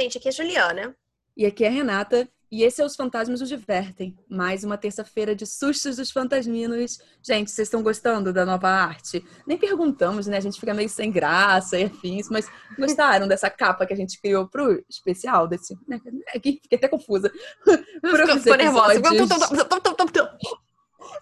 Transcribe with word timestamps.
gente, 0.00 0.18
aqui 0.18 0.28
é 0.28 0.30
a 0.30 0.32
Juliana. 0.32 0.96
E 1.36 1.46
aqui 1.46 1.64
é 1.64 1.68
a 1.68 1.70
Renata. 1.70 2.28
E 2.50 2.64
esse 2.64 2.82
é 2.82 2.84
Os 2.84 2.96
Fantasmas 2.96 3.38
Nos 3.40 3.48
Divertem. 3.48 4.18
Mais 4.28 4.64
uma 4.64 4.76
terça-feira 4.76 5.36
de 5.36 5.46
sustos 5.46 5.96
dos 5.96 6.10
fantasminos. 6.10 6.98
Gente, 7.22 7.50
vocês 7.50 7.68
estão 7.68 7.80
gostando 7.80 8.32
da 8.32 8.44
nova 8.44 8.68
arte? 8.68 9.24
Nem 9.46 9.56
perguntamos, 9.56 10.26
né? 10.26 10.38
A 10.38 10.40
gente 10.40 10.58
fica 10.58 10.74
meio 10.74 10.88
sem 10.88 11.12
graça 11.12 11.78
e 11.78 11.84
afins, 11.84 12.28
mas 12.28 12.50
gostaram 12.76 13.28
dessa 13.28 13.48
capa 13.48 13.86
que 13.86 13.92
a 13.92 13.96
gente 13.96 14.20
criou 14.20 14.48
pro 14.48 14.84
especial 14.88 15.46
desse. 15.46 15.78
Né? 15.86 16.00
Aqui 16.34 16.58
fiquei 16.60 16.76
até 16.76 16.88
confusa. 16.88 17.30
Ficou 17.62 18.56
nervosa. 18.56 19.00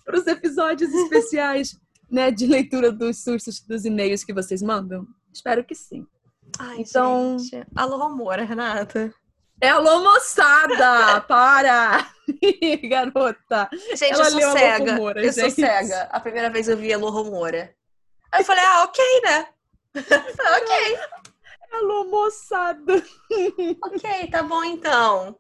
Para 0.05 0.19
os 0.19 0.27
episódios 0.27 0.91
especiais, 0.95 1.77
né? 2.11 2.31
De 2.31 2.47
leitura 2.47 2.91
dos 2.91 3.23
sustos 3.23 3.61
dos 3.61 3.85
e-mails 3.85 4.25
que 4.25 4.33
vocês 4.33 4.63
mandam. 4.63 5.07
Espero 5.31 5.63
que 5.63 5.75
sim. 5.75 6.07
Ai, 6.59 6.81
então. 6.81 7.39
Gente. 7.39 7.67
Alô, 7.75 8.03
amor, 8.03 8.39
Renata. 8.39 9.13
É 9.61 9.71
alô, 9.71 10.01
moçada! 10.01 11.21
Para! 11.27 12.09
Garota! 12.89 13.69
Gente, 13.73 14.13
Ela 14.13 14.25
eu 14.25 14.31
sou 14.31 14.53
cega. 14.53 14.93
Romora, 14.93 15.21
eu 15.21 15.33
gente. 15.33 15.41
sou 15.41 15.51
cega. 15.51 16.03
A 16.13 16.21
primeira 16.21 16.49
vez 16.49 16.69
eu 16.69 16.77
vi 16.77 16.93
Alô 16.93 17.11
Romora. 17.11 17.75
Aí 18.31 18.41
eu 18.41 18.45
falei, 18.45 18.63
ah, 18.65 18.85
ok, 18.85 19.05
né? 19.23 19.49
ok. 19.97 20.99
Alô, 21.73 22.05
moçada! 22.05 23.03
ok, 23.83 24.31
tá 24.31 24.43
bom 24.43 24.63
então. 24.63 25.37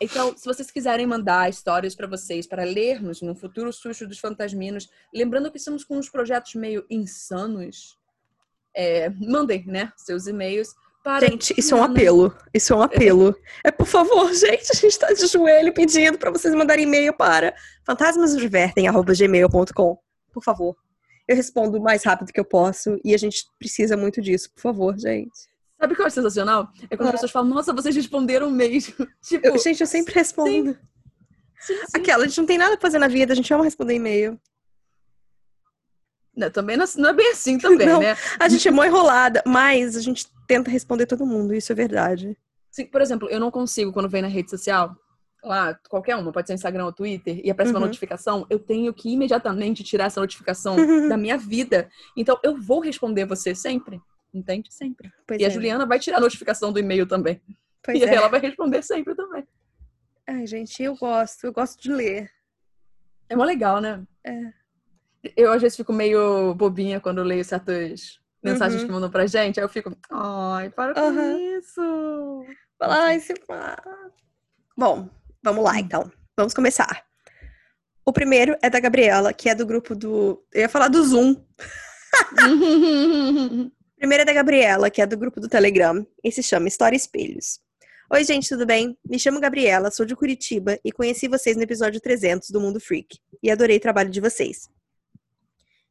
Então, 0.00 0.36
se 0.36 0.44
vocês 0.44 0.70
quiserem 0.70 1.06
mandar 1.06 1.50
histórias 1.50 1.94
para 1.94 2.06
vocês, 2.06 2.46
para 2.46 2.62
lermos 2.62 3.20
no 3.20 3.34
futuro 3.34 3.72
susto 3.72 4.06
dos 4.06 4.18
fantasminos, 4.20 4.88
lembrando 5.12 5.50
que 5.50 5.58
estamos 5.58 5.84
com 5.84 5.96
uns 5.96 6.08
projetos 6.08 6.54
meio 6.54 6.86
insanos, 6.88 7.97
é, 8.78 9.10
mandem, 9.10 9.66
né, 9.66 9.92
seus 9.96 10.28
e-mails 10.28 10.72
para 11.02 11.26
gente, 11.26 11.52
isso 11.58 11.74
é 11.74 11.78
um 11.78 11.82
apelo. 11.82 12.32
Isso 12.54 12.72
é 12.72 12.76
um 12.76 12.82
apelo. 12.82 13.34
É, 13.64 13.72
por 13.72 13.86
favor, 13.86 14.32
gente, 14.34 14.70
a 14.70 14.74
gente 14.74 14.92
está 14.92 15.12
de 15.12 15.26
joelho 15.26 15.74
pedindo 15.74 16.16
para 16.18 16.30
vocês 16.30 16.54
mandarem 16.54 16.84
e-mail 16.84 17.12
para 17.12 17.56
fantasmasdivertem.gmail.com. 17.84 19.98
Por 20.32 20.44
favor. 20.44 20.76
Eu 21.26 21.34
respondo 21.34 21.78
o 21.78 21.82
mais 21.82 22.04
rápido 22.04 22.32
que 22.32 22.38
eu 22.38 22.44
posso 22.44 23.00
e 23.04 23.12
a 23.14 23.18
gente 23.18 23.46
precisa 23.58 23.96
muito 23.96 24.20
disso. 24.20 24.48
Por 24.54 24.60
favor, 24.60 24.96
gente. 24.98 25.48
Sabe 25.80 25.92
o 25.92 25.96
que 25.96 26.02
eu 26.02 26.06
acho 26.06 26.14
sensacional? 26.14 26.68
É 26.90 26.96
quando 26.96 27.06
é. 27.06 27.10
as 27.10 27.16
pessoas 27.16 27.32
falam, 27.32 27.48
nossa, 27.48 27.72
vocês 27.72 27.96
responderam 27.96 28.50
mesmo. 28.50 28.94
tipo, 29.22 29.46
eu, 29.46 29.56
gente, 29.58 29.80
eu 29.80 29.86
sempre 29.86 30.14
respondo. 30.14 30.72
Sim. 30.72 30.78
Sim, 31.60 31.74
sim. 31.74 31.82
Aquela, 31.94 32.24
a 32.24 32.28
gente 32.28 32.38
não 32.38 32.46
tem 32.46 32.58
nada 32.58 32.76
pra 32.76 32.82
fazer 32.82 32.98
na 32.98 33.08
vida, 33.08 33.32
a 33.32 33.36
gente 33.36 33.52
ama 33.52 33.64
responder 33.64 33.94
e-mail. 33.94 34.38
Não, 36.38 36.50
também 36.50 36.76
não, 36.76 36.84
não, 36.96 37.10
é 37.10 37.12
bem 37.12 37.32
assim 37.32 37.58
também, 37.58 37.88
não, 37.88 38.00
né? 38.00 38.16
A 38.38 38.48
gente 38.48 38.68
é 38.68 38.70
mó 38.70 38.84
enrolada, 38.84 39.42
mas 39.44 39.96
a 39.96 40.00
gente 40.00 40.26
tenta 40.46 40.70
responder 40.70 41.06
todo 41.06 41.26
mundo, 41.26 41.52
isso 41.52 41.72
é 41.72 41.74
verdade. 41.74 42.36
Sim, 42.70 42.86
por 42.86 43.00
exemplo, 43.00 43.28
eu 43.28 43.40
não 43.40 43.50
consigo, 43.50 43.92
quando 43.92 44.08
vem 44.08 44.22
na 44.22 44.28
rede 44.28 44.48
social, 44.48 44.94
lá, 45.42 45.76
qualquer 45.88 46.14
uma, 46.14 46.30
pode 46.30 46.46
ser 46.46 46.54
Instagram 46.54 46.84
ou 46.84 46.92
Twitter, 46.92 47.40
e 47.42 47.50
aparece 47.50 47.72
uhum. 47.72 47.80
uma 47.80 47.86
notificação, 47.86 48.46
eu 48.48 48.60
tenho 48.60 48.94
que 48.94 49.10
imediatamente 49.10 49.82
tirar 49.82 50.04
essa 50.04 50.20
notificação 50.20 50.76
da 51.08 51.16
minha 51.16 51.36
vida. 51.36 51.88
Então, 52.16 52.38
eu 52.44 52.56
vou 52.56 52.78
responder 52.78 53.24
você 53.24 53.52
sempre. 53.52 54.00
Entende? 54.32 54.72
Sempre. 54.72 55.10
Pois 55.26 55.40
e 55.40 55.44
é. 55.44 55.46
a 55.48 55.50
Juliana 55.50 55.86
vai 55.86 55.98
tirar 55.98 56.18
a 56.18 56.20
notificação 56.20 56.72
do 56.72 56.78
e-mail 56.78 57.06
também. 57.06 57.40
Pois 57.82 57.98
e 57.98 58.04
é. 58.04 58.14
ela 58.14 58.28
vai 58.28 58.38
responder 58.38 58.82
sempre 58.82 59.14
também. 59.14 59.44
Ai, 60.26 60.46
gente, 60.46 60.82
eu 60.82 60.94
gosto. 60.94 61.44
Eu 61.44 61.52
gosto 61.52 61.82
de 61.82 61.90
ler. 61.90 62.30
É 63.28 63.34
mó 63.34 63.44
legal, 63.44 63.80
né? 63.80 64.04
É. 64.22 64.57
Eu 65.36 65.52
às 65.52 65.60
vezes 65.60 65.76
fico 65.76 65.92
meio 65.92 66.54
bobinha 66.54 67.00
quando 67.00 67.22
leio 67.22 67.44
certas 67.44 68.20
mensagens 68.42 68.80
uhum. 68.80 68.86
que 68.86 68.92
mandam 68.92 69.10
pra 69.10 69.26
gente. 69.26 69.58
Aí 69.58 69.64
eu 69.64 69.68
fico, 69.68 69.96
ai, 70.10 70.70
para 70.70 70.94
com 70.94 71.00
uhum. 71.00 71.58
isso. 71.58 72.44
Ai, 72.80 73.20
se 73.20 73.34
Bom, 74.76 75.08
vamos 75.42 75.64
lá 75.64 75.78
então. 75.78 76.10
Vamos 76.36 76.54
começar. 76.54 77.04
O 78.06 78.12
primeiro 78.12 78.56
é 78.62 78.70
da 78.70 78.80
Gabriela, 78.80 79.32
que 79.32 79.50
é 79.50 79.54
do 79.54 79.66
grupo 79.66 79.94
do. 79.94 80.42
Eu 80.52 80.62
ia 80.62 80.68
falar 80.68 80.88
do 80.88 81.04
Zoom. 81.04 81.32
o 83.62 83.98
primeiro 83.98 84.22
é 84.22 84.24
da 84.24 84.32
Gabriela, 84.32 84.88
que 84.88 85.02
é 85.02 85.06
do 85.06 85.18
grupo 85.18 85.40
do 85.40 85.48
Telegram, 85.48 86.06
e 86.22 86.32
se 86.32 86.42
chama 86.42 86.68
História 86.68 86.96
Espelhos. 86.96 87.60
Oi, 88.10 88.24
gente, 88.24 88.48
tudo 88.48 88.64
bem? 88.64 88.96
Me 89.04 89.18
chamo 89.18 89.38
Gabriela, 89.40 89.90
sou 89.90 90.06
de 90.06 90.16
Curitiba 90.16 90.78
e 90.82 90.90
conheci 90.90 91.28
vocês 91.28 91.54
no 91.56 91.62
episódio 91.62 92.00
300 92.00 92.48
do 92.48 92.58
Mundo 92.58 92.80
Freak. 92.80 93.18
E 93.42 93.50
adorei 93.50 93.76
o 93.76 93.80
trabalho 93.80 94.08
de 94.08 94.20
vocês. 94.20 94.70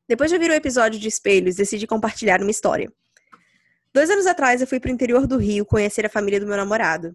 Depois 0.08 0.30
de 0.30 0.36
ouvir 0.36 0.50
o 0.50 0.54
episódio 0.54 1.00
de 1.00 1.08
espelhos, 1.08 1.56
decidi 1.56 1.86
compartilhar 1.86 2.42
uma 2.42 2.52
história. 2.52 2.90
Dois 3.94 4.10
anos 4.10 4.26
atrás, 4.26 4.62
eu 4.62 4.68
fui 4.68 4.80
para 4.80 4.90
o 4.90 4.94
interior 4.94 5.28
do 5.28 5.38
Rio 5.38 5.66
conhecer 5.66 6.06
a 6.06 6.10
família 6.10 6.40
do 6.40 6.48
meu 6.48 6.56
namorado. 6.56 7.14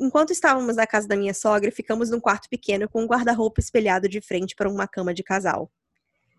Enquanto 0.00 0.32
estávamos 0.32 0.76
na 0.76 0.86
casa 0.86 1.06
da 1.06 1.16
minha 1.16 1.34
sogra, 1.34 1.70
ficamos 1.70 2.08
num 2.08 2.20
quarto 2.20 2.48
pequeno 2.48 2.88
com 2.88 3.02
um 3.02 3.06
guarda-roupa 3.06 3.60
espelhado 3.60 4.08
de 4.08 4.20
frente 4.20 4.54
para 4.54 4.70
uma 4.70 4.88
cama 4.88 5.12
de 5.12 5.22
casal. 5.22 5.70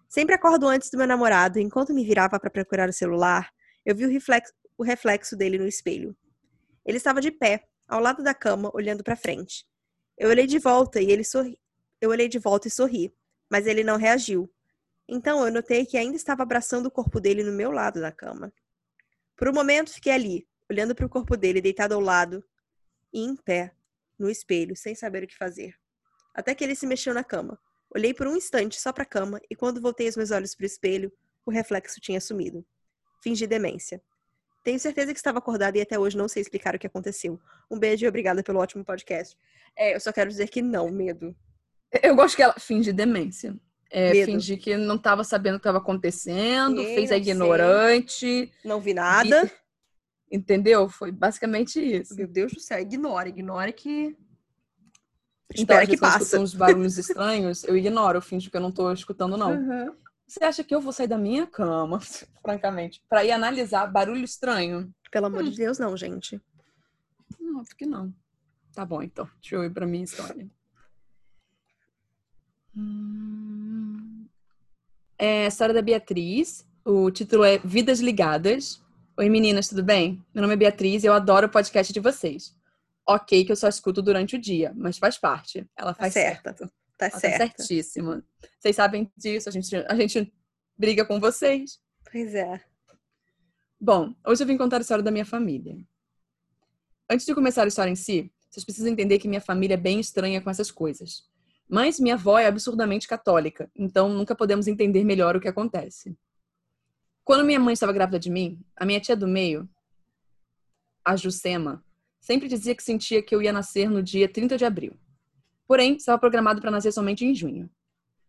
Sempre 0.08 0.34
acordo 0.34 0.68
antes 0.68 0.90
do 0.90 0.98
meu 0.98 1.06
namorado 1.06 1.60
e 1.60 1.62
enquanto 1.62 1.94
me 1.94 2.04
virava 2.04 2.40
para 2.40 2.50
procurar 2.50 2.90
o 2.90 2.94
celular, 2.94 3.52
eu 3.86 3.96
vi 3.96 4.06
o 4.06 4.10
reflexo, 4.10 4.54
o 4.76 4.84
reflexo 4.84 5.36
dele 5.36 5.60
no 5.60 5.68
espelho. 5.68 6.16
Ele 6.84 6.98
estava 6.98 7.22
de 7.22 7.30
pé, 7.30 7.66
ao 7.88 8.00
lado 8.00 8.24
da 8.24 8.34
cama, 8.34 8.72
olhando 8.74 9.04
para 9.04 9.16
frente. 9.16 9.66
Eu 10.18 10.30
olhei 10.30 10.48
de 10.48 10.58
volta 10.58 11.00
e 11.00 11.12
ele 11.12 11.24
sorri. 11.24 11.60
Eu 12.02 12.10
olhei 12.10 12.28
de 12.28 12.40
volta 12.40 12.68
e 12.68 12.72
sorri, 12.72 13.14
mas 13.52 13.68
ele 13.68 13.84
não 13.84 13.98
reagiu. 13.98 14.50
Então 15.12 15.44
eu 15.44 15.52
notei 15.52 15.88
que 15.88 15.98
ainda 15.98 16.16
estava 16.16 16.44
abraçando 16.44 16.86
o 16.86 16.92
corpo 16.92 17.20
dele 17.20 17.44
no 17.44 17.52
meu 17.52 17.72
lado 17.72 18.00
da 18.00 18.12
cama. 18.12 18.54
Por 19.36 19.50
um 19.50 19.54
momento 19.54 19.92
fiquei 19.92 20.14
ali, 20.14 20.48
olhando 20.70 20.94
para 20.94 21.06
o 21.06 21.10
corpo 21.10 21.36
dele 21.36 21.60
deitado 21.60 21.96
ao 21.96 22.00
lado 22.00 22.44
e 23.12 23.22
em 23.22 23.36
pé, 23.36 23.74
no 24.20 24.30
espelho, 24.30 24.76
sem 24.76 24.94
saber 24.94 25.24
o 25.24 25.28
que 25.28 25.36
fazer. 25.36 25.74
Até 26.32 26.54
que 26.54 26.64
ele 26.64 26.76
se 26.76 26.86
mexeu 26.86 27.12
na 27.12 27.24
cama. 27.24 27.60
Olhei 27.90 28.14
por 28.14 28.28
um 28.28 28.36
instante 28.36 28.80
só 28.80 28.94
para 28.94 29.02
a 29.02 29.06
cama 29.06 29.42
e 29.50 29.56
quando 29.56 29.82
voltei 29.82 30.08
os 30.08 30.16
meus 30.16 30.30
olhos 30.30 30.54
para 30.54 30.64
o 30.64 30.68
espelho, 30.68 31.12
o 31.44 31.50
reflexo 31.50 32.00
tinha 32.00 32.22
sumido. 32.22 32.64
Fingi 33.24 33.48
demência. 33.48 34.00
Tenho 34.64 34.80
certeza 34.80 35.12
que 35.12 35.18
estava 35.18 35.40
acordada 35.40 35.76
e 35.76 35.82
até 35.82 35.98
hoje 35.98 36.16
não 36.16 36.28
sei 36.28 36.42
explicar 36.42 36.76
o 36.76 36.80
que 36.80 36.86
aconteceu. 36.86 37.42
Um 37.72 37.80
beijo 37.80 38.06
e 38.06 38.08
obrigada 38.08 38.44
pelo 38.44 38.60
ótimo 38.60 38.86
podcast. 38.86 39.36
É, 39.76 39.96
eu 39.96 40.00
só 40.00 40.14
quero 40.14 40.30
dizer 40.30 40.50
que 40.50 40.62
não, 40.62 40.92
medo. 40.92 41.36
Eu 42.04 42.16
gosto 42.16 42.36
que 42.36 42.44
ela 42.44 42.54
finge 42.60 42.94
demência. 42.94 43.60
É, 43.92 44.24
fingir 44.24 44.60
que 44.60 44.78
não 44.78 44.96
estava 44.96 45.24
sabendo 45.24 45.56
o 45.56 45.58
que 45.58 45.62
estava 45.62 45.80
acontecendo, 45.80 46.84
fez 46.84 47.12
a 47.12 47.18
ignorante. 47.18 48.20
Sei. 48.20 48.52
Não 48.64 48.80
vi 48.80 48.94
nada. 48.94 49.52
E, 50.32 50.38
entendeu? 50.38 50.88
Foi 50.88 51.12
basicamente 51.12 51.80
isso. 51.80 52.16
Meu 52.16 52.28
Deus 52.28 52.52
do 52.52 52.60
céu, 52.60 52.80
ignora, 52.80 53.30
ignora 53.30 53.72
que. 53.72 54.16
Então, 55.52 55.64
Espera 55.64 55.88
que 55.88 55.98
passa. 55.98 56.40
uns 56.40 56.54
barulhos 56.54 57.00
estranhos, 57.00 57.64
eu 57.64 57.76
ignoro, 57.76 58.20
eu 58.20 58.22
finjo 58.22 58.52
que 58.52 58.58
eu 58.58 58.62
não 58.62 58.70
estou 58.70 58.94
escutando, 58.94 59.36
não. 59.36 59.54
Uhum. 59.54 59.96
Você 60.28 60.44
acha 60.44 60.64
que 60.64 60.76
eu 60.76 60.80
vou 60.80 60.94
sair 60.94 61.08
da 61.08 61.18
minha 61.18 61.48
cama, 61.48 62.00
francamente, 62.46 63.02
para 63.10 63.26
ir 63.26 63.32
analisar 63.32 63.88
barulho 63.88 64.24
estranho? 64.24 64.94
Pelo 65.12 65.26
amor 65.26 65.42
hum. 65.42 65.50
de 65.50 65.58
Deus, 65.58 65.80
não, 65.80 65.98
gente. 65.98 66.40
Não, 67.40 67.62
acho 67.62 67.76
que 67.76 67.88
não. 67.88 68.14
Tá 68.74 68.86
bom, 68.86 69.02
então. 69.02 69.28
Deixa 69.42 69.56
eu 69.56 69.64
ir 69.64 69.72
pra 69.72 69.88
minha 69.88 70.04
história. 70.04 70.48
Hum... 72.80 74.26
É 75.18 75.46
a 75.46 75.48
história 75.48 75.74
da 75.74 75.82
Beatriz. 75.82 76.66
O 76.86 77.12
título 77.12 77.44
é 77.44 77.58
Vidas 77.58 78.00
Ligadas. 78.00 78.82
Oi, 79.18 79.28
meninas, 79.28 79.68
tudo 79.68 79.84
bem? 79.84 80.24
Meu 80.34 80.42
nome 80.42 80.54
é 80.54 80.58
Beatriz 80.58 81.04
e 81.04 81.08
eu 81.08 81.14
adoro 81.14 81.48
o 81.48 81.50
podcast 81.50 81.92
de 81.92 82.00
vocês. 82.00 82.56
Ok, 83.06 83.44
que 83.44 83.52
eu 83.52 83.56
só 83.56 83.68
escuto 83.68 84.02
durante 84.02 84.38
o 84.38 84.40
dia, 84.40 84.72
mas 84.76 84.98
faz 84.98 85.18
parte. 85.18 85.68
Ela 85.76 85.94
tá 85.94 86.00
faz 86.00 86.14
tá 86.14 86.20
certo. 86.22 86.44
certo. 86.44 86.72
Tá 86.98 87.08
Ela 87.08 87.20
certo. 87.20 87.38
Tá 87.38 87.64
certíssima. 87.64 88.24
Vocês 88.58 88.76
sabem 88.76 89.12
disso, 89.18 89.50
a 89.50 89.52
gente, 89.52 89.76
a 89.76 89.96
gente 89.96 90.34
briga 90.78 91.04
com 91.04 91.20
vocês. 91.20 91.82
Pois 92.10 92.34
é. 92.34 92.62
Bom, 93.80 94.16
hoje 94.26 94.44
eu 94.44 94.48
vim 94.48 94.58
contar 94.58 94.78
a 94.78 94.82
história 94.82 95.04
da 95.04 95.12
minha 95.12 95.26
família. 95.26 95.78
Antes 97.10 97.26
de 97.26 97.36
começar 97.36 97.64
a 97.64 97.68
história 97.68 97.92
em 97.92 97.96
si, 97.96 98.32
vocês 98.50 98.64
precisam 98.64 98.92
entender 98.92 99.20
que 99.20 99.28
minha 99.28 99.42
família 99.42 99.74
é 99.74 99.78
bem 99.78 100.00
estranha 100.00 100.42
com 100.42 100.50
essas 100.50 100.72
coisas. 100.72 101.28
Mas 101.70 102.00
minha 102.00 102.16
avó 102.16 102.40
é 102.40 102.48
absurdamente 102.48 103.08
católica, 103.08 103.70
então 103.76 104.10
nunca 104.10 104.34
podemos 104.34 104.68
entender 104.68 105.04
melhor 105.04 105.36
o 105.36 105.40
que 105.40 105.48
acontece. 105.48 106.18
Quando 107.24 107.46
minha 107.46 107.60
mãe 107.60 107.74
estava 107.74 107.94
grávida 107.94 108.18
de 108.18 108.32
mim, 108.32 108.60
a 108.76 108.84
minha 108.86 109.00
tia 109.00 109.16
do 109.16 109.28
meio, 109.28 109.70
a 111.06 111.16
Jucema, 111.16 111.84
sempre 112.20 112.48
dizia 112.48 112.74
que 112.74 112.82
sentia 112.82 113.22
que 113.22 113.36
eu 113.36 113.42
ia 113.42 113.54
nascer 113.54 113.88
no 113.88 114.02
dia 114.02 114.28
30 114.28 114.58
de 114.58 114.66
abril. 114.66 114.98
Porém, 115.68 115.96
estava 115.96 116.18
programado 116.18 116.60
para 116.60 116.72
nascer 116.72 116.92
somente 116.92 117.24
em 117.24 117.36
junho. 117.36 117.70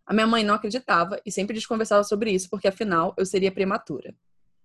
A 0.04 0.12
minha 0.12 0.26
mãe 0.26 0.44
não 0.44 0.54
acreditava 0.54 1.18
e 1.24 1.32
sempre 1.32 1.54
desconversava 1.54 2.04
sobre 2.04 2.30
isso, 2.32 2.50
porque 2.50 2.68
afinal 2.68 3.14
eu 3.16 3.24
seria 3.24 3.50
prematura. 3.50 4.14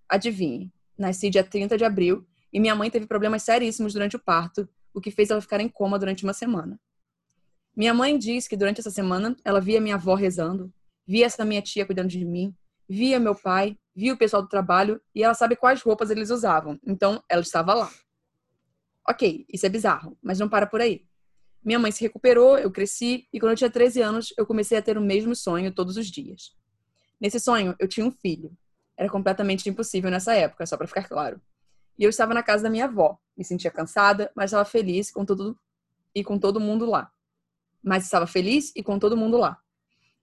Adivinhe, 0.10 0.70
nasci 0.98 1.30
dia 1.30 1.44
30 1.44 1.78
de 1.78 1.86
abril 1.86 2.28
e 2.52 2.60
minha 2.60 2.76
mãe 2.76 2.90
teve 2.90 3.08
problemas 3.08 3.44
seríssimos 3.44 3.94
durante 3.94 4.18
o 4.18 4.20
parto, 4.20 4.68
o 4.94 5.00
que 5.00 5.12
fez 5.12 5.30
ela 5.30 5.40
ficar 5.40 5.62
em 5.62 5.70
coma 5.70 5.98
durante 5.98 6.26
uma 6.26 6.34
semana. 6.34 6.78
Minha 7.76 7.94
mãe 7.94 8.18
diz 8.18 8.48
que 8.48 8.56
durante 8.56 8.80
essa 8.80 8.90
semana 8.90 9.36
ela 9.44 9.60
via 9.60 9.82
minha 9.82 9.96
avó 9.96 10.16
rezando, 10.16 10.74
via 11.06 11.26
essa 11.26 11.44
minha 11.44 11.62
tia 11.62 11.86
cuidando 11.86 12.08
de 12.08 12.24
mim, 12.24 12.56
via 12.88 13.20
meu 13.20 13.36
pai, 13.36 13.78
via 13.94 14.14
o 14.14 14.18
pessoal 14.18 14.42
do 14.42 14.48
trabalho 14.48 15.02
e 15.14 15.24
ela 15.24 15.34
sabe 15.34 15.58
quais 15.58 15.82
roupas 15.82 16.10
eles 16.10 16.30
usavam. 16.30 16.80
Então, 16.86 17.22
ela 17.28 17.42
estava 17.42 17.74
lá. 17.74 17.92
Ok, 19.08 19.46
isso 19.52 19.66
é 19.66 19.70
bizarro, 19.70 20.18
mas 20.24 20.40
não 20.40 20.48
para 20.48 20.66
por 20.66 20.80
aí. 20.80 21.06
Minha 21.64 21.78
mãe 21.78 21.92
se 21.92 22.02
recuperou, 22.02 22.58
eu 22.58 22.72
cresci 22.72 23.28
e 23.34 23.40
quando 23.40 23.52
eu 23.52 23.58
tinha 23.58 23.70
13 23.70 24.02
anos, 24.02 24.34
eu 24.38 24.46
comecei 24.46 24.78
a 24.78 24.82
ter 24.82 24.98
o 24.98 25.02
mesmo 25.02 25.36
sonho 25.36 25.74
todos 25.74 25.98
os 25.98 26.08
dias. 26.08 26.56
Nesse 27.20 27.40
sonho, 27.40 27.76
eu 27.78 27.88
tinha 27.88 28.06
um 28.06 28.12
filho. 28.12 28.56
Era 28.96 29.10
completamente 29.10 29.68
impossível 29.68 30.10
nessa 30.10 30.34
época, 30.34 30.66
só 30.66 30.78
para 30.78 30.88
ficar 30.88 31.08
claro. 31.10 31.42
E 32.00 32.04
eu 32.04 32.10
estava 32.10 32.34
na 32.34 32.44
casa 32.44 32.64
da 32.64 32.70
minha 32.70 32.86
avó. 32.86 33.18
Me 33.36 33.44
sentia 33.44 33.72
cansada, 33.72 34.32
mas 34.36 34.46
estava 34.46 34.64
feliz 34.64 35.12
com 35.12 35.26
todo 35.26 35.58
e 36.14 36.24
com 36.24 36.40
todo 36.40 36.60
mundo 36.60 36.86
lá. 36.86 37.12
Mas 37.86 38.04
estava 38.04 38.26
feliz 38.26 38.74
e 38.76 38.82
com 38.82 38.98
todo 38.98 39.16
mundo 39.16 39.38
lá. 39.38 39.58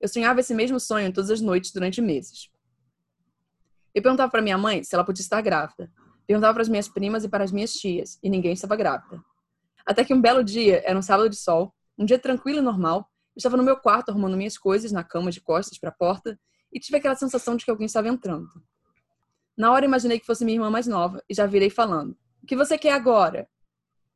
Eu 0.01 0.09
sonhava 0.09 0.41
esse 0.41 0.53
mesmo 0.53 0.81
sonho 0.81 1.13
todas 1.13 1.31
as 1.31 1.41
noites 1.41 1.73
durante 1.73 2.03
meses. 2.03 2.51
Eu 3.95 4.03
perguntava 4.03 4.31
para 4.31 4.43
minha 4.43 4.59
mãe 4.59 4.83
se 4.83 4.95
ela 4.95 5.05
podia 5.05 5.23
estar 5.23 5.41
grávida. 5.41 5.91
Perguntava 6.27 6.55
para 6.55 6.63
as 6.63 6.69
minhas 6.69 6.89
primas 6.89 7.23
e 7.25 7.29
para 7.29 7.45
as 7.45 7.53
minhas 7.53 7.73
tias, 7.73 8.19
e 8.23 8.29
ninguém 8.29 8.53
estava 8.53 8.75
grávida. 8.75 9.23
Até 9.87 10.05
que 10.05 10.13
um 10.13 10.21
belo 10.21 10.43
dia, 10.43 10.83
era 10.85 10.99
um 10.99 11.03
sábado 11.03 11.29
de 11.29 11.37
sol, 11.37 11.73
um 11.97 12.05
dia 12.05 12.19
tranquilo 12.19 12.59
e 12.59 12.63
normal, 12.63 13.09
eu 13.35 13.39
estava 13.39 13.57
no 13.57 13.63
meu 13.63 13.77
quarto 13.77 14.11
arrumando 14.11 14.37
minhas 14.37 14.59
coisas 14.59 14.93
na 14.93 15.05
cama 15.05 15.31
de 15.31 15.41
costas 15.41 15.79
para 15.79 15.91
a 15.91 15.93
porta 15.93 16.39
e 16.73 16.81
tive 16.81 16.99
aquela 16.99 17.15
sensação 17.15 17.57
de 17.57 17.65
que 17.65 17.71
alguém 17.71 17.87
estava 17.87 18.09
entrando. 18.09 18.49
Na 19.57 19.73
hora 19.73 19.85
imaginei 19.85 20.19
que 20.19 20.27
fosse 20.27 20.45
minha 20.45 20.57
irmã 20.57 20.71
mais 20.71 20.87
nova 20.87 21.23
e 21.29 21.35
já 21.35 21.47
virei 21.47 21.71
falando: 21.71 22.17
O 22.43 22.47
que 22.47 22.57
você 22.57 22.77
quer 22.77 22.93
agora? 22.93 23.49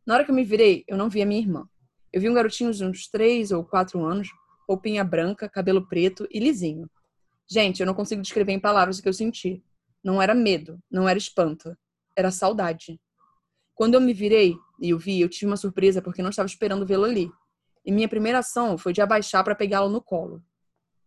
Na 0.07 0.15
hora 0.15 0.25
que 0.25 0.31
eu 0.31 0.35
me 0.35 0.45
virei, 0.45 0.85
eu 0.89 0.97
não 0.97 1.09
vi 1.09 1.23
a 1.23 1.27
minha 1.27 1.41
irmã. 1.41 1.69
Eu 2.17 2.23
vi 2.23 2.31
um 2.31 2.33
garotinho 2.33 2.73
de 2.73 2.83
uns 2.83 3.07
três 3.09 3.51
ou 3.51 3.63
quatro 3.63 4.03
anos, 4.03 4.31
roupinha 4.67 5.05
branca, 5.05 5.51
cabelo 5.51 5.87
preto 5.87 6.27
e 6.31 6.41
lisinho. 6.41 6.89
Gente, 7.47 7.81
eu 7.81 7.87
não 7.87 7.93
consigo 7.93 8.23
descrever 8.23 8.53
em 8.53 8.59
palavras 8.59 8.99
o 8.99 9.03
que 9.03 9.09
eu 9.11 9.13
senti. 9.13 9.63
Não 10.03 10.23
era 10.23 10.35
medo, 10.35 10.81
não 10.91 11.07
era 11.07 11.19
espanto, 11.19 11.77
era 12.17 12.31
saudade. 12.31 12.99
Quando 13.75 13.97
eu 13.97 14.01
me 14.01 14.15
virei 14.15 14.57
e 14.81 14.95
o 14.95 14.99
vi, 14.99 15.21
eu 15.21 15.29
tive 15.29 15.45
uma 15.45 15.59
surpresa 15.59 16.01
porque 16.01 16.23
não 16.23 16.31
estava 16.31 16.47
esperando 16.47 16.87
vê-lo 16.87 17.05
ali. 17.05 17.31
E 17.85 17.93
minha 17.93 18.09
primeira 18.09 18.39
ação 18.39 18.79
foi 18.79 18.95
de 18.95 19.03
abaixar 19.03 19.45
para 19.45 19.55
pegá-lo 19.55 19.91
no 19.91 20.01
colo. 20.01 20.43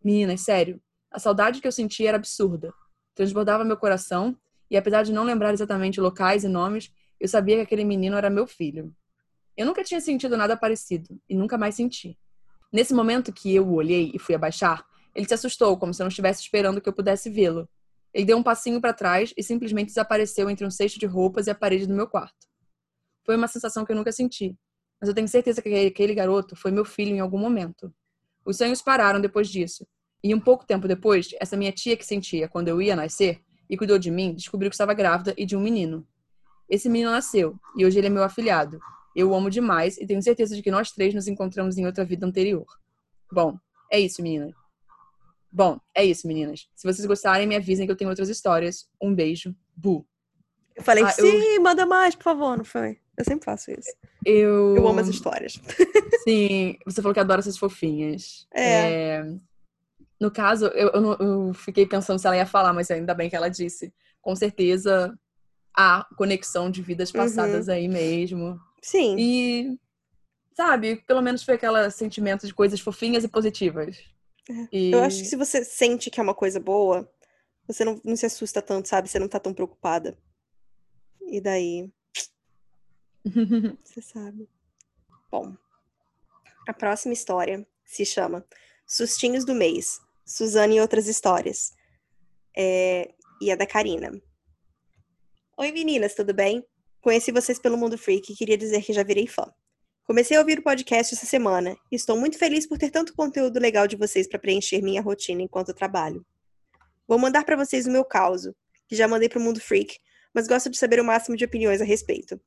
Meninas, 0.04 0.42
sério, 0.42 0.80
a 1.10 1.18
saudade 1.18 1.60
que 1.60 1.66
eu 1.66 1.72
senti 1.72 2.06
era 2.06 2.18
absurda 2.18 2.72
transbordava 3.16 3.64
meu 3.64 3.76
coração, 3.76 4.36
e 4.70 4.76
apesar 4.76 5.02
de 5.02 5.12
não 5.12 5.24
lembrar 5.24 5.52
exatamente 5.52 6.00
locais 6.00 6.44
e 6.44 6.48
nomes, 6.48 6.94
eu 7.18 7.26
sabia 7.26 7.56
que 7.56 7.62
aquele 7.62 7.84
menino 7.84 8.16
era 8.16 8.30
meu 8.30 8.46
filho. 8.46 8.94
Eu 9.56 9.66
nunca 9.66 9.82
tinha 9.84 10.00
sentido 10.00 10.36
nada 10.36 10.56
parecido, 10.56 11.20
e 11.28 11.34
nunca 11.34 11.58
mais 11.58 11.74
senti. 11.74 12.18
Nesse 12.72 12.94
momento 12.94 13.32
que 13.32 13.54
eu 13.54 13.66
o 13.66 13.74
olhei 13.74 14.12
e 14.14 14.18
fui 14.18 14.34
abaixar, 14.34 14.84
ele 15.14 15.26
se 15.26 15.34
assustou, 15.34 15.76
como 15.76 15.92
se 15.92 16.00
eu 16.00 16.04
não 16.04 16.08
estivesse 16.08 16.42
esperando 16.42 16.80
que 16.80 16.88
eu 16.88 16.92
pudesse 16.92 17.28
vê-lo. 17.28 17.68
Ele 18.14 18.24
deu 18.24 18.36
um 18.36 18.42
passinho 18.42 18.80
para 18.80 18.92
trás 18.92 19.32
e 19.36 19.42
simplesmente 19.42 19.88
desapareceu 19.88 20.48
entre 20.48 20.66
um 20.66 20.70
cesto 20.70 20.98
de 20.98 21.06
roupas 21.06 21.46
e 21.46 21.50
a 21.50 21.54
parede 21.54 21.86
do 21.86 21.94
meu 21.94 22.06
quarto. 22.06 22.48
Foi 23.24 23.36
uma 23.36 23.48
sensação 23.48 23.84
que 23.84 23.92
eu 23.92 23.96
nunca 23.96 24.12
senti, 24.12 24.56
mas 25.00 25.08
eu 25.08 25.14
tenho 25.14 25.28
certeza 25.28 25.62
que 25.62 25.86
aquele 25.86 26.14
garoto 26.14 26.56
foi 26.56 26.70
meu 26.70 26.84
filho 26.84 27.14
em 27.14 27.20
algum 27.20 27.38
momento. 27.38 27.92
Os 28.44 28.56
sonhos 28.56 28.82
pararam 28.82 29.20
depois 29.20 29.48
disso, 29.48 29.86
e 30.22 30.34
um 30.34 30.40
pouco 30.40 30.66
tempo 30.66 30.86
depois, 30.86 31.30
essa 31.40 31.56
minha 31.56 31.72
tia 31.72 31.96
que 31.96 32.04
sentia 32.04 32.48
quando 32.48 32.68
eu 32.68 32.80
ia 32.80 32.94
nascer 32.94 33.40
e 33.68 33.76
cuidou 33.76 33.98
de 33.98 34.10
mim, 34.10 34.34
descobriu 34.34 34.68
que 34.68 34.74
estava 34.74 34.92
grávida 34.92 35.34
e 35.36 35.46
de 35.46 35.56
um 35.56 35.60
menino. 35.60 36.06
Esse 36.68 36.88
menino 36.88 37.10
nasceu 37.10 37.58
e 37.76 37.84
hoje 37.84 37.98
ele 37.98 38.08
é 38.08 38.10
meu 38.10 38.22
afilhado. 38.22 38.80
Eu 39.14 39.34
amo 39.34 39.50
demais 39.50 39.98
e 39.98 40.06
tenho 40.06 40.22
certeza 40.22 40.54
de 40.54 40.62
que 40.62 40.70
nós 40.70 40.92
três 40.92 41.14
nos 41.14 41.26
encontramos 41.26 41.76
em 41.78 41.86
outra 41.86 42.04
vida 42.04 42.26
anterior. 42.26 42.66
Bom, 43.32 43.58
é 43.90 43.98
isso, 43.98 44.22
meninas. 44.22 44.52
Bom, 45.52 45.80
é 45.94 46.04
isso, 46.04 46.26
meninas. 46.26 46.68
Se 46.76 46.86
vocês 46.86 47.04
gostarem, 47.06 47.46
me 47.46 47.56
avisem 47.56 47.86
que 47.86 47.92
eu 47.92 47.96
tenho 47.96 48.10
outras 48.10 48.28
histórias. 48.28 48.88
Um 49.00 49.14
beijo. 49.14 49.54
Bu. 49.74 50.06
Eu 50.76 50.82
falei, 50.82 51.02
ah, 51.04 51.10
sim, 51.10 51.26
eu... 51.26 51.60
manda 51.60 51.84
mais, 51.84 52.14
por 52.14 52.22
favor, 52.22 52.56
não 52.56 52.64
foi? 52.64 52.98
Eu 53.16 53.24
sempre 53.24 53.44
faço 53.44 53.70
isso. 53.70 53.90
Eu... 54.24 54.76
Eu 54.76 54.88
amo 54.88 55.00
as 55.00 55.08
histórias. 55.08 55.60
Sim, 56.24 56.76
você 56.86 57.02
falou 57.02 57.12
que 57.14 57.20
adora 57.20 57.40
essas 57.40 57.58
fofinhas. 57.58 58.46
É. 58.54 58.64
é... 58.64 59.24
No 60.18 60.30
caso, 60.30 60.66
eu, 60.68 60.90
eu, 60.90 61.16
eu, 61.18 61.54
fiquei 61.54 61.86
pensando 61.86 62.18
se 62.18 62.26
ela 62.26 62.36
ia 62.36 62.46
falar, 62.46 62.72
mas 62.72 62.90
ainda 62.90 63.14
bem 63.14 63.28
que 63.28 63.36
ela 63.36 63.48
disse. 63.48 63.92
Com 64.20 64.36
certeza 64.36 65.18
há 65.74 66.06
conexão 66.16 66.70
de 66.70 66.82
vidas 66.82 67.10
passadas 67.10 67.68
uhum. 67.68 67.74
aí 67.74 67.88
mesmo. 67.88 68.60
Sim. 68.82 69.16
E, 69.18 69.78
sabe, 70.54 70.96
pelo 71.06 71.22
menos 71.22 71.42
foi 71.42 71.54
aquele 71.54 71.90
sentimento 71.90 72.46
de 72.46 72.54
coisas 72.54 72.80
fofinhas 72.80 73.24
e 73.24 73.28
positivas. 73.28 73.98
É. 74.48 74.68
E... 74.72 74.90
Eu 74.92 75.02
acho 75.02 75.18
que 75.18 75.26
se 75.26 75.36
você 75.36 75.64
sente 75.64 76.10
que 76.10 76.20
é 76.20 76.22
uma 76.22 76.34
coisa 76.34 76.58
boa, 76.58 77.10
você 77.66 77.84
não, 77.84 78.00
não 78.04 78.16
se 78.16 78.26
assusta 78.26 78.60
tanto, 78.60 78.88
sabe? 78.88 79.08
Você 79.08 79.18
não 79.18 79.28
tá 79.28 79.38
tão 79.38 79.54
preocupada. 79.54 80.18
E 81.26 81.40
daí. 81.40 81.90
você 83.84 84.02
sabe. 84.02 84.48
Bom, 85.30 85.54
a 86.66 86.72
próxima 86.72 87.12
história 87.12 87.66
se 87.84 88.04
chama 88.04 88.44
Sustinhos 88.86 89.44
do 89.44 89.54
Mês 89.54 90.00
Suzane 90.30 90.76
e 90.76 90.80
outras 90.80 91.08
histórias. 91.08 91.72
É, 92.56 93.12
e 93.40 93.50
a 93.50 93.56
da 93.56 93.66
Karina. 93.66 94.20
Oi 95.56 95.72
meninas, 95.72 96.14
tudo 96.14 96.32
bem? 96.32 96.64
Conheci 97.00 97.32
vocês 97.32 97.58
pelo 97.58 97.78
Mundo 97.78 97.96
Freak 97.96 98.30
e 98.30 98.36
queria 98.36 98.58
dizer 98.58 98.82
que 98.82 98.92
já 98.92 99.02
virei 99.02 99.26
fã. 99.26 99.50
Comecei 100.04 100.36
a 100.36 100.40
ouvir 100.40 100.58
o 100.58 100.62
podcast 100.62 101.14
essa 101.14 101.24
semana 101.24 101.74
e 101.90 101.96
estou 101.96 102.14
muito 102.14 102.36
feliz 102.36 102.66
por 102.66 102.76
ter 102.76 102.90
tanto 102.90 103.14
conteúdo 103.14 103.58
legal 103.58 103.86
de 103.86 103.96
vocês 103.96 104.28
para 104.28 104.38
preencher 104.38 104.82
minha 104.82 105.00
rotina 105.00 105.40
enquanto 105.40 105.72
trabalho. 105.72 106.26
Vou 107.08 107.18
mandar 107.18 107.44
para 107.44 107.56
vocês 107.56 107.86
o 107.86 107.90
meu 107.90 108.04
caso, 108.04 108.54
que 108.86 108.94
já 108.94 109.08
mandei 109.08 109.30
para 109.30 109.38
o 109.38 109.42
Mundo 109.42 109.60
Freak, 109.60 109.98
mas 110.34 110.46
gosto 110.46 110.68
de 110.68 110.76
saber 110.76 111.00
o 111.00 111.04
máximo 111.04 111.36
de 111.36 111.44
opiniões 111.44 111.80
a 111.80 111.84
respeito. 111.84 112.38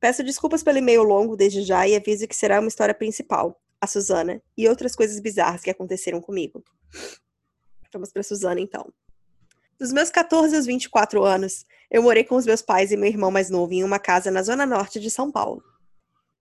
Peço 0.00 0.24
desculpas 0.24 0.62
pelo 0.62 0.78
e-mail 0.78 1.02
longo 1.02 1.36
desde 1.36 1.62
já 1.62 1.86
e 1.86 1.94
aviso 1.94 2.26
que 2.26 2.34
será 2.34 2.60
uma 2.60 2.68
história 2.68 2.94
principal, 2.94 3.60
a 3.80 3.86
Suzana 3.86 4.40
e 4.56 4.66
outras 4.66 4.96
coisas 4.96 5.20
bizarras 5.20 5.60
que 5.60 5.70
aconteceram 5.70 6.22
comigo. 6.22 6.64
Vamos 7.92 8.10
para 8.10 8.22
Suzana 8.22 8.60
então. 8.60 8.90
Dos 9.78 9.92
meus 9.92 10.08
14 10.08 10.54
aos 10.54 10.66
24 10.66 11.24
anos, 11.24 11.66
eu 11.90 12.00
morei 12.00 12.22
com 12.22 12.36
os 12.36 12.46
meus 12.46 12.62
pais 12.62 12.92
e 12.92 12.96
meu 12.96 13.08
irmão 13.08 13.30
mais 13.30 13.50
novo 13.50 13.72
em 13.72 13.82
uma 13.82 13.98
casa 13.98 14.30
na 14.30 14.40
zona 14.40 14.64
norte 14.64 15.00
de 15.00 15.10
São 15.10 15.32
Paulo. 15.32 15.64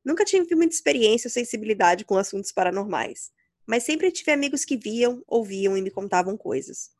Nunca 0.05 0.23
tive 0.23 0.53
muita 0.55 0.75
experiência 0.75 1.27
ou 1.27 1.31
sensibilidade 1.31 2.05
com 2.05 2.15
assuntos 2.15 2.51
paranormais, 2.51 3.31
mas 3.65 3.83
sempre 3.83 4.11
tive 4.11 4.31
amigos 4.31 4.63
que 4.63 4.77
viam, 4.77 5.23
ouviam 5.27 5.75
e 5.75 5.81
me 5.81 5.89
contavam 5.89 6.37
coisas. 6.37 6.91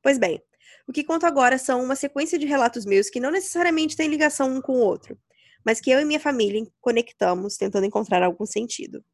Pois 0.00 0.18
bem, 0.18 0.40
o 0.86 0.92
que 0.92 1.02
conto 1.02 1.26
agora 1.26 1.58
são 1.58 1.82
uma 1.82 1.96
sequência 1.96 2.38
de 2.38 2.46
relatos 2.46 2.86
meus 2.86 3.10
que 3.10 3.18
não 3.18 3.32
necessariamente 3.32 3.96
têm 3.96 4.08
ligação 4.08 4.48
um 4.48 4.60
com 4.60 4.72
o 4.72 4.80
outro, 4.80 5.18
mas 5.64 5.80
que 5.80 5.90
eu 5.90 5.98
e 5.98 6.04
minha 6.04 6.20
família 6.20 6.64
conectamos 6.80 7.56
tentando 7.56 7.86
encontrar 7.86 8.22
algum 8.22 8.46
sentido. 8.46 9.04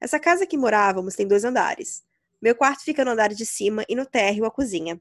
Essa 0.00 0.18
casa 0.18 0.46
que 0.46 0.56
morávamos 0.56 1.14
tem 1.14 1.28
dois 1.28 1.44
andares. 1.44 2.02
Meu 2.40 2.54
quarto 2.54 2.84
fica 2.84 3.04
no 3.04 3.10
andar 3.10 3.34
de 3.34 3.44
cima 3.44 3.84
e 3.86 3.94
no 3.94 4.06
térreo 4.06 4.46
a 4.46 4.50
cozinha. 4.50 4.98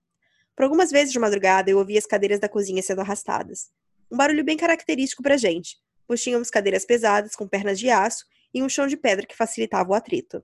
Por 0.56 0.64
algumas 0.64 0.92
vezes 0.92 1.12
de 1.12 1.20
madrugada 1.20 1.70
eu 1.70 1.78
ouvia 1.78 2.00
as 2.00 2.06
cadeiras 2.06 2.40
da 2.40 2.50
cozinha 2.50 2.82
sendo 2.82 3.02
arrastadas. 3.02 3.72
Um 4.12 4.18
barulho 4.18 4.44
bem 4.44 4.56
característico 4.56 5.24
pra 5.24 5.38
gente, 5.38 5.78
pois 6.08 6.22
tínhamos 6.22 6.50
cadeiras 6.50 6.86
pesadas 6.86 7.36
com 7.36 7.48
pernas 7.48 7.80
de 7.80 7.90
aço 7.90 8.26
e 8.54 8.62
um 8.62 8.70
chão 8.70 8.88
de 8.88 8.96
pedra 8.96 9.26
que 9.26 9.36
facilitava 9.36 9.90
o 9.90 9.94
atrito. 9.94 10.44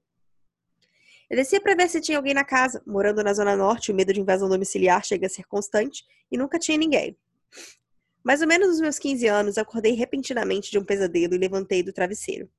Eu 1.29 1.37
descia 1.37 1.61
para 1.61 1.75
ver 1.75 1.87
se 1.87 2.01
tinha 2.01 2.17
alguém 2.17 2.33
na 2.33 2.43
casa. 2.43 2.81
Morando 2.87 3.23
na 3.23 3.31
Zona 3.33 3.55
Norte, 3.55 3.91
o 3.91 3.95
medo 3.95 4.11
de 4.11 4.19
invasão 4.19 4.49
domiciliar 4.49 5.05
chega 5.05 5.27
a 5.27 5.29
ser 5.29 5.45
constante 5.45 6.03
e 6.31 6.37
nunca 6.37 6.57
tinha 6.57 6.75
ninguém. 6.75 7.15
Mais 8.23 8.41
ou 8.41 8.47
menos 8.47 8.67
nos 8.67 8.81
meus 8.81 8.97
15 8.97 9.27
anos, 9.27 9.57
acordei 9.59 9.93
repentinamente 9.93 10.71
de 10.71 10.79
um 10.79 10.83
pesadelo 10.83 11.35
e 11.35 11.37
levantei 11.37 11.83
do 11.83 11.93
travesseiro. 11.93 12.49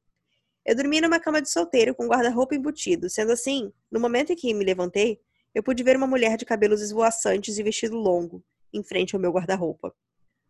Eu 0.65 0.77
dormi 0.77 1.01
numa 1.01 1.19
cama 1.19 1.43
de 1.43 1.51
solteiro 1.51 1.95
com 1.97 2.07
guarda-roupa 2.07 2.55
embutido, 2.55 3.11
sendo 3.11 3.33
assim, 3.33 3.73
no 3.91 3.99
momento 3.99 4.33
em 4.33 4.37
que 4.37 4.55
me 4.55 4.65
levantei, 4.65 5.21
eu 5.55 5.63
pude 5.63 5.83
ver 5.83 5.97
uma 5.97 6.07
mulher 6.07 6.37
de 6.37 6.45
cabelos 6.45 6.81
esvoaçantes 6.81 7.59
e 7.59 7.63
vestido 7.63 7.97
longo, 7.97 8.45
em 8.73 8.83
frente 8.83 9.15
ao 9.15 9.21
meu 9.21 9.33
guarda-roupa. 9.33 9.95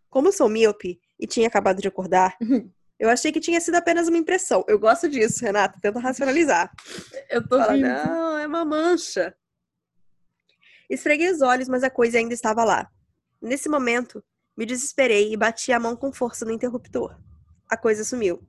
Como 0.09 0.33
sou 0.33 0.49
míope 0.49 1.01
e 1.19 1.27
tinha 1.27 1.47
acabado 1.47 1.81
de 1.81 1.89
acordar, 1.89 2.37
eu 2.99 3.09
achei 3.09 3.33
que 3.33 3.41
tinha 3.41 3.61
sido 3.61 3.77
apenas 3.77 4.09
uma 4.09 4.19
impressão. 4.19 4.65
Eu 4.69 4.79
gosto 4.79 5.09
disso, 5.09 5.45
Renata, 5.45 5.79
tenta 5.81 5.99
racionalizar. 6.01 6.71
Eu 7.31 7.47
tô 7.47 7.59
Fala, 7.59 7.77
Não, 7.77 8.39
é 8.39 8.47
uma 8.47 8.65
mancha. 8.65 9.35
Esfreguei 10.89 11.31
os 11.31 11.41
olhos, 11.41 11.69
mas 11.69 11.85
a 11.85 11.91
coisa 11.91 12.19
ainda 12.19 12.35
estava 12.35 12.65
lá. 12.65 12.91
Nesse 13.41 13.69
momento, 13.69 14.23
me 14.57 14.67
desesperei 14.67 15.33
e 15.33 15.37
bati 15.37 15.73
a 15.73 15.79
mão 15.79 15.97
com 15.97 16.13
força 16.13 16.45
no 16.45 16.53
interruptor. 16.53 17.17
A 17.69 17.77
coisa 17.77 18.05
sumiu. 18.05 18.43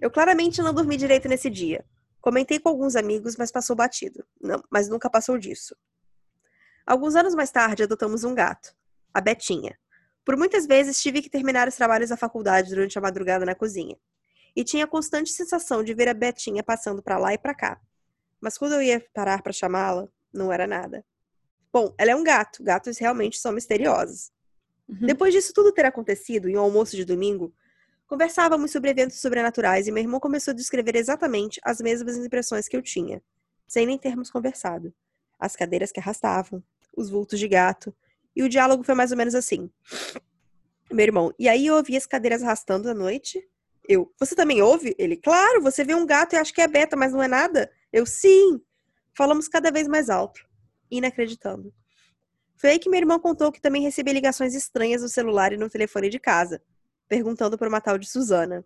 Eu 0.00 0.10
claramente 0.10 0.62
não 0.62 0.72
dormi 0.72 0.96
direito 0.96 1.28
nesse 1.28 1.50
dia. 1.50 1.84
Comentei 2.24 2.58
com 2.58 2.70
alguns 2.70 2.96
amigos, 2.96 3.36
mas 3.36 3.52
passou 3.52 3.76
batido. 3.76 4.24
Não, 4.40 4.64
mas 4.70 4.88
nunca 4.88 5.10
passou 5.10 5.36
disso. 5.36 5.76
Alguns 6.86 7.14
anos 7.16 7.34
mais 7.34 7.50
tarde, 7.50 7.82
adotamos 7.82 8.24
um 8.24 8.34
gato, 8.34 8.74
a 9.12 9.20
Betinha. 9.20 9.78
Por 10.24 10.34
muitas 10.34 10.66
vezes 10.66 11.02
tive 11.02 11.20
que 11.20 11.28
terminar 11.28 11.68
os 11.68 11.76
trabalhos 11.76 12.08
da 12.08 12.16
faculdade 12.16 12.70
durante 12.70 12.96
a 12.96 13.02
madrugada 13.02 13.44
na 13.44 13.54
cozinha. 13.54 13.98
E 14.56 14.64
tinha 14.64 14.86
a 14.86 14.88
constante 14.88 15.32
sensação 15.32 15.84
de 15.84 15.92
ver 15.92 16.08
a 16.08 16.14
Betinha 16.14 16.64
passando 16.64 17.02
para 17.02 17.18
lá 17.18 17.34
e 17.34 17.36
para 17.36 17.54
cá. 17.54 17.78
Mas 18.40 18.56
quando 18.56 18.72
eu 18.72 18.80
ia 18.80 19.04
parar 19.12 19.42
para 19.42 19.52
chamá-la, 19.52 20.08
não 20.32 20.50
era 20.50 20.66
nada. 20.66 21.04
Bom, 21.70 21.94
ela 21.98 22.12
é 22.12 22.16
um 22.16 22.24
gato. 22.24 22.64
Gatos 22.64 22.96
realmente 22.96 23.36
são 23.36 23.52
misteriosos. 23.52 24.32
Uhum. 24.88 25.08
Depois 25.08 25.34
disso 25.34 25.52
tudo 25.52 25.70
ter 25.72 25.84
acontecido, 25.84 26.48
em 26.48 26.56
um 26.56 26.60
almoço 26.60 26.96
de 26.96 27.04
domingo, 27.04 27.54
Conversávamos 28.06 28.70
sobre 28.70 28.90
eventos 28.90 29.18
sobrenaturais 29.18 29.86
e 29.86 29.92
meu 29.92 30.02
irmão 30.02 30.20
começou 30.20 30.52
a 30.52 30.54
descrever 30.54 30.94
exatamente 30.94 31.58
as 31.64 31.80
mesmas 31.80 32.16
impressões 32.16 32.68
que 32.68 32.76
eu 32.76 32.82
tinha, 32.82 33.22
sem 33.66 33.86
nem 33.86 33.98
termos 33.98 34.30
conversado. 34.30 34.92
As 35.38 35.56
cadeiras 35.56 35.90
que 35.90 36.00
arrastavam, 36.00 36.62
os 36.94 37.08
vultos 37.08 37.38
de 37.38 37.48
gato, 37.48 37.94
e 38.36 38.42
o 38.42 38.48
diálogo 38.48 38.84
foi 38.84 38.94
mais 38.94 39.10
ou 39.10 39.16
menos 39.16 39.34
assim. 39.34 39.70
Meu 40.90 41.04
irmão, 41.04 41.34
e 41.38 41.48
aí 41.48 41.66
eu 41.66 41.76
ouvi 41.76 41.96
as 41.96 42.06
cadeiras 42.06 42.42
arrastando 42.42 42.90
à 42.90 42.94
noite? 42.94 43.42
Eu, 43.88 44.12
você 44.18 44.34
também 44.34 44.60
ouve? 44.60 44.94
Ele, 44.98 45.16
claro, 45.16 45.62
você 45.62 45.82
vê 45.82 45.94
um 45.94 46.06
gato 46.06 46.34
e 46.34 46.36
acha 46.36 46.52
que 46.52 46.60
é 46.60 46.68
beta, 46.68 46.96
mas 46.96 47.12
não 47.12 47.22
é 47.22 47.28
nada. 47.28 47.70
Eu, 47.92 48.04
sim. 48.04 48.60
Falamos 49.16 49.48
cada 49.48 49.70
vez 49.70 49.88
mais 49.88 50.10
alto, 50.10 50.46
inacreditando. 50.90 51.72
Foi 52.56 52.70
aí 52.70 52.78
que 52.78 52.88
meu 52.88 52.98
irmão 52.98 53.18
contou 53.18 53.52
que 53.52 53.60
também 53.60 53.82
recebia 53.82 54.12
ligações 54.12 54.54
estranhas 54.54 55.02
no 55.02 55.08
celular 55.08 55.52
e 55.52 55.56
no 55.56 55.70
telefone 55.70 56.08
de 56.08 56.18
casa, 56.18 56.62
perguntando 57.14 57.56
por 57.56 57.68
uma 57.68 57.80
tal 57.80 57.96
de 57.96 58.08
Susana. 58.08 58.64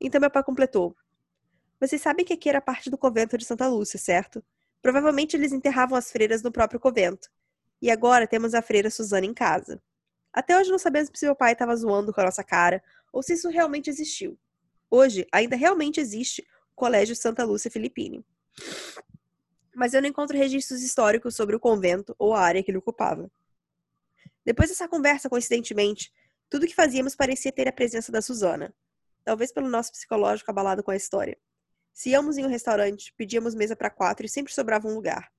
Então 0.00 0.18
meu 0.18 0.30
pai 0.30 0.42
completou. 0.42 0.96
Vocês 1.78 2.00
sabem 2.00 2.24
que 2.24 2.32
aqui 2.32 2.48
era 2.48 2.60
parte 2.60 2.88
do 2.88 2.96
convento 2.96 3.36
de 3.36 3.44
Santa 3.44 3.68
Lúcia, 3.68 3.98
certo? 3.98 4.42
Provavelmente 4.80 5.36
eles 5.36 5.52
enterravam 5.52 5.98
as 5.98 6.10
freiras 6.10 6.42
no 6.42 6.50
próprio 6.50 6.80
convento. 6.80 7.28
E 7.82 7.90
agora 7.90 8.26
temos 8.26 8.54
a 8.54 8.62
freira 8.62 8.88
Susana 8.88 9.26
em 9.26 9.34
casa. 9.34 9.82
Até 10.32 10.58
hoje 10.58 10.70
não 10.70 10.78
sabemos 10.78 11.10
se 11.12 11.26
meu 11.26 11.36
pai 11.36 11.52
estava 11.52 11.76
zoando 11.76 12.14
com 12.14 12.20
a 12.22 12.24
nossa 12.24 12.42
cara 12.42 12.82
ou 13.12 13.22
se 13.22 13.34
isso 13.34 13.50
realmente 13.50 13.90
existiu. 13.90 14.38
Hoje, 14.90 15.26
ainda 15.30 15.54
realmente 15.54 16.00
existe 16.00 16.42
o 16.72 16.74
Colégio 16.74 17.14
Santa 17.14 17.44
Lúcia 17.44 17.70
Filipine. 17.70 18.24
Mas 19.74 19.92
eu 19.92 20.00
não 20.00 20.08
encontro 20.08 20.36
registros 20.36 20.82
históricos 20.82 21.36
sobre 21.36 21.54
o 21.54 21.60
convento 21.60 22.14
ou 22.18 22.32
a 22.32 22.40
área 22.40 22.62
que 22.62 22.70
ele 22.70 22.78
ocupava. 22.78 23.30
Depois 24.44 24.70
dessa 24.70 24.88
conversa, 24.88 25.28
coincidentemente, 25.28 26.10
tudo 26.52 26.66
que 26.66 26.74
fazíamos 26.74 27.16
parecia 27.16 27.50
ter 27.50 27.66
a 27.66 27.72
presença 27.72 28.12
da 28.12 28.20
Susana. 28.20 28.74
Talvez 29.24 29.50
pelo 29.50 29.70
nosso 29.70 29.90
psicológico 29.90 30.50
abalado 30.50 30.82
com 30.82 30.90
a 30.90 30.96
história. 30.96 31.38
Se 31.94 32.10
íamos 32.10 32.36
em 32.36 32.44
um 32.44 32.48
restaurante, 32.48 33.14
pedíamos 33.16 33.54
mesa 33.54 33.74
para 33.74 33.88
quatro 33.88 34.26
e 34.26 34.28
sempre 34.28 34.52
sobrava 34.52 34.86
um 34.86 34.92
lugar. 34.92 35.32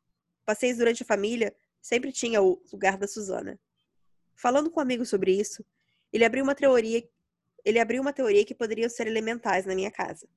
Passeios 0.43 0.79
durante 0.79 1.03
a 1.03 1.05
família, 1.05 1.55
sempre 1.79 2.11
tinha 2.11 2.41
o 2.41 2.59
lugar 2.71 2.97
da 2.97 3.07
Susana. 3.07 3.59
Falando 4.33 4.71
com 4.71 4.79
um 4.79 4.81
amigo 4.81 5.05
sobre 5.05 5.39
isso, 5.39 5.63
ele 6.11 6.25
abriu 6.25 6.43
uma 6.43 6.55
teoria 6.55 7.07
ele 7.63 7.79
abriu 7.79 8.01
uma 8.01 8.11
teoria 8.11 8.43
que 8.43 8.55
poderiam 8.55 8.89
ser 8.89 9.05
elementais 9.05 9.67
na 9.67 9.75
minha 9.75 9.91
casa. 9.91 10.27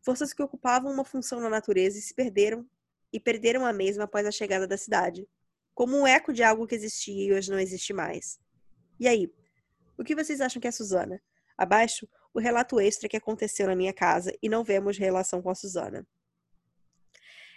Forças 0.00 0.32
que 0.32 0.42
ocupavam 0.42 0.90
uma 0.90 1.04
função 1.04 1.38
na 1.38 1.50
natureza 1.50 1.98
e 1.98 2.00
se 2.00 2.14
perderam 2.14 2.66
e 3.12 3.20
perderam 3.20 3.66
a 3.66 3.74
mesma 3.74 4.04
após 4.04 4.26
a 4.26 4.32
chegada 4.32 4.66
da 4.66 4.78
cidade, 4.78 5.28
como 5.74 5.96
um 5.98 6.06
eco 6.06 6.32
de 6.32 6.42
algo 6.42 6.66
que 6.66 6.74
existia 6.74 7.26
e 7.26 7.32
hoje 7.32 7.50
não 7.50 7.60
existe 7.60 7.92
mais. 7.92 8.40
E 8.98 9.06
aí, 9.06 9.30
o 9.96 10.04
que 10.04 10.14
vocês 10.14 10.40
acham 10.40 10.60
que 10.60 10.68
é 10.68 10.70
Suzana? 10.70 11.20
Abaixo, 11.56 12.08
o 12.32 12.40
relato 12.40 12.80
extra 12.80 13.08
que 13.08 13.16
aconteceu 13.16 13.66
na 13.66 13.76
minha 13.76 13.92
casa 13.92 14.36
e 14.42 14.48
não 14.48 14.64
vemos 14.64 14.98
relação 14.98 15.40
com 15.40 15.50
a 15.50 15.54
Suzana. 15.54 16.06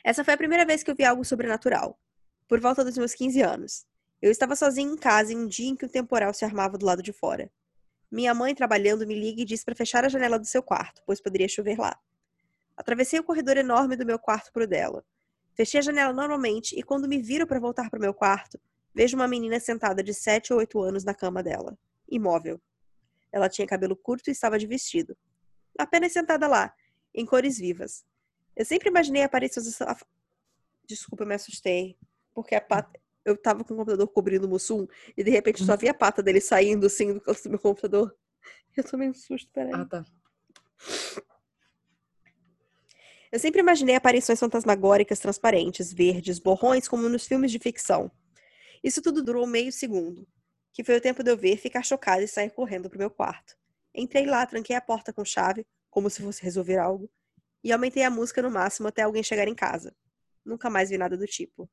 Essa 0.04 0.24
foi 0.24 0.36
a 0.36 0.38
primeira 0.38 0.66
vez 0.66 0.84
que 0.84 0.92
eu 0.92 0.96
vi 0.96 1.04
algo 1.04 1.26
sobrenatural, 1.26 2.00
por 2.48 2.60
volta 2.60 2.84
dos 2.84 2.98
meus 2.98 3.14
15 3.14 3.42
anos. 3.42 3.86
Eu 4.22 4.32
estava 4.32 4.56
sozinha 4.56 4.92
em 4.92 4.98
casa 4.98 5.34
em 5.34 5.38
um 5.38 5.48
dia 5.48 5.70
em 5.70 5.76
que 5.76 5.86
o 5.86 5.90
temporal 5.90 6.34
se 6.34 6.46
armava 6.46 6.78
do 6.78 6.86
lado 6.86 7.04
de 7.04 7.12
fora. 7.12 7.52
Minha 8.10 8.34
mãe, 8.34 8.56
trabalhando, 8.56 9.06
me 9.06 9.14
liga 9.14 9.42
e 9.42 9.46
diz 9.46 9.64
para 9.64 9.76
fechar 9.76 10.06
a 10.06 10.10
janela 10.10 10.40
do 10.40 10.46
seu 10.46 10.64
quarto, 10.64 11.02
pois 11.06 11.22
poderia 11.22 11.48
chover 11.48 11.78
lá. 11.78 12.00
Atravessei 12.78 13.20
o 13.20 13.24
corredor 13.24 13.58
enorme 13.58 13.96
do 13.96 14.06
meu 14.06 14.18
quarto 14.18 14.52
para 14.54 14.64
o 14.64 14.68
dela. 14.68 15.04
Fechei 15.56 15.80
a 15.80 15.84
janela 15.84 16.14
normalmente 16.14 16.78
e 16.80 16.84
quando 16.84 17.08
me 17.08 17.22
viro 17.22 17.46
para 17.46 17.60
voltar 17.60 17.90
para 17.90 17.98
o 17.98 18.02
meu 18.02 18.14
quarto, 18.14 18.60
vejo 18.94 19.18
uma 19.18 19.28
menina 19.28 19.60
sentada 19.60 20.02
de 20.02 20.14
7 20.14 20.54
ou 20.54 20.60
8 20.60 20.80
anos 20.82 21.04
na 21.04 21.14
cama 21.14 21.44
dela, 21.44 21.78
imóvel. 22.10 22.62
Ela 23.32 23.50
tinha 23.50 23.68
cabelo 23.68 23.96
curto 23.96 24.30
e 24.30 24.32
estava 24.32 24.58
de 24.58 24.68
vestido. 24.68 25.18
Apenas 25.78 26.14
sentada 26.14 26.48
lá, 26.48 26.74
em 27.14 27.26
cores 27.26 27.58
vivas. 27.58 28.06
Eu 28.56 28.66
sempre 28.66 28.90
imaginei 28.90 29.24
aparecer. 29.24 29.62
Desculpa, 30.88 31.24
eu 31.24 31.28
me 31.28 31.36
assustei. 31.36 31.98
Porque 32.34 32.56
a 32.56 32.62
pata 32.62 33.00
eu 33.28 33.36
tava 33.36 33.64
com 33.64 33.74
o 33.74 33.78
computador 33.78 34.08
cobrindo 34.08 34.48
o 34.48 34.50
Mussum 34.50 34.88
e 35.18 35.22
de 35.22 35.30
repente 35.30 35.64
só 35.64 35.76
vi 35.76 35.90
a 35.90 35.94
pata 35.94 36.24
dele 36.24 36.40
saindo 36.40 36.86
assim 36.86 37.14
do 37.14 37.50
meu 37.50 37.60
computador. 37.60 38.16
Eu 38.76 38.84
tomei 38.84 39.10
um 39.10 39.14
susto, 39.14 39.52
peraí. 39.52 39.74
Ah, 39.74 39.86
tá. 39.86 40.06
Eu 43.30 43.40
sempre 43.40 43.60
imaginei 43.60 43.96
aparições 43.96 44.40
fantasmagóricas 44.40 45.20
transparentes, 45.20 45.92
verdes, 45.92 46.40
borrões, 46.40 46.88
como 46.88 47.10
nos 47.10 47.28
filmes 47.28 47.52
de 47.52 47.60
ficção. 47.60 48.10
Isso 48.82 49.02
tudo 49.02 49.22
durou 49.22 49.46
meio 49.46 49.72
segundo, 49.72 50.26
que 50.78 50.84
foi 50.84 50.98
o 50.98 51.02
tempo 51.02 51.24
de 51.24 51.32
eu 51.32 51.36
ver, 51.36 51.58
ficar 51.58 51.82
chocada 51.82 52.22
e 52.22 52.28
sair 52.28 52.52
correndo 52.52 52.88
pro 52.88 53.00
meu 53.00 53.10
quarto. 53.10 53.58
Entrei 53.96 54.28
lá, 54.28 54.46
tranquei 54.46 54.76
a 54.76 54.80
porta 54.80 55.12
com 55.12 55.26
chave, 55.26 55.66
como 55.90 56.08
se 56.08 56.22
fosse 56.22 56.44
resolver 56.44 56.78
algo, 56.78 57.10
e 57.64 57.72
aumentei 57.72 58.04
a 58.04 58.12
música 58.12 58.44
no 58.44 58.52
máximo 58.52 58.88
até 58.88 59.02
alguém 59.02 59.24
chegar 59.24 59.48
em 59.48 59.56
casa. 59.56 59.92
Nunca 60.46 60.70
mais 60.70 60.92
vi 60.92 60.98
nada 61.00 61.18
do 61.18 61.26
tipo 61.26 61.68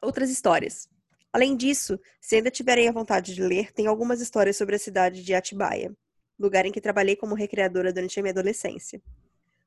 outras 0.00 0.30
histórias. 0.30 0.88
Além 1.30 1.54
disso, 1.54 2.00
se 2.18 2.36
ainda 2.36 2.50
tiverem 2.50 2.88
a 2.88 2.92
vontade 2.92 3.34
de 3.34 3.42
ler, 3.42 3.74
tem 3.74 3.86
algumas 3.86 4.22
histórias 4.22 4.56
sobre 4.56 4.76
a 4.76 4.78
cidade 4.78 5.22
de 5.22 5.34
Atibaia, 5.34 5.94
lugar 6.38 6.64
em 6.64 6.72
que 6.72 6.80
trabalhei 6.80 7.16
como 7.16 7.34
recreadora 7.34 7.92
durante 7.92 8.18
a 8.18 8.22
minha 8.22 8.32
adolescência. 8.32 9.02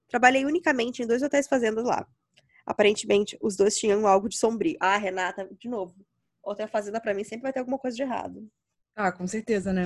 Trabalhei 0.07 0.45
unicamente 0.45 1.03
em 1.03 1.05
dois 1.05 1.21
hotéis 1.21 1.47
fazendas 1.47 1.85
lá. 1.85 2.07
Aparentemente, 2.65 3.37
os 3.39 3.55
dois 3.55 3.77
tinham 3.77 4.07
algo 4.07 4.27
de 4.27 4.35
sombrio. 4.35 4.77
Ah, 4.79 4.97
Renata, 4.97 5.47
de 5.59 5.69
novo. 5.69 5.93
Hotel 6.49 6.67
fazenda 6.67 7.01
para 7.01 7.13
mim 7.13 7.25
sempre 7.25 7.43
vai 7.43 7.53
ter 7.53 7.59
alguma 7.59 7.77
coisa 7.77 7.95
de 7.95 8.03
errado. 8.03 8.49
Ah, 8.95 9.11
com 9.11 9.27
certeza, 9.27 9.73
né? 9.73 9.85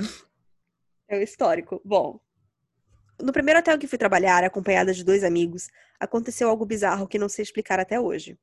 É 1.07 1.17
o 1.17 1.21
histórico. 1.21 1.81
Bom, 1.83 2.19
no 3.19 3.33
primeiro 3.33 3.59
hotel 3.59 3.79
que 3.79 3.87
fui 3.87 3.97
trabalhar, 3.97 4.43
acompanhada 4.43 4.93
de 4.93 5.03
dois 5.03 5.23
amigos, 5.23 5.69
aconteceu 5.99 6.47
algo 6.47 6.63
bizarro 6.63 7.07
que 7.07 7.17
não 7.17 7.27
sei 7.27 7.41
explicar 7.41 7.79
até 7.79 7.99
hoje. 7.99 8.37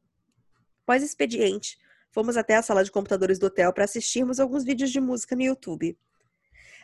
Pós-expediente, 0.85 1.79
fomos 2.11 2.37
até 2.37 2.57
a 2.57 2.63
sala 2.63 2.83
de 2.83 2.91
computadores 2.91 3.39
do 3.39 3.47
hotel 3.47 3.73
para 3.73 3.85
assistirmos 3.85 4.41
alguns 4.41 4.65
vídeos 4.65 4.91
de 4.91 5.01
música 5.01 5.37
no 5.37 5.43
YouTube. 5.43 5.97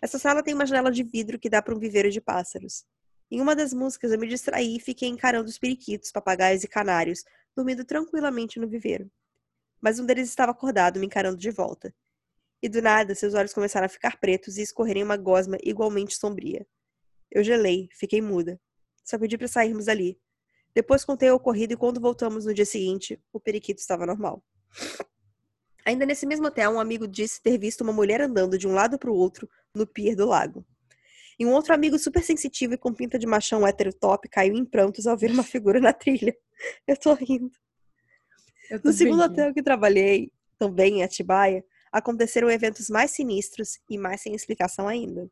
Essa 0.00 0.18
sala 0.20 0.42
tem 0.42 0.54
uma 0.54 0.66
janela 0.66 0.92
de 0.92 1.02
vidro 1.02 1.38
que 1.38 1.50
dá 1.50 1.60
para 1.60 1.74
um 1.74 1.78
viveiro 1.80 2.10
de 2.10 2.20
pássaros. 2.20 2.84
Em 3.28 3.40
uma 3.40 3.56
das 3.56 3.74
músicas 3.74 4.12
eu 4.12 4.18
me 4.20 4.28
distraí 4.28 4.76
e 4.76 4.80
fiquei 4.80 5.08
encarando 5.08 5.48
os 5.48 5.58
periquitos, 5.58 6.12
papagaios 6.12 6.62
e 6.62 6.68
canários, 6.68 7.24
dormindo 7.56 7.84
tranquilamente 7.84 8.60
no 8.60 8.68
viveiro. 8.68 9.10
Mas 9.84 9.98
um 9.98 10.06
deles 10.06 10.30
estava 10.30 10.50
acordado, 10.50 10.98
me 10.98 11.04
encarando 11.04 11.36
de 11.36 11.50
volta. 11.50 11.94
E 12.62 12.70
do 12.70 12.80
nada, 12.80 13.14
seus 13.14 13.34
olhos 13.34 13.52
começaram 13.52 13.84
a 13.84 13.88
ficar 13.90 14.18
pretos 14.18 14.56
e 14.56 14.62
escorrerem 14.62 15.02
uma 15.02 15.18
gosma 15.18 15.58
igualmente 15.62 16.16
sombria. 16.16 16.66
Eu 17.30 17.44
gelei, 17.44 17.90
fiquei 17.92 18.22
muda. 18.22 18.58
Só 19.04 19.18
pedi 19.18 19.36
para 19.36 19.46
sairmos 19.46 19.84
dali. 19.84 20.18
Depois 20.74 21.04
contei 21.04 21.30
o 21.30 21.34
ocorrido 21.34 21.74
e 21.74 21.76
quando 21.76 22.00
voltamos 22.00 22.46
no 22.46 22.54
dia 22.54 22.64
seguinte, 22.64 23.20
o 23.30 23.38
periquito 23.38 23.78
estava 23.78 24.06
normal. 24.06 24.42
Ainda 25.84 26.06
nesse 26.06 26.24
mesmo 26.24 26.46
hotel, 26.46 26.70
um 26.70 26.80
amigo 26.80 27.06
disse 27.06 27.42
ter 27.42 27.58
visto 27.58 27.82
uma 27.82 27.92
mulher 27.92 28.22
andando 28.22 28.56
de 28.56 28.66
um 28.66 28.72
lado 28.72 28.98
para 28.98 29.10
o 29.10 29.14
outro 29.14 29.46
no 29.74 29.86
pier 29.86 30.16
do 30.16 30.24
lago. 30.24 30.64
E 31.38 31.44
um 31.44 31.52
outro 31.52 31.74
amigo 31.74 31.98
super 31.98 32.22
sensitivo 32.22 32.72
e 32.72 32.78
com 32.78 32.94
pinta 32.94 33.18
de 33.18 33.26
machão 33.26 33.66
hétero 33.66 33.92
top 33.92 34.30
caiu 34.30 34.54
em 34.54 34.64
prantos 34.64 35.06
ao 35.06 35.14
ver 35.14 35.30
uma 35.30 35.44
figura 35.44 35.78
na 35.78 35.92
trilha. 35.92 36.34
Eu 36.88 36.96
tô 36.96 37.12
rindo. 37.12 37.54
No 38.82 38.92
segundo 38.92 39.22
hotel 39.22 39.52
que 39.52 39.62
trabalhei, 39.62 40.30
também 40.58 40.98
em 40.98 41.02
Atibaia, 41.02 41.64
aconteceram 41.92 42.50
eventos 42.50 42.88
mais 42.88 43.10
sinistros 43.10 43.78
e 43.88 43.96
mais 43.98 44.20
sem 44.20 44.34
explicação 44.34 44.88
ainda. 44.88 45.30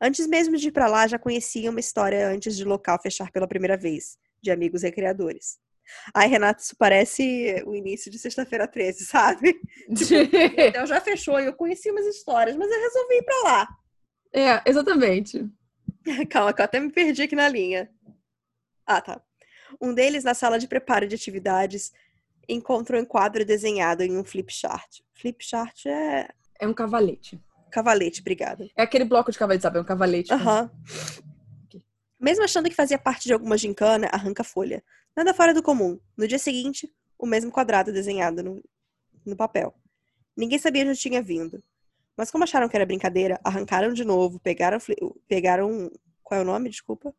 Antes 0.00 0.26
mesmo 0.26 0.56
de 0.56 0.68
ir 0.68 0.72
para 0.72 0.86
lá, 0.86 1.06
já 1.06 1.18
conhecia 1.18 1.70
uma 1.70 1.80
história 1.80 2.28
antes 2.28 2.56
de 2.56 2.64
local 2.64 2.98
fechar 3.00 3.30
pela 3.30 3.46
primeira 3.46 3.76
vez, 3.76 4.18
de 4.42 4.50
amigos 4.50 4.82
recreadores. 4.82 5.58
Ai, 6.14 6.28
Renata, 6.28 6.62
isso 6.62 6.74
parece 6.76 7.62
o 7.66 7.74
início 7.74 8.10
de 8.10 8.18
sexta-feira 8.18 8.66
13, 8.66 9.04
sabe? 9.06 9.60
Tipo, 9.94 10.36
então 10.58 10.86
já 10.86 11.00
fechou 11.00 11.40
e 11.40 11.46
eu 11.46 11.54
conheci 11.54 11.90
umas 11.90 12.06
histórias, 12.06 12.56
mas 12.56 12.70
eu 12.70 12.80
resolvi 12.80 13.14
ir 13.16 13.22
pra 13.22 13.42
lá. 13.44 13.68
É, 14.32 14.62
exatamente. 14.68 15.48
Calma, 16.30 16.52
que 16.52 16.60
eu 16.60 16.64
até 16.64 16.80
me 16.80 16.90
perdi 16.90 17.22
aqui 17.22 17.36
na 17.36 17.48
linha. 17.48 17.90
Ah, 18.86 19.00
tá. 19.00 19.22
Um 19.80 19.94
deles, 19.94 20.24
na 20.24 20.34
sala 20.34 20.58
de 20.58 20.68
preparo 20.68 21.06
de 21.06 21.14
atividades, 21.14 21.92
encontra 22.48 23.00
um 23.00 23.04
quadro 23.04 23.44
desenhado 23.44 24.02
em 24.02 24.16
um 24.16 24.24
flip 24.24 24.52
chart. 24.52 25.00
Flip 25.12 25.44
chart 25.44 25.86
é. 25.86 26.28
É 26.60 26.66
um 26.66 26.74
cavalete. 26.74 27.40
Cavalete, 27.70 28.20
obrigada. 28.20 28.68
É 28.76 28.82
aquele 28.82 29.04
bloco 29.04 29.32
de 29.32 29.38
cavalete, 29.38 29.62
sabe? 29.62 29.78
É 29.78 29.80
um 29.80 29.84
cavalete. 29.84 30.32
Aham. 30.32 30.70
Uhum. 31.72 31.80
Mesmo 32.20 32.44
achando 32.44 32.70
que 32.70 32.74
fazia 32.74 32.98
parte 32.98 33.24
de 33.24 33.32
alguma 33.32 33.58
gincana, 33.58 34.08
arranca 34.10 34.42
a 34.42 34.44
folha. 34.44 34.82
Nada 35.16 35.34
fora 35.34 35.52
do 35.52 35.62
comum. 35.62 36.00
No 36.16 36.26
dia 36.26 36.38
seguinte, 36.38 36.90
o 37.18 37.26
mesmo 37.26 37.50
quadrado 37.50 37.92
desenhado 37.92 38.42
no, 38.42 38.62
no 39.26 39.36
papel. 39.36 39.74
Ninguém 40.36 40.58
sabia 40.58 40.84
de 40.84 40.90
onde 40.90 41.00
tinha 41.00 41.22
vindo. 41.22 41.62
Mas 42.16 42.30
como 42.30 42.44
acharam 42.44 42.68
que 42.68 42.76
era 42.76 42.86
brincadeira, 42.86 43.40
arrancaram 43.44 43.92
de 43.92 44.04
novo, 44.04 44.38
pegaram. 44.38 44.78
pegaram 45.28 45.90
qual 46.22 46.40
é 46.40 46.42
o 46.42 46.46
nome? 46.46 46.70
Desculpa. 46.70 47.14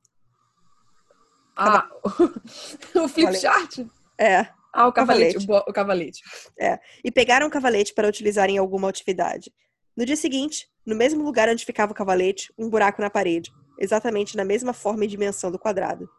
Ah, 1.56 1.88
o 2.96 3.08
flip 3.08 3.36
chart? 3.36 3.86
É. 4.18 4.48
Ah, 4.76 4.90
o 4.90 4.92
cavalete, 4.92 5.36
cavalete. 5.36 5.66
O, 5.68 5.70
o 5.70 5.74
cavalete. 5.74 6.22
É. 6.60 6.78
E 7.02 7.10
pegaram 7.10 7.48
o 7.48 7.50
cavalete 7.50 7.94
para 7.94 8.10
utilizar 8.10 8.50
em 8.50 8.58
alguma 8.58 8.90
atividade. 8.90 9.50
No 9.96 10.06
dia 10.06 10.18
seguinte, 10.18 10.68
no 10.86 10.94
mesmo 10.94 11.24
lugar 11.24 11.48
onde 11.48 11.64
ficava 11.64 11.94
o 11.94 11.96
cavalete, 11.96 12.54
um 12.58 12.70
buraco 12.70 13.02
na 13.02 13.10
parede. 13.10 13.54
exatamente 13.80 14.36
na 14.36 14.44
mesma 14.44 14.74
forma 14.74 15.06
e 15.06 15.08
dimensão 15.08 15.50
do 15.50 15.58
quadrado. 15.58 16.10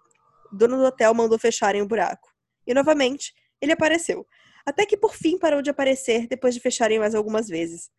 O 0.51 0.57
dono 0.57 0.79
do 0.79 0.85
hotel 0.85 1.13
mandou 1.13 1.39
fecharem 1.39 1.83
o 1.83 1.87
buraco. 1.87 2.33
E 2.67 2.73
novamente, 2.73 3.35
ele 3.61 3.73
apareceu. 3.73 4.27
Até 4.65 4.87
que 4.87 4.97
por 4.97 5.15
fim 5.15 5.39
parou 5.39 5.61
de 5.61 5.69
aparecer 5.69 6.27
depois 6.27 6.55
de 6.55 6.61
fecharem 6.61 6.99
mais 6.99 7.15
algumas 7.15 7.49
vezes. 7.49 7.91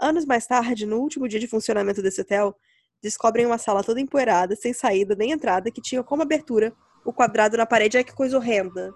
Anos 0.00 0.24
mais 0.24 0.46
tarde, 0.46 0.86
no 0.86 0.98
último 1.00 1.26
dia 1.26 1.40
de 1.40 1.48
funcionamento 1.48 2.00
desse 2.00 2.20
hotel, 2.20 2.56
descobrem 3.02 3.44
uma 3.44 3.58
sala 3.58 3.82
toda 3.82 4.00
empoeirada, 4.00 4.54
sem 4.54 4.72
saída 4.72 5.16
nem 5.16 5.32
entrada, 5.32 5.68
que 5.70 5.82
tinha 5.82 6.02
como 6.04 6.22
abertura 6.22 6.72
o 7.04 7.12
quadrado 7.12 7.56
na 7.56 7.66
parede. 7.66 7.96
Ai, 7.96 8.04
que 8.04 8.14
coisa 8.14 8.36
horrenda. 8.36 8.94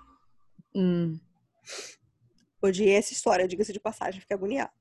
Hum. 0.75 1.19
Odiei 2.63 2.95
essa 2.95 3.13
história, 3.13 3.47
diga-se 3.47 3.73
de 3.73 3.81
passagem, 3.81 4.21
fiquei 4.21 4.35
agoniada. 4.35 4.73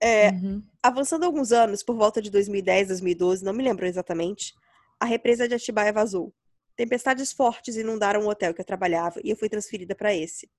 É, 0.00 0.30
Uhum. 0.30 0.62
Avançando 0.82 1.24
alguns 1.24 1.52
anos, 1.52 1.82
por 1.82 1.94
volta 1.94 2.22
de 2.22 2.30
2010, 2.30 2.88
2012, 2.88 3.44
não 3.44 3.52
me 3.52 3.62
lembro 3.62 3.86
exatamente, 3.86 4.54
a 4.98 5.04
represa 5.04 5.46
de 5.46 5.54
Atibaia 5.54 5.92
vazou. 5.92 6.34
Tempestades 6.74 7.32
fortes 7.32 7.76
inundaram 7.76 8.22
o 8.22 8.28
hotel 8.28 8.54
que 8.54 8.60
eu 8.62 8.64
trabalhava 8.64 9.20
e 9.22 9.30
eu 9.30 9.36
fui 9.36 9.48
transferida 9.48 9.94
para 9.94 10.14
esse. 10.14 10.50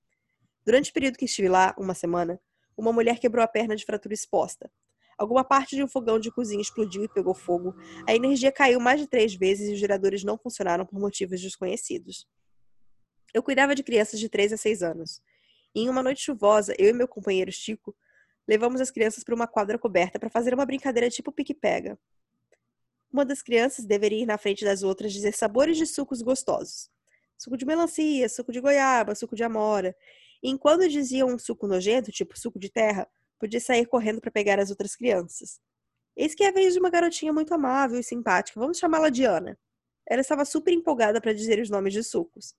Durante 0.64 0.92
o 0.92 0.94
período 0.94 1.18
que 1.18 1.26
estive 1.26 1.50
lá, 1.50 1.74
uma 1.78 1.96
semana, 1.96 2.40
uma 2.78 2.94
mulher 2.94 3.20
quebrou 3.20 3.44
a 3.44 3.48
perna 3.48 3.76
de 3.76 3.84
fratura 3.84 4.14
exposta. 4.14 4.72
Alguma 5.18 5.44
parte 5.44 5.76
de 5.76 5.84
um 5.84 5.88
fogão 5.88 6.20
de 6.20 6.32
cozinha 6.32 6.62
explodiu 6.62 7.04
e 7.04 7.08
pegou 7.08 7.34
fogo. 7.34 7.76
A 8.08 8.16
energia 8.16 8.52
caiu 8.52 8.80
mais 8.80 9.00
de 9.02 9.08
três 9.08 9.34
vezes 9.34 9.70
e 9.70 9.74
os 9.74 9.80
geradores 9.80 10.24
não 10.24 10.38
funcionaram 10.38 10.86
por 10.86 11.00
motivos 11.00 11.42
desconhecidos. 11.42 12.28
Eu 13.34 13.42
cuidava 13.42 13.74
de 13.74 13.84
crianças 13.84 14.20
de 14.20 14.28
3 14.30 14.54
a 14.54 14.58
6 14.58 14.84
anos. 14.84 15.22
E 15.74 15.82
em 15.82 15.90
uma 15.90 16.04
noite 16.04 16.22
chuvosa, 16.22 16.76
eu 16.78 16.90
e 16.90 16.94
meu 16.94 17.08
companheiro 17.08 17.52
Chico 17.52 17.96
levamos 18.48 18.82
as 18.82 18.92
crianças 18.92 19.24
para 19.24 19.36
uma 19.36 19.48
quadra 19.48 19.78
coberta 19.78 20.20
para 20.20 20.30
fazer 20.30 20.54
uma 20.54 20.66
brincadeira 20.66 21.10
tipo 21.10 21.32
pique-pega. 21.32 21.98
Uma 23.12 23.26
das 23.26 23.42
crianças 23.42 23.86
deveria 23.86 24.24
ir 24.24 24.26
na 24.26 24.38
frente 24.38 24.66
das 24.66 24.84
outras 24.84 25.14
dizer 25.14 25.34
sabores 25.34 25.78
de 25.78 25.86
sucos 25.86 26.22
gostosos. 26.22 26.90
Suco 27.38 27.58
de 27.58 27.66
melancia, 27.66 28.28
suco 28.30 28.52
de 28.52 28.60
goiaba, 28.60 29.16
suco 29.16 29.36
de 29.36 29.44
amora. 29.44 29.96
E 30.44 30.50
enquanto 30.50 30.88
diziam 30.88 31.30
um 31.30 31.40
suco 31.40 31.68
nojento, 31.68 32.12
tipo 32.12 32.38
suco 32.38 32.60
de 32.60 32.70
terra, 32.70 33.08
podia 33.40 33.60
sair 33.60 33.86
correndo 33.86 34.22
para 34.22 34.32
pegar 34.32 34.60
as 34.60 34.70
outras 34.70 34.96
crianças. 34.96 35.60
Eis 36.16 36.36
que 36.36 36.44
é 36.44 36.50
a 36.50 36.52
vez 36.52 36.74
de 36.74 36.80
uma 36.80 36.90
garotinha 36.90 37.34
muito 37.34 37.54
amável 37.54 38.00
e 38.00 38.04
simpática, 38.04 38.60
vamos 38.60 38.78
chamá-la 38.78 39.10
de 39.10 39.24
Ana. 39.24 39.58
Ela 40.06 40.22
estava 40.22 40.46
super 40.46 40.74
empolgada 40.74 41.22
para 41.22 41.34
dizer 41.34 41.60
os 41.60 41.70
nomes 41.70 41.94
de 41.94 42.04
sucos. 42.04 42.54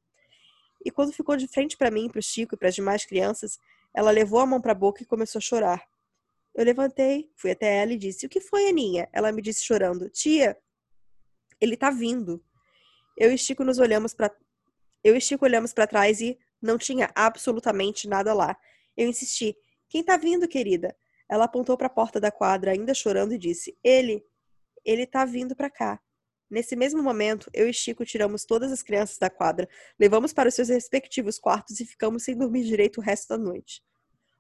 E 0.84 0.90
quando 0.90 1.12
ficou 1.12 1.36
de 1.36 1.46
frente 1.46 1.76
para 1.76 1.90
mim, 1.90 2.08
para 2.08 2.18
o 2.18 2.22
Chico 2.22 2.54
e 2.54 2.58
para 2.58 2.68
as 2.68 2.74
demais 2.74 3.04
crianças, 3.04 3.58
ela 3.94 4.10
levou 4.10 4.40
a 4.40 4.46
mão 4.46 4.60
para 4.60 4.72
a 4.72 4.74
boca 4.74 5.02
e 5.02 5.06
começou 5.06 5.38
a 5.38 5.42
chorar. 5.42 5.86
Eu 6.54 6.64
levantei, 6.64 7.30
fui 7.36 7.50
até 7.50 7.78
ela 7.82 7.92
e 7.92 7.98
disse: 7.98 8.26
O 8.26 8.28
que 8.28 8.40
foi, 8.40 8.68
Aninha? 8.68 9.08
Ela 9.12 9.32
me 9.32 9.40
disse 9.40 9.64
chorando: 9.64 10.10
Tia, 10.10 10.56
ele 11.60 11.76
tá 11.76 11.90
vindo. 11.90 12.44
Eu 13.16 13.32
e 13.32 13.38
Chico 13.38 13.64
nos 13.64 13.78
olhamos 13.78 14.12
para 14.14 14.34
Eu 15.02 15.16
e 15.16 15.20
Chico 15.20 15.44
olhamos 15.44 15.72
para 15.72 15.86
trás 15.86 16.20
e 16.20 16.38
não 16.60 16.76
tinha 16.76 17.10
absolutamente 17.14 18.08
nada 18.08 18.34
lá. 18.34 18.56
Eu 18.96 19.08
insisti: 19.08 19.56
Quem 19.88 20.02
tá 20.02 20.16
vindo, 20.16 20.46
querida? 20.46 20.94
Ela 21.28 21.44
apontou 21.44 21.76
para 21.78 21.86
a 21.86 21.90
porta 21.90 22.20
da 22.20 22.30
quadra, 22.30 22.72
ainda 22.72 22.92
chorando, 22.92 23.32
e 23.32 23.38
disse: 23.38 23.76
Ele, 23.82 24.22
ele 24.84 25.06
tá 25.06 25.24
vindo 25.24 25.56
para 25.56 25.70
cá. 25.70 26.00
Nesse 26.52 26.76
mesmo 26.76 27.02
momento, 27.02 27.48
eu 27.54 27.66
e 27.66 27.72
Chico 27.72 28.04
tiramos 28.04 28.44
todas 28.44 28.70
as 28.70 28.82
crianças 28.82 29.16
da 29.16 29.30
quadra, 29.30 29.66
levamos 29.98 30.34
para 30.34 30.50
os 30.50 30.54
seus 30.54 30.68
respectivos 30.68 31.38
quartos 31.38 31.80
e 31.80 31.86
ficamos 31.86 32.24
sem 32.24 32.36
dormir 32.36 32.64
direito 32.64 32.98
o 32.98 33.02
resto 33.02 33.28
da 33.30 33.38
noite. 33.38 33.82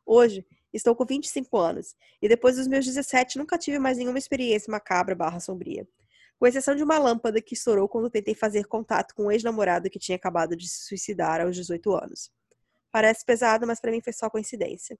Hoje, 0.04 0.46
estou 0.74 0.94
com 0.94 1.06
25 1.06 1.56
anos, 1.56 1.96
e 2.20 2.28
depois 2.28 2.56
dos 2.56 2.68
meus 2.68 2.84
17 2.84 3.38
nunca 3.38 3.56
tive 3.56 3.78
mais 3.78 3.96
nenhuma 3.96 4.18
experiência 4.18 4.70
macabra 4.70 5.14
barra 5.14 5.40
sombria. 5.40 5.88
Com 6.38 6.46
exceção 6.46 6.76
de 6.76 6.82
uma 6.82 6.98
lâmpada 6.98 7.40
que 7.40 7.54
estourou 7.54 7.88
quando 7.88 8.10
tentei 8.10 8.34
fazer 8.34 8.66
contato 8.66 9.14
com 9.14 9.28
um 9.28 9.32
ex-namorado 9.32 9.88
que 9.88 9.98
tinha 9.98 10.16
acabado 10.16 10.54
de 10.54 10.68
se 10.68 10.84
suicidar 10.84 11.40
aos 11.40 11.56
18 11.56 11.94
anos. 11.94 12.30
Parece 12.90 13.24
pesado, 13.24 13.66
mas 13.66 13.80
para 13.80 13.90
mim 13.90 14.02
foi 14.02 14.12
só 14.12 14.28
coincidência. 14.28 14.98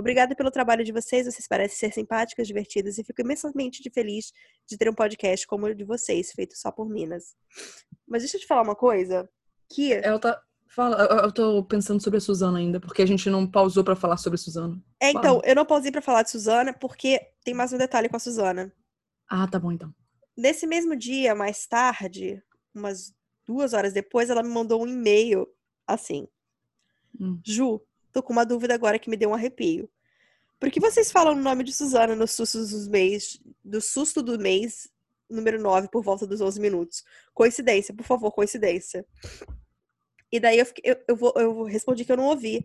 Obrigada 0.00 0.34
pelo 0.34 0.50
trabalho 0.50 0.84
de 0.84 0.92
vocês, 0.92 1.26
vocês 1.26 1.46
parecem 1.46 1.76
ser 1.78 1.92
simpáticas, 1.94 2.46
divertidas 2.46 2.98
e 2.98 3.04
fico 3.04 3.20
imensamente 3.20 3.88
feliz 3.94 4.32
de 4.68 4.76
ter 4.76 4.88
um 4.88 4.94
podcast 4.94 5.46
como 5.46 5.66
o 5.66 5.74
de 5.74 5.84
vocês, 5.84 6.32
feito 6.32 6.56
só 6.56 6.70
por 6.72 6.88
Minas. 6.88 7.34
Mas 8.08 8.22
deixa 8.22 8.36
eu 8.36 8.40
te 8.40 8.46
falar 8.46 8.62
uma 8.62 8.74
coisa, 8.76 9.28
que 9.72 9.92
Ela 9.92 10.18
tá. 10.18 10.42
Fala, 10.72 11.02
eu- 11.02 11.16
eu 11.24 11.32
tô 11.32 11.64
pensando 11.64 12.00
sobre 12.00 12.18
a 12.18 12.20
Suzana 12.20 12.58
ainda, 12.58 12.78
porque 12.78 13.02
a 13.02 13.06
gente 13.06 13.28
não 13.28 13.44
pausou 13.44 13.82
pra 13.82 13.96
falar 13.96 14.16
sobre 14.16 14.36
a 14.36 14.38
Suzana. 14.38 14.80
é 15.02 15.10
então, 15.10 15.40
eu 15.44 15.54
não 15.56 15.66
pausei 15.66 15.90
pra 15.90 16.00
falar 16.00 16.22
de 16.22 16.30
Suzana 16.30 16.72
porque 16.72 17.20
tem 17.44 17.52
mais 17.52 17.72
um 17.72 17.78
detalhe 17.78 18.08
com 18.08 18.16
a 18.16 18.20
Suzana. 18.20 18.72
Ah, 19.28 19.48
tá 19.48 19.58
bom 19.58 19.72
então. 19.72 19.92
Nesse 20.36 20.66
mesmo 20.68 20.94
dia, 20.94 21.34
mais 21.34 21.66
tarde, 21.66 22.40
umas 22.72 23.12
duas 23.44 23.72
horas 23.72 23.92
depois, 23.92 24.30
ela 24.30 24.44
me 24.44 24.48
mandou 24.48 24.80
um 24.82 24.86
e-mail 24.86 25.44
assim: 25.88 26.28
Hum. 27.20 27.40
Ju, 27.44 27.80
tô 28.12 28.22
com 28.22 28.32
uma 28.32 28.44
dúvida 28.46 28.74
agora 28.74 28.98
que 28.98 29.08
me 29.10 29.16
deu 29.16 29.30
um 29.30 29.34
arrepio. 29.34 29.88
Por 30.58 30.70
que 30.70 30.78
vocês 30.80 31.10
falam 31.10 31.32
o 31.34 31.40
nome 31.40 31.64
de 31.64 31.72
Suzana 31.72 32.14
no 32.14 32.26
susto 32.28 32.58
dos 32.58 32.86
mês, 32.88 33.40
do 33.64 33.80
susto 33.80 34.22
do 34.22 34.38
mês 34.38 34.88
número 35.28 35.60
9 35.60 35.88
por 35.88 36.02
volta 36.02 36.26
dos 36.26 36.40
11 36.40 36.60
minutos? 36.60 37.02
Coincidência, 37.32 37.94
por 37.94 38.04
favor, 38.04 38.30
coincidência. 38.32 39.06
E 40.30 40.38
daí 40.38 40.58
eu, 40.58 40.66
fiquei- 40.66 40.92
eu, 40.92 40.96
eu, 41.08 41.16
vou- 41.16 41.32
eu 41.36 41.62
respondi 41.64 42.04
que 42.04 42.12
eu 42.12 42.16
não 42.16 42.26
ouvi. 42.26 42.64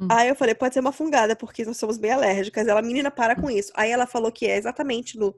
Hum. 0.00 0.08
Aí 0.10 0.28
eu 0.28 0.36
falei, 0.36 0.54
pode 0.54 0.74
ser 0.74 0.80
uma 0.80 0.92
fungada, 0.92 1.34
porque 1.36 1.64
nós 1.64 1.76
somos 1.76 1.98
bem 1.98 2.12
alérgicas. 2.12 2.66
Ela, 2.66 2.80
menina, 2.80 3.10
para 3.10 3.34
com 3.34 3.50
isso. 3.50 3.72
Aí 3.74 3.90
ela 3.90 4.06
falou 4.06 4.30
que 4.32 4.46
é 4.46 4.56
exatamente 4.56 5.18
no 5.18 5.34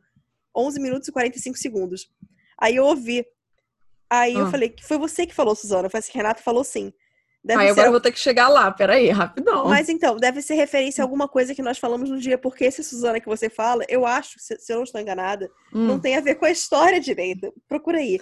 11 0.55 0.79
minutos 0.81 1.09
e 1.09 1.12
45 1.12 1.57
segundos. 1.59 2.09
Aí 2.59 2.77
eu 2.77 2.85
ouvi. 2.85 3.27
Aí 4.09 4.35
eu 4.35 4.46
Ah. 4.46 4.50
falei, 4.50 4.68
que 4.68 4.85
foi 4.85 4.96
você 4.98 5.27
que 5.27 5.35
falou, 5.35 5.57
Suzana. 5.57 5.87
Eu 5.87 5.90
falei 5.90 6.00
assim, 6.07 6.12
Renato 6.16 6.42
falou 6.42 6.62
sim. 6.62 6.92
Deve 7.44 7.61
Aí 7.61 7.66
ser 7.66 7.72
agora 7.72 7.88
eu 7.88 7.92
vou 7.92 8.00
ter 8.00 8.11
que 8.11 8.18
chegar 8.18 8.48
lá, 8.48 8.70
peraí, 8.70 9.11
rapidão. 9.11 9.68
mas 9.68 9.90
então, 9.90 10.16
deve 10.16 10.40
ser 10.40 10.54
referência 10.54 11.02
a 11.02 11.04
alguma 11.04 11.28
coisa 11.28 11.54
que 11.54 11.61
nós 11.62 11.76
falamos 11.78 12.09
no 12.09 12.18
dia, 12.18 12.38
porque 12.38 12.64
esse 12.64 12.83
Suzana 12.83 13.20
que 13.20 13.26
você 13.26 13.50
fala, 13.50 13.85
eu 13.87 14.07
acho, 14.07 14.38
se, 14.40 14.59
se 14.59 14.72
eu 14.72 14.76
não 14.78 14.85
estou 14.85 14.98
enganada, 15.00 15.50
Hum. 15.72 15.87
não 15.87 16.00
tem 16.00 16.16
a 16.16 16.20
ver 16.22 16.37
com 16.37 16.46
a 16.46 16.50
história 16.50 16.98
direito. 16.98 17.52
Procura 17.68 17.98
aí. 17.98 18.18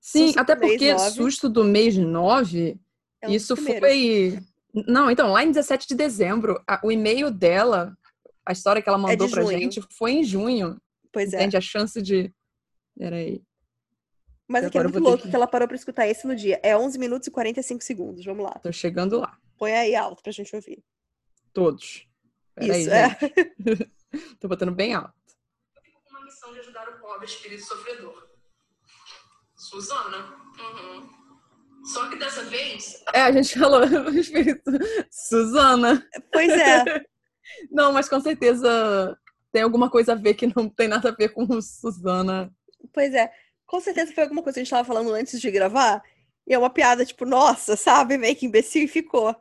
Sim, 0.00 0.26
Susto 0.28 0.40
até 0.40 0.56
mês 0.56 0.72
porque 0.72 0.98
susto 1.10 1.48
do 1.50 1.62
mês 1.64 1.96
9, 1.98 2.80
É 3.20 3.28
um 3.28 3.30
isso 3.32 3.54
foi. 3.56 4.38
Não, 4.88 5.10
então, 5.10 5.30
lá 5.30 5.44
em 5.44 5.52
17 5.52 5.86
de 5.86 5.94
dezembro, 5.94 6.58
a- 6.66 6.80
o 6.82 6.90
e-mail 6.90 7.30
dela, 7.30 7.94
a 8.46 8.52
história 8.52 8.80
que 8.80 8.88
ela 8.88 8.96
mandou 8.98 9.28
pra 9.28 9.42
É 9.42 9.44
junho. 9.44 9.58
gente, 9.58 9.82
foi 9.98 10.12
em 10.12 10.24
junho. 10.24 10.78
Pois 11.12 11.30
é. 11.34 11.36
Entende? 11.36 11.58
A 11.58 11.60
chance 11.60 12.00
de. 12.00 12.32
Peraí. 12.98 13.42
Mas 14.52 14.64
aqui 14.66 14.76
é 14.78 14.80
eu 14.80 14.84
muito 14.84 14.98
louco 15.00 15.22
que- 15.24 15.30
que 15.30 15.34
ela 15.36 15.46
parou 15.46 15.66
pra 15.66 15.76
escutar 15.76 16.06
esse 16.06 16.26
no 16.26 16.34
dia. 16.36 16.60
É 16.62 16.76
11 16.76 16.98
minutos 16.98 17.26
e 17.28 17.30
45 17.30 17.82
segundos. 17.82 18.24
Vamos 18.24 18.44
lá. 18.44 18.52
Tô 18.62 18.70
chegando 18.72 19.18
lá. 19.18 19.36
Põe 19.58 19.72
aí 19.72 19.94
alto 19.96 20.22
pra 20.22 20.32
gente 20.32 20.54
ouvir. 20.54 20.82
Todos. 21.52 22.06
Peraí, 22.54 22.82
Isso, 22.82 22.90
é. 22.90 23.08
gente. 23.20 23.92
Tô 24.38 24.48
botando 24.48 24.72
bem 24.72 24.94
alto. 24.94 25.14
uma 26.10 26.22
missão 26.24 26.52
de 26.52 26.60
ajudar 26.60 26.88
o 26.88 26.98
pobre 27.00 27.24
espírito 27.26 27.62
sofredor. 27.64 28.28
Suzana. 29.56 30.18
Uhum. 30.58 31.08
Só 31.84 32.08
que 32.08 32.16
dessa 32.16 32.42
vez, 32.44 33.02
É, 33.12 33.22
a 33.22 33.32
gente 33.32 33.58
falou 33.58 33.80
o 34.08 34.18
espírito. 34.18 34.70
Suzana. 35.10 36.06
Pois 36.32 36.50
é. 36.50 37.04
Não, 37.70 37.92
mas 37.92 38.08
com 38.08 38.20
certeza 38.20 39.18
tem 39.50 39.62
alguma 39.62 39.90
coisa 39.90 40.12
a 40.12 40.16
ver 40.16 40.34
que 40.34 40.46
não 40.56 40.68
tem 40.68 40.88
nada 40.88 41.08
a 41.10 41.12
ver 41.14 41.30
com 41.30 41.44
o 41.44 41.60
Suzana. 41.60 42.54
Pois 42.92 43.12
é. 43.14 43.32
Com 43.72 43.80
certeza 43.80 44.12
foi 44.12 44.24
alguma 44.24 44.42
coisa 44.42 44.56
que 44.56 44.60
a 44.60 44.64
gente 44.64 44.70
tava 44.70 44.86
falando 44.86 45.14
antes 45.14 45.40
de 45.40 45.50
gravar. 45.50 46.04
E 46.46 46.52
é 46.52 46.58
uma 46.58 46.68
piada, 46.68 47.06
tipo, 47.06 47.24
nossa, 47.24 47.74
sabe? 47.74 48.18
Meio 48.18 48.36
que 48.36 48.44
imbecil 48.44 48.84
e 48.84 48.86
ficou. 48.86 49.34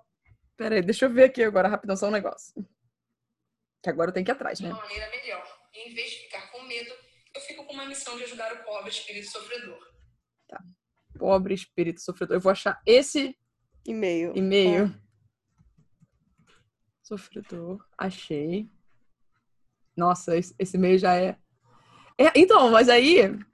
Peraí, 0.56 0.82
deixa 0.82 1.04
eu 1.04 1.10
ver 1.10 1.26
aqui 1.26 1.44
agora 1.44 1.68
rapidão 1.68 1.98
só 1.98 2.08
um 2.08 2.12
negócio. 2.12 2.66
Que 3.84 3.90
agora 3.90 4.10
eu 4.10 4.14
tenho 4.14 4.26
que 4.26 4.32
ir 4.32 4.34
atrás, 4.34 4.60
de 4.60 4.64
né? 4.64 4.72
uma 4.72 4.80
maneira 4.80 5.10
melhor. 5.10 5.46
E 5.74 5.90
em 5.90 5.94
vez 5.94 6.12
de 6.12 6.18
ficar 6.20 6.50
com 6.50 6.62
medo, 6.64 6.94
eu 7.36 7.42
fico 7.42 7.66
com 7.66 7.74
uma 7.74 7.86
missão 7.86 8.16
de 8.16 8.24
ajudar 8.24 8.54
o 8.54 8.64
pobre 8.64 8.90
espírito 8.90 9.30
sofredor. 9.30 9.80
Pobre 11.20 11.54
espírito 11.54 12.00
sofredor. 12.00 12.38
Eu 12.38 12.42
vou 12.42 12.54
achar 12.54 12.82
esse 12.86 13.38
E-mail. 13.86 14.32
e-mail. 14.34 14.96
Sofredor. 17.04 17.86
Achei. 17.98 18.70
Nossa, 19.94 20.38
esse, 20.38 20.56
esse 20.58 20.78
e-mail 20.78 20.98
já 20.98 21.18
é... 21.18 21.38
é. 22.18 22.32
Então, 22.34 22.72
mas 22.72 22.88
aí. 22.88 23.51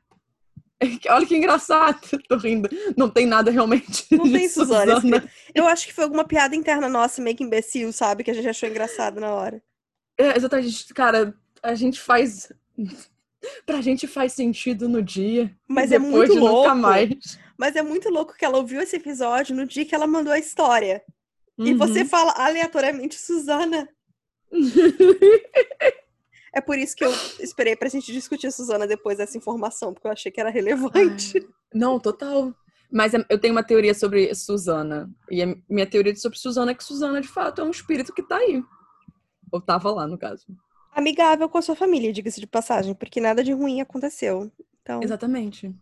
Olha 1.09 1.25
que 1.25 1.35
engraçado. 1.35 1.99
Tô 2.29 2.37
rindo. 2.37 2.69
Não 2.95 3.09
tem 3.09 3.25
nada 3.25 3.49
realmente. 3.51 4.05
Não 4.11 4.31
tem 4.31 4.47
Suzana 4.47 4.93
escrito. 4.93 5.29
Eu 5.53 5.67
acho 5.67 5.87
que 5.87 5.93
foi 5.93 6.03
alguma 6.03 6.23
piada 6.23 6.55
interna 6.55 6.87
nossa, 6.87 7.21
meio 7.21 7.35
que 7.35 7.43
imbecil, 7.43 7.91
sabe? 7.91 8.23
Que 8.23 8.31
a 8.31 8.33
gente 8.33 8.47
achou 8.47 8.69
engraçado 8.69 9.19
na 9.19 9.33
hora. 9.33 9.61
É, 10.17 10.37
exatamente. 10.37 10.93
Cara, 10.93 11.33
a 11.63 11.75
gente 11.75 11.99
faz. 11.99 12.51
Pra 13.65 13.81
gente 13.81 14.07
faz 14.07 14.33
sentido 14.33 14.89
no 14.89 15.01
dia. 15.01 15.55
Mas 15.67 15.91
e 15.91 15.95
é 15.95 15.99
muito 15.99 16.33
louco. 16.33 16.75
mais. 16.75 17.39
Mas 17.57 17.75
é 17.75 17.81
muito 17.83 18.09
louco 18.09 18.35
que 18.35 18.43
ela 18.43 18.57
ouviu 18.57 18.81
esse 18.81 18.95
episódio 18.95 19.55
no 19.55 19.65
dia 19.65 19.85
que 19.85 19.93
ela 19.95 20.07
mandou 20.07 20.33
a 20.33 20.39
história. 20.39 21.03
E 21.57 21.71
Uhum. 21.71 21.77
você 21.77 22.03
fala 22.03 22.31
aleatoriamente 22.35 23.15
Suzana. 23.15 23.87
É 26.53 26.61
por 26.61 26.77
isso 26.77 26.95
que 26.95 27.03
eu 27.03 27.11
esperei 27.39 27.75
pra 27.75 27.89
gente 27.89 28.11
discutir 28.11 28.47
a 28.47 28.51
Suzana 28.51 28.87
depois 28.87 29.17
dessa 29.17 29.37
informação, 29.37 29.93
porque 29.93 30.07
eu 30.07 30.11
achei 30.11 30.31
que 30.31 30.39
era 30.39 30.49
relevante. 30.49 31.37
Ah, 31.37 31.53
não, 31.73 31.99
total. 31.99 32.53
Mas 32.91 33.13
é, 33.13 33.25
eu 33.29 33.39
tenho 33.39 33.53
uma 33.53 33.63
teoria 33.63 33.93
sobre 33.93 34.33
Suzana. 34.33 35.09
E 35.29 35.43
a 35.43 35.55
minha 35.69 35.85
teoria 35.85 36.15
sobre 36.15 36.37
Suzana 36.37 36.71
é 36.71 36.75
que 36.75 36.83
Suzana, 36.83 37.21
de 37.21 37.27
fato, 37.27 37.61
é 37.61 37.63
um 37.63 37.71
espírito 37.71 38.13
que 38.13 38.23
tá 38.23 38.37
aí. 38.37 38.63
Ou 39.51 39.61
tava 39.61 39.91
lá, 39.91 40.07
no 40.07 40.17
caso. 40.17 40.45
Amigável 40.91 41.47
com 41.47 41.57
a 41.57 41.61
sua 41.61 41.75
família, 41.75 42.11
diga-se 42.11 42.39
de 42.39 42.47
passagem, 42.47 42.95
porque 42.95 43.21
nada 43.21 43.43
de 43.43 43.51
ruim 43.51 43.81
aconteceu. 43.81 44.51
Então, 44.81 45.03
Exatamente. 45.03 45.73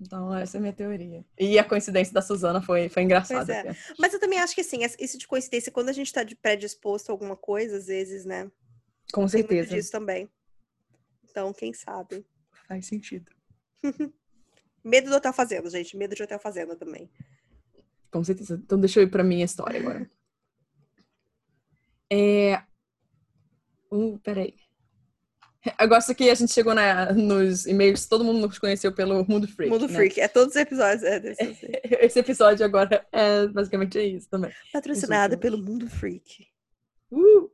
Então, 0.00 0.34
essa 0.34 0.56
é 0.56 0.58
a 0.58 0.60
minha 0.60 0.72
teoria. 0.72 1.24
E 1.38 1.58
a 1.58 1.64
coincidência 1.64 2.12
da 2.12 2.22
Suzana 2.22 2.60
foi, 2.60 2.88
foi 2.88 3.02
engraçada. 3.02 3.52
É. 3.52 3.60
até. 3.60 3.76
Mas 3.98 4.12
eu 4.12 4.20
também 4.20 4.38
acho 4.38 4.54
que 4.54 4.60
assim, 4.60 4.78
isso 4.98 5.18
de 5.18 5.26
coincidência, 5.26 5.72
quando 5.72 5.88
a 5.88 5.92
gente 5.92 6.12
tá 6.12 6.22
de 6.22 6.36
predisposto 6.36 7.10
a 7.10 7.14
alguma 7.14 7.36
coisa, 7.36 7.78
às 7.78 7.86
vezes, 7.86 8.24
né? 8.24 8.50
Com 9.12 9.22
Tem 9.22 9.28
certeza. 9.28 9.74
disso 9.74 9.90
também. 9.90 10.30
Então, 11.28 11.52
quem 11.52 11.72
sabe? 11.72 12.24
Faz 12.66 12.86
sentido. 12.86 13.30
Medo 14.82 15.10
do 15.10 15.16
hotel 15.16 15.32
fazenda, 15.32 15.68
gente. 15.68 15.96
Medo 15.96 16.14
de 16.14 16.22
hotel 16.22 16.38
fazenda 16.38 16.76
também. 16.76 17.10
Com 18.10 18.22
certeza. 18.22 18.60
Então, 18.62 18.78
deixa 18.78 19.00
eu 19.00 19.04
ir 19.04 19.10
pra 19.10 19.24
minha 19.24 19.44
história 19.44 19.80
agora. 19.80 20.10
É. 22.10 22.62
Uh, 23.90 24.18
peraí. 24.20 24.54
Eu 25.80 25.88
gosto 25.88 26.14
que 26.14 26.30
a 26.30 26.34
gente 26.34 26.52
chegou 26.52 26.74
na, 26.74 27.12
nos 27.12 27.66
e-mails, 27.66 28.06
todo 28.06 28.24
mundo 28.24 28.46
nos 28.46 28.58
conheceu 28.58 28.92
pelo 28.92 29.24
Mundo 29.28 29.48
Freak. 29.48 29.70
Mundo 29.72 29.88
né? 29.88 29.94
Freak. 29.94 30.20
É 30.20 30.28
todos 30.28 30.54
os 30.54 30.60
episódios. 30.60 31.02
É 31.02 31.18
desse. 31.18 31.42
Esse 32.00 32.20
episódio 32.20 32.64
agora 32.64 33.04
é 33.10 33.48
basicamente 33.48 33.98
isso 33.98 34.28
também. 34.28 34.52
Patrocinada 34.72 35.36
pelo 35.36 35.58
Mundo 35.58 35.88
Freak. 35.88 36.46
Uh! 37.10 37.50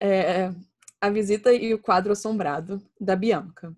É, 0.00 0.52
a 1.00 1.10
visita 1.10 1.52
e 1.52 1.74
o 1.74 1.78
quadro 1.78 2.12
assombrado 2.12 2.80
da 3.00 3.16
Bianca. 3.16 3.76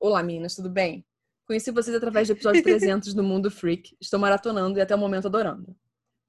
Olá, 0.00 0.22
meninas, 0.22 0.54
tudo 0.54 0.70
bem? 0.70 1.04
Conheci 1.46 1.70
vocês 1.70 1.96
através 1.96 2.28
do 2.28 2.32
episódio 2.32 2.62
300 2.62 3.14
do 3.14 3.22
Mundo 3.22 3.50
Freak. 3.50 3.96
Estou 4.00 4.18
maratonando 4.18 4.78
e 4.78 4.82
até 4.82 4.94
o 4.94 4.98
momento 4.98 5.26
adorando. 5.26 5.74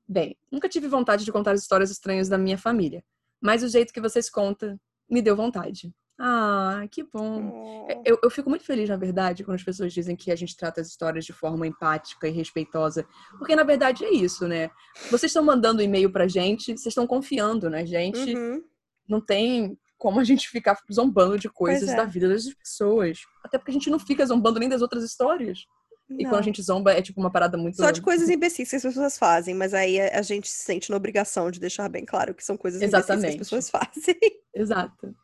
Bem, 0.07 0.37
nunca 0.51 0.67
tive 0.67 0.87
vontade 0.87 1.23
de 1.23 1.31
contar 1.31 1.51
as 1.51 1.61
histórias 1.61 1.91
estranhas 1.91 2.27
da 2.27 2.37
minha 2.37 2.57
família, 2.57 3.03
mas 3.39 3.63
o 3.63 3.67
jeito 3.67 3.93
que 3.93 4.01
vocês 4.01 4.29
contam 4.29 4.79
me 5.09 5.21
deu 5.21 5.35
vontade. 5.35 5.93
Ah, 6.21 6.85
que 6.91 7.01
bom. 7.01 7.85
Oh. 7.87 8.01
Eu, 8.03 8.19
eu 8.21 8.29
fico 8.29 8.49
muito 8.49 8.65
feliz, 8.65 8.89
na 8.89 8.97
verdade, 8.97 9.43
quando 9.43 9.55
as 9.55 9.63
pessoas 9.63 9.93
dizem 9.93 10.17
que 10.17 10.31
a 10.31 10.35
gente 10.35 10.57
trata 10.57 10.81
as 10.81 10.87
histórias 10.87 11.23
de 11.23 11.31
forma 11.31 11.65
empática 11.65 12.27
e 12.27 12.31
respeitosa. 12.31 13.07
Porque, 13.37 13.55
na 13.55 13.63
verdade, 13.63 14.03
é 14.03 14.11
isso, 14.11 14.45
né? 14.45 14.69
Vocês 15.09 15.29
estão 15.29 15.43
mandando 15.43 15.81
e-mail 15.81 16.11
pra 16.11 16.27
gente, 16.27 16.65
vocês 16.65 16.87
estão 16.87 17.07
confiando 17.07 17.69
na 17.69 17.85
gente. 17.85 18.35
Uhum. 18.35 18.61
Não 19.09 19.19
tem 19.19 19.77
como 19.97 20.19
a 20.19 20.23
gente 20.23 20.47
ficar 20.47 20.77
zombando 20.91 21.37
de 21.37 21.49
coisas 21.49 21.89
é. 21.89 21.95
da 21.95 22.05
vida 22.05 22.29
das 22.29 22.45
pessoas. 22.53 23.19
Até 23.43 23.57
porque 23.57 23.71
a 23.71 23.73
gente 23.73 23.89
não 23.89 23.99
fica 23.99 24.25
zombando 24.25 24.59
nem 24.59 24.69
das 24.69 24.81
outras 24.81 25.03
histórias. 25.03 25.65
E 26.09 26.23
Não. 26.23 26.31
quando 26.31 26.39
a 26.39 26.43
gente 26.43 26.61
zomba, 26.61 26.91
é 26.91 27.01
tipo 27.01 27.19
uma 27.19 27.29
parada 27.29 27.55
muito. 27.55 27.77
Só 27.77 27.91
de 27.91 28.01
coisas 28.01 28.29
imbecis 28.29 28.69
que 28.69 28.75
as 28.75 28.81
pessoas 28.81 29.17
fazem, 29.17 29.53
mas 29.53 29.75
aí 29.75 29.99
a 29.99 30.21
gente 30.23 30.47
se 30.47 30.63
sente 30.63 30.89
na 30.89 30.97
obrigação 30.97 31.51
de 31.51 31.59
deixar 31.59 31.87
bem 31.87 32.03
claro 32.03 32.33
que 32.33 32.43
são 32.43 32.57
coisas 32.57 32.81
imbecis 32.81 33.05
que 33.05 33.11
Exatamente. 33.11 33.33
as 33.33 33.37
pessoas 33.37 33.69
fazem. 33.69 34.15
Exato. 34.55 35.15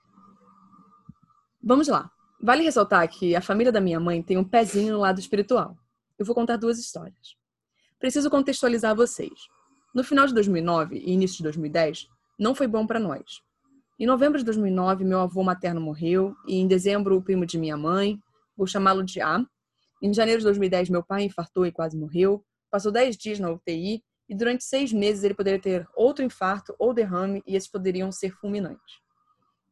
Vamos 1.63 1.87
lá. 1.87 2.11
Vale 2.39 2.63
ressaltar 2.63 3.07
que 3.07 3.35
a 3.35 3.41
família 3.41 3.71
da 3.71 3.81
minha 3.81 3.99
mãe 3.99 4.21
tem 4.21 4.37
um 4.37 4.43
pezinho 4.43 4.93
no 4.93 4.99
lado 4.99 5.19
espiritual. 5.19 5.75
Eu 6.19 6.25
vou 6.25 6.35
contar 6.35 6.57
duas 6.57 6.77
histórias. 6.77 7.35
Preciso 7.99 8.29
contextualizar 8.29 8.95
vocês. 8.95 9.33
No 9.93 10.03
final 10.03 10.27
de 10.27 10.33
2009 10.33 10.97
e 10.97 11.13
início 11.13 11.37
de 11.37 11.43
2010, 11.43 12.07
não 12.37 12.53
foi 12.53 12.67
bom 12.67 12.85
para 12.85 12.99
nós. 12.99 13.41
Em 13.97 14.05
novembro 14.05 14.37
de 14.37 14.43
2009, 14.43 15.05
meu 15.05 15.19
avô 15.21 15.41
materno 15.41 15.79
morreu 15.79 16.35
e 16.45 16.57
em 16.57 16.67
dezembro 16.67 17.15
o 17.15 17.21
primo 17.21 17.45
de 17.45 17.57
minha 17.57 17.77
mãe, 17.77 18.19
vou 18.55 18.67
chamá-lo 18.67 19.01
de 19.01 19.21
A. 19.21 19.41
Em 20.01 20.13
janeiro 20.13 20.39
de 20.39 20.45
2010, 20.45 20.89
meu 20.89 21.01
pai 21.01 21.23
infartou 21.23 21.65
e 21.65 21.71
quase 21.71 21.97
morreu. 21.97 22.43
Passou 22.69 22.91
10 22.91 23.15
dias 23.15 23.39
na 23.39 23.49
UTI 23.49 24.03
e 24.27 24.35
durante 24.35 24.65
seis 24.65 24.91
meses 24.91 25.23
ele 25.23 25.33
poderia 25.33 25.61
ter 25.61 25.87
outro 25.95 26.25
infarto 26.25 26.75
ou 26.77 26.93
derrame 26.93 27.41
e 27.47 27.55
esses 27.55 27.69
poderiam 27.69 28.11
ser 28.11 28.33
fulminantes. 28.35 28.99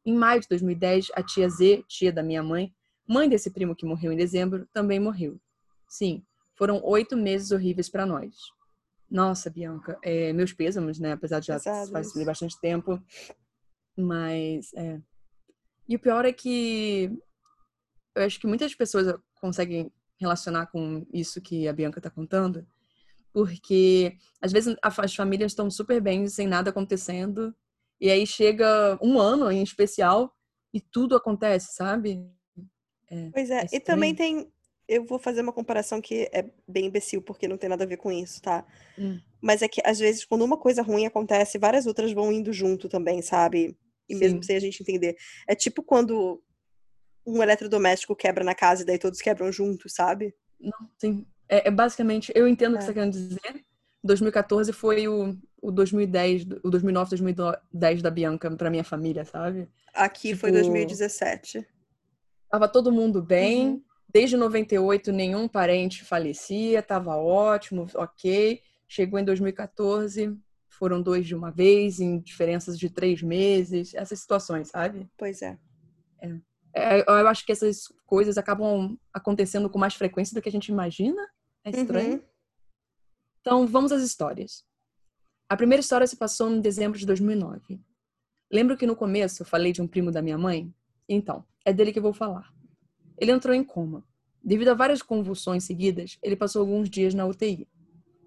Em 0.05 0.15
maio 0.15 0.39
de 0.39 0.47
2010, 0.47 1.07
a 1.15 1.21
tia 1.21 1.49
Z, 1.49 1.83
tia 1.89 2.12
da 2.13 2.23
minha 2.23 2.41
mãe, 2.41 2.73
mãe 3.05 3.27
desse 3.27 3.51
primo 3.51 3.75
que 3.75 3.86
morreu 3.86 4.13
em 4.13 4.17
dezembro, 4.17 4.65
também 4.71 5.01
morreu. 5.01 5.38
Sim, 5.89 6.23
foram 6.55 6.81
oito 6.86 7.17
meses 7.17 7.51
horríveis 7.51 7.89
para 7.89 8.05
nós. 8.05 8.33
Nossa, 9.12 9.49
Bianca, 9.49 9.99
é, 10.01 10.31
meus 10.31 10.53
pêsames, 10.53 10.97
né? 10.97 11.12
Apesar 11.12 11.41
de 11.41 11.47
já 11.47 11.55
Pesado 11.55 11.91
faz 11.91 12.07
isso. 12.15 12.25
bastante 12.25 12.59
tempo. 12.59 13.01
Mas, 13.95 14.73
é. 14.73 14.99
E 15.88 15.95
o 15.95 15.99
pior 15.99 16.25
é 16.25 16.34
que 16.34 17.12
eu 18.15 18.23
acho 18.23 18.39
que 18.39 18.47
muitas 18.47 18.73
pessoas 18.75 19.13
conseguem 19.36 19.91
relacionar 20.19 20.67
com 20.67 21.06
isso 21.12 21.41
que 21.41 21.67
a 21.67 21.73
Bianca 21.73 21.99
tá 21.99 22.10
contando, 22.10 22.65
porque 23.34 24.15
às 24.41 24.51
vezes 24.51 24.75
as 24.82 25.15
famílias 25.15 25.51
estão 25.51 25.69
super 25.69 25.99
bem, 25.99 26.27
sem 26.27 26.47
nada 26.47 26.69
acontecendo, 26.69 27.53
e 27.99 28.10
aí 28.10 28.25
chega 28.25 28.97
um 29.01 29.19
ano 29.19 29.51
em 29.51 29.63
especial 29.63 30.34
e 30.73 30.79
tudo 30.79 31.15
acontece, 31.15 31.73
sabe? 31.73 32.25
Pois 33.32 33.49
é, 33.49 33.62
É 33.62 33.67
e 33.73 33.79
também 33.79 34.15
tem. 34.15 34.51
Eu 34.88 35.06
vou 35.06 35.17
fazer 35.17 35.41
uma 35.41 35.53
comparação 35.53 36.01
que 36.01 36.29
é 36.34 36.49
bem 36.67 36.88
imbecil, 36.88 37.21
porque 37.21 37.47
não 37.47 37.58
tem 37.58 37.69
nada 37.69 37.84
a 37.84 37.88
ver 37.88 37.97
com 37.97 38.12
isso, 38.12 38.41
tá? 38.41 38.65
Hum. 38.97 39.19
Mas 39.41 39.62
é 39.62 39.67
que, 39.67 39.82
às 39.86 39.99
vezes, 39.99 40.25
quando 40.25 40.43
uma 40.43 40.58
coisa 40.58 40.82
ruim 40.82 41.06
acontece, 41.06 41.58
várias 41.58 41.86
outras 41.86 42.12
vão 42.12 42.32
indo 42.32 42.51
junto 42.51 42.89
também, 42.89 43.21
sabe? 43.21 43.77
E 44.07 44.15
mesmo 44.15 44.43
sem 44.43 44.55
a 44.55 44.59
gente 44.59 44.81
entender. 44.81 45.15
É 45.47 45.55
tipo 45.55 45.81
quando 45.83 46.41
um 47.25 47.41
eletrodoméstico 47.41 48.15
quebra 48.15 48.43
na 48.43 48.53
casa 48.53 48.83
e 48.83 48.85
daí 48.85 48.99
todos 48.99 49.21
quebram 49.21 49.51
juntos, 49.51 49.93
sabe? 49.93 50.35
Sim, 50.97 51.25
é, 51.47 51.67
é 51.67 51.71
basicamente, 51.71 52.31
eu 52.35 52.47
entendo 52.47 52.73
o 52.73 52.77
que 52.77 52.83
É. 52.83 52.85
você 52.85 52.91
está 52.91 53.01
querendo 53.01 53.13
dizer. 53.13 53.65
2014 54.03 54.73
foi 54.73 55.07
o, 55.07 55.37
o 55.61 55.71
2010, 55.71 56.43
o 56.63 56.69
2009, 56.69 57.09
2010 57.11 58.01
da 58.01 58.09
Bianca 58.09 58.51
pra 58.51 58.69
minha 58.69 58.83
família, 58.83 59.23
sabe? 59.23 59.69
Aqui 59.93 60.35
foi 60.35 60.49
Tipo, 60.51 60.59
2017. 60.63 61.65
Tava 62.49 62.67
todo 62.67 62.91
mundo 62.91 63.21
bem. 63.21 63.67
Uhum. 63.67 63.83
Desde 64.09 64.35
98, 64.37 65.11
nenhum 65.11 65.47
parente 65.47 66.03
falecia, 66.03 66.83
tava 66.83 67.15
ótimo, 67.15 67.87
ok. 67.95 68.61
Chegou 68.87 69.17
em 69.19 69.23
2014, 69.25 70.37
foram 70.83 71.01
dois 71.01 71.25
de 71.25 71.33
uma 71.33 71.49
vez, 71.49 72.01
em 72.01 72.19
diferenças 72.19 72.77
de 72.77 72.89
três 72.89 73.21
meses, 73.21 73.93
essas 73.93 74.19
situações, 74.19 74.67
sabe? 74.67 75.09
Pois 75.17 75.41
é. 75.41 75.57
É, 76.75 76.99
eu 76.99 77.27
acho 77.29 77.45
que 77.45 77.53
essas 77.53 77.87
coisas 78.05 78.37
acabam 78.37 78.99
acontecendo 79.13 79.69
com 79.69 79.79
mais 79.79 79.95
frequência 79.95 80.35
do 80.35 80.41
que 80.41 80.49
a 80.49 80.51
gente 80.51 80.67
imagina. 80.67 81.25
É 81.63 81.69
estranho. 81.69 82.15
Uhum. 82.15 82.21
Então, 83.39 83.65
vamos 83.65 83.93
às 83.93 84.03
histórias. 84.03 84.65
A 85.47 85.55
primeira 85.55 85.79
história 85.79 86.05
se 86.05 86.17
passou 86.17 86.51
em 86.51 86.59
dezembro 86.59 86.99
de 86.99 87.05
2009. 87.05 87.81
Lembro 88.51 88.75
que 88.75 88.85
no 88.85 88.93
começo 88.93 89.41
eu 89.41 89.45
falei 89.45 89.71
de 89.71 89.81
um 89.81 89.87
primo 89.87 90.11
da 90.11 90.21
minha 90.21 90.37
mãe? 90.37 90.69
Então, 91.07 91.45
é 91.63 91.71
dele 91.71 91.93
que 91.93 91.99
eu 91.99 92.03
vou 92.03 92.13
falar. 92.13 92.53
Ele 93.17 93.31
entrou 93.31 93.55
em 93.55 93.63
coma. 93.63 94.03
Devido 94.43 94.67
a 94.67 94.73
várias 94.73 95.01
convulsões 95.01 95.63
seguidas, 95.63 96.19
ele 96.21 96.35
passou 96.35 96.59
alguns 96.59 96.89
dias 96.89 97.13
na 97.13 97.25
UTI. 97.25 97.69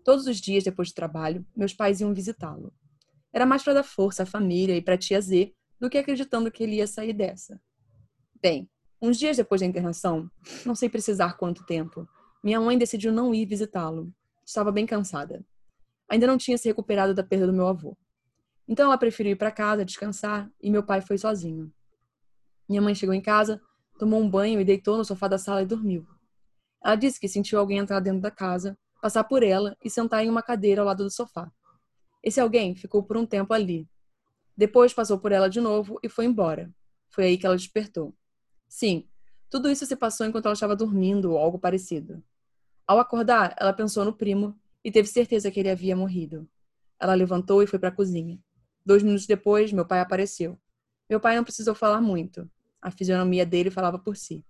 Todos 0.07 0.29
os 0.29 0.41
dias 0.41 0.63
depois 0.63 0.91
do 0.91 0.95
trabalho, 0.95 1.45
meus 1.57 1.75
pais 1.75 2.01
iam 2.01 2.15
visitá-lo. 2.15 2.73
Era 3.33 3.45
mais 3.45 3.65
para 3.65 3.75
dar 3.75 3.83
força 3.83 4.23
à 4.23 4.27
família 4.27 4.77
e 4.77 4.81
para 4.81 4.95
a 4.95 4.97
tia 4.97 5.21
Z 5.21 5.53
do 5.81 5.91
que 5.91 5.99
acreditando 5.99 6.49
que 6.49 6.63
ele 6.63 6.77
ia 6.77 6.87
sair 6.87 7.13
dessa. 7.13 7.61
Bem, 8.41 8.71
uns 9.03 9.19
dias 9.19 9.37
depois 9.37 9.61
da 9.61 9.67
internação, 9.67 10.31
não 10.65 10.77
sei 10.77 10.89
precisar 10.89 11.33
quanto 11.33 11.67
tempo, 11.67 12.09
minha 12.41 12.61
mãe 12.61 12.79
decidiu 12.79 13.11
não 13.11 13.35
ir 13.35 13.47
visitá-lo. 13.47 14.15
Estava 14.47 14.71
bem 14.71 14.87
cansada. 14.87 15.45
Ainda 16.09 16.29
não 16.29 16.39
tinha 16.39 16.57
se 16.57 16.69
recuperado 16.69 17.13
da 17.13 17.25
perda 17.25 17.49
do 17.49 17.53
meu 17.53 17.67
avô. 17.67 17.99
Então 18.69 18.87
ela 18.87 18.97
preferiu 18.97 19.33
ir 19.33 19.37
para 19.37 19.51
casa 19.51 19.85
descansar 19.85 20.49
e 20.63 20.71
meu 20.71 20.85
pai 20.85 21.01
foi 21.01 21.19
sozinho. 21.19 21.73
Minha 22.69 22.81
mãe 22.81 22.95
chegou 22.95 23.13
em 23.13 23.21
casa, 23.21 23.61
tomou 23.99 24.21
um 24.21 24.31
banho 24.31 24.61
e 24.61 24.65
deitou 24.65 24.97
no 24.97 25.05
sofá 25.05 25.27
da 25.27 25.37
sala 25.37 25.63
e 25.63 25.67
dormiu. 25.67 26.07
Ela 26.81 26.95
disse 26.95 27.19
que 27.19 27.27
sentiu 27.27 27.59
alguém 27.59 27.79
entrar 27.79 27.99
dentro 27.99 28.21
da 28.21 28.31
casa, 28.31 28.79
passar 29.01 29.25
por 29.25 29.43
ela 29.43 29.77
e 29.85 29.91
sentar 29.91 30.25
em 30.25 30.29
uma 30.29 30.43
cadeira 30.43 30.81
ao 30.81 30.87
lado 30.87 31.05
do 31.05 31.11
sofá. 31.11 31.51
Esse 32.23 32.41
alguém 32.41 32.75
ficou 32.75 33.03
por 33.03 33.17
um 33.17 33.27
tempo 33.27 33.53
ali. 33.53 33.89
Depois 34.57 34.93
passou 34.93 35.19
por 35.19 35.33
ela 35.33 35.49
de 35.49 35.61
novo 35.61 35.99
e 36.03 36.09
foi 36.09 36.25
embora. 36.25 36.73
Foi 37.09 37.25
aí 37.25 37.39
que 37.39 37.47
ela 37.47 37.57
despertou. 37.57 38.15
Sim, 38.69 39.09
tudo 39.49 39.71
isso 39.71 39.87
se 39.87 39.95
passou 39.95 40.27
enquanto 40.27 40.47
ela 40.47 40.55
estava 40.55 40.75
dormindo 40.75 41.33
ou 41.33 41.39
algo 41.39 41.59
parecido. 41.59 42.23
Ao 42.87 42.99
acordar, 42.99 43.55
ela 43.59 43.73
pensou 43.73 44.05
no 44.05 44.13
primo 44.13 44.59
e 44.83 44.91
teve 44.91 45.09
certeza 45.09 45.51
que 45.51 45.61
ele 45.61 45.71
havia 45.71 45.97
morrido. 45.97 46.49
Ela 46.99 47.15
levantou 47.15 47.63
e 47.63 47.67
foi 47.67 47.79
para 47.79 47.91
a 47.91 47.93
cozinha. 47.93 48.39
Dois 48.85 49.03
minutos 49.03 49.27
depois, 49.27 49.73
meu 49.73 49.87
pai 49.87 50.01
apareceu. 50.01 50.59
Meu 51.09 51.21
pai 51.21 51.37
não 51.37 51.45
precisou 51.45 51.75
falar 51.75 52.01
muito. 52.01 52.51
A 52.81 52.91
fisionomia 52.91 53.45
dele 53.45 53.71
falava 53.71 53.99
por 53.99 54.17
si. 54.17 54.45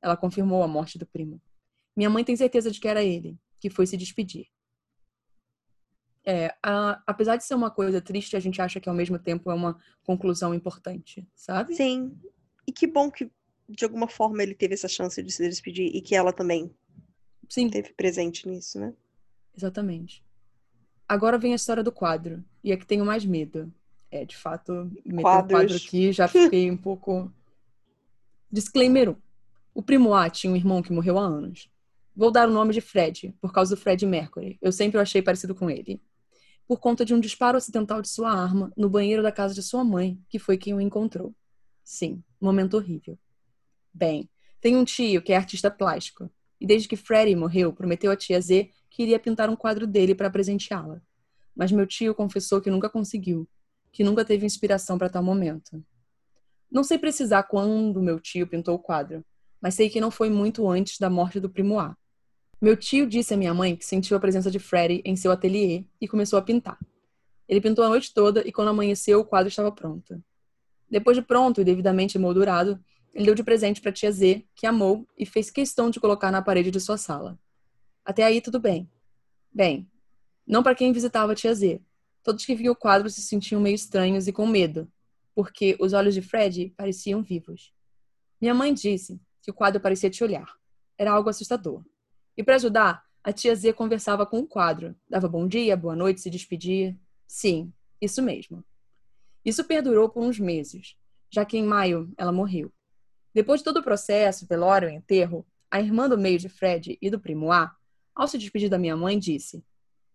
Ela 0.00 0.16
confirmou 0.16 0.62
a 0.62 0.68
morte 0.68 0.98
do 0.98 1.06
primo. 1.06 1.40
Minha 1.96 2.08
mãe 2.08 2.24
tem 2.24 2.36
certeza 2.36 2.70
de 2.70 2.80
que 2.80 2.88
era 2.88 3.02
ele, 3.02 3.38
que 3.60 3.70
foi 3.70 3.86
se 3.86 3.96
despedir. 3.96 4.46
É, 6.24 6.54
a- 6.62 7.02
apesar 7.06 7.36
de 7.36 7.44
ser 7.44 7.54
uma 7.54 7.70
coisa 7.70 8.00
triste, 8.00 8.36
a 8.36 8.40
gente 8.40 8.60
acha 8.60 8.80
que 8.80 8.88
ao 8.88 8.94
mesmo 8.94 9.18
tempo 9.18 9.50
é 9.50 9.54
uma 9.54 9.78
conclusão 10.02 10.54
importante, 10.54 11.26
sabe? 11.34 11.74
Sim. 11.74 12.18
E 12.66 12.72
que 12.72 12.86
bom 12.86 13.10
que, 13.10 13.30
de 13.68 13.84
alguma 13.84 14.06
forma, 14.08 14.42
ele 14.42 14.54
teve 14.54 14.74
essa 14.74 14.88
chance 14.88 15.22
de 15.22 15.30
se 15.32 15.48
despedir 15.48 15.94
e 15.94 16.00
que 16.00 16.14
ela 16.14 16.32
também 16.32 16.74
Sim, 17.48 17.68
teve 17.68 17.92
presente 17.94 18.48
nisso, 18.48 18.78
né? 18.78 18.94
exatamente. 19.56 20.24
Agora 21.08 21.36
vem 21.38 21.52
a 21.52 21.56
história 21.56 21.82
do 21.82 21.90
quadro. 21.90 22.44
E 22.62 22.70
é 22.70 22.76
que 22.76 22.86
tenho 22.86 23.04
mais 23.04 23.24
medo. 23.24 23.72
É, 24.10 24.24
de 24.24 24.36
fato, 24.36 24.72
meter 25.04 25.22
o 25.22 25.24
quadro 25.24 25.52
Quadros. 25.52 25.86
aqui, 25.86 26.12
já 26.12 26.28
fiquei 26.28 26.70
um 26.70 26.76
pouco. 26.76 27.32
Disclaimer 28.50 29.10
1. 29.10 29.16
O 29.74 29.82
primo 29.82 30.14
A 30.14 30.28
tinha 30.30 30.52
um 30.52 30.56
irmão 30.56 30.82
que 30.82 30.92
morreu 30.92 31.18
há 31.18 31.22
anos. 31.24 31.68
Vou 32.14 32.30
dar 32.30 32.48
o 32.48 32.52
nome 32.52 32.72
de 32.72 32.80
Fred, 32.80 33.34
por 33.40 33.52
causa 33.52 33.74
do 33.74 33.80
Fred 33.80 34.04
Mercury. 34.04 34.58
Eu 34.60 34.72
sempre 34.72 34.98
o 34.98 35.00
achei 35.00 35.22
parecido 35.22 35.54
com 35.54 35.70
ele. 35.70 36.02
Por 36.66 36.78
conta 36.78 37.04
de 37.04 37.14
um 37.14 37.20
disparo 37.20 37.56
acidental 37.56 38.02
de 38.02 38.08
sua 38.08 38.30
arma 38.30 38.72
no 38.76 38.88
banheiro 38.88 39.22
da 39.22 39.32
casa 39.32 39.54
de 39.54 39.62
sua 39.62 39.84
mãe, 39.84 40.20
que 40.28 40.38
foi 40.38 40.56
quem 40.56 40.74
o 40.74 40.80
encontrou. 40.80 41.34
Sim, 41.82 42.22
momento 42.40 42.74
horrível. 42.76 43.18
Bem, 43.92 44.28
tem 44.60 44.76
um 44.76 44.84
tio 44.84 45.22
que 45.22 45.32
é 45.32 45.36
artista 45.36 45.70
plástico. 45.70 46.30
E 46.60 46.66
desde 46.66 46.86
que 46.86 46.96
Freddie 46.96 47.34
morreu, 47.34 47.72
prometeu 47.72 48.10
à 48.10 48.16
tia 48.16 48.40
Z 48.40 48.70
que 48.90 49.02
iria 49.02 49.18
pintar 49.18 49.48
um 49.48 49.56
quadro 49.56 49.86
dele 49.86 50.14
para 50.14 50.30
presenteá-la. 50.30 51.00
Mas 51.56 51.72
meu 51.72 51.86
tio 51.86 52.14
confessou 52.14 52.60
que 52.60 52.70
nunca 52.70 52.88
conseguiu, 52.88 53.48
que 53.90 54.04
nunca 54.04 54.24
teve 54.24 54.44
inspiração 54.44 54.98
para 54.98 55.08
tal 55.08 55.22
momento. 55.22 55.82
Não 56.70 56.84
sei 56.84 56.98
precisar 56.98 57.44
quando 57.44 58.02
meu 58.02 58.20
tio 58.20 58.46
pintou 58.46 58.74
o 58.76 58.78
quadro, 58.78 59.24
mas 59.60 59.74
sei 59.74 59.90
que 59.90 60.00
não 60.00 60.10
foi 60.10 60.30
muito 60.30 60.68
antes 60.68 60.98
da 60.98 61.10
morte 61.10 61.40
do 61.40 61.50
primo 61.50 61.80
A. 61.80 61.96
Meu 62.60 62.76
tio 62.76 63.06
disse 63.06 63.32
à 63.32 63.38
minha 63.38 63.54
mãe 63.54 63.74
que 63.74 63.86
sentiu 63.86 64.14
a 64.14 64.20
presença 64.20 64.50
de 64.50 64.58
Freddie 64.58 65.00
em 65.02 65.16
seu 65.16 65.32
ateliê 65.32 65.86
e 65.98 66.06
começou 66.06 66.38
a 66.38 66.42
pintar. 66.42 66.78
Ele 67.48 67.58
pintou 67.58 67.82
a 67.82 67.88
noite 67.88 68.12
toda 68.12 68.46
e 68.46 68.52
quando 68.52 68.68
amanheceu 68.68 69.20
o 69.20 69.24
quadro 69.24 69.48
estava 69.48 69.72
pronto. 69.72 70.22
Depois 70.90 71.16
de 71.16 71.22
pronto 71.22 71.62
e 71.62 71.64
devidamente 71.64 72.18
emoldurado, 72.18 72.78
ele 73.14 73.24
deu 73.24 73.34
de 73.34 73.42
presente 73.42 73.80
para 73.80 73.90
tia 73.90 74.12
Z, 74.12 74.44
que 74.54 74.66
amou 74.66 75.08
e 75.16 75.24
fez 75.24 75.50
questão 75.50 75.88
de 75.88 75.98
colocar 75.98 76.30
na 76.30 76.42
parede 76.42 76.70
de 76.70 76.78
sua 76.78 76.98
sala. 76.98 77.38
Até 78.04 78.24
aí 78.24 78.42
tudo 78.42 78.60
bem. 78.60 78.90
Bem, 79.50 79.90
não 80.46 80.62
para 80.62 80.74
quem 80.74 80.92
visitava 80.92 81.32
a 81.32 81.34
tia 81.34 81.54
Z. 81.54 81.80
Todos 82.22 82.44
que 82.44 82.54
viam 82.54 82.72
o 82.72 82.76
quadro 82.76 83.08
se 83.08 83.22
sentiam 83.22 83.58
meio 83.58 83.74
estranhos 83.74 84.28
e 84.28 84.32
com 84.32 84.46
medo, 84.46 84.86
porque 85.34 85.78
os 85.80 85.94
olhos 85.94 86.12
de 86.12 86.20
Fred 86.20 86.74
pareciam 86.76 87.22
vivos. 87.22 87.72
Minha 88.38 88.52
mãe 88.52 88.74
disse 88.74 89.18
que 89.40 89.50
o 89.50 89.54
quadro 89.54 89.80
parecia 89.80 90.10
te 90.10 90.22
olhar. 90.22 90.58
Era 90.98 91.12
algo 91.12 91.30
assustador. 91.30 91.82
E 92.40 92.42
para 92.42 92.54
ajudar, 92.54 93.04
a 93.22 93.34
tia 93.34 93.54
Z 93.54 93.74
conversava 93.74 94.24
com 94.24 94.38
o 94.38 94.46
quadro, 94.46 94.96
dava 95.06 95.28
bom 95.28 95.46
dia, 95.46 95.76
boa 95.76 95.94
noite, 95.94 96.22
se 96.22 96.30
despedia. 96.30 96.96
Sim, 97.26 97.70
isso 98.00 98.22
mesmo. 98.22 98.64
Isso 99.44 99.62
perdurou 99.62 100.08
por 100.08 100.22
uns 100.22 100.40
meses, 100.40 100.96
já 101.30 101.44
que 101.44 101.58
em 101.58 101.62
maio 101.62 102.10
ela 102.16 102.32
morreu. 102.32 102.72
Depois 103.34 103.60
de 103.60 103.64
todo 103.64 103.80
o 103.80 103.82
processo, 103.82 104.46
velório 104.46 104.88
e 104.88 104.94
enterro, 104.94 105.46
a 105.70 105.82
irmã 105.82 106.08
do 106.08 106.16
meio 106.16 106.38
de 106.38 106.48
Fred 106.48 106.96
e 106.98 107.10
do 107.10 107.20
primo 107.20 107.52
A, 107.52 107.76
ao 108.14 108.26
se 108.26 108.38
despedir 108.38 108.70
da 108.70 108.78
minha 108.78 108.96
mãe, 108.96 109.18
disse: 109.18 109.62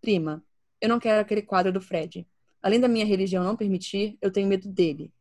Prima, 0.02 0.44
eu 0.82 0.90
não 0.90 1.00
quero 1.00 1.22
aquele 1.22 1.44
quadro 1.44 1.72
do 1.72 1.80
Fred. 1.80 2.28
Além 2.60 2.80
da 2.80 2.88
minha 2.88 3.06
religião 3.06 3.44
não 3.44 3.56
permitir, 3.56 4.18
eu 4.20 4.32
tenho 4.32 4.48
medo 4.48 4.68
dele. 4.68 5.14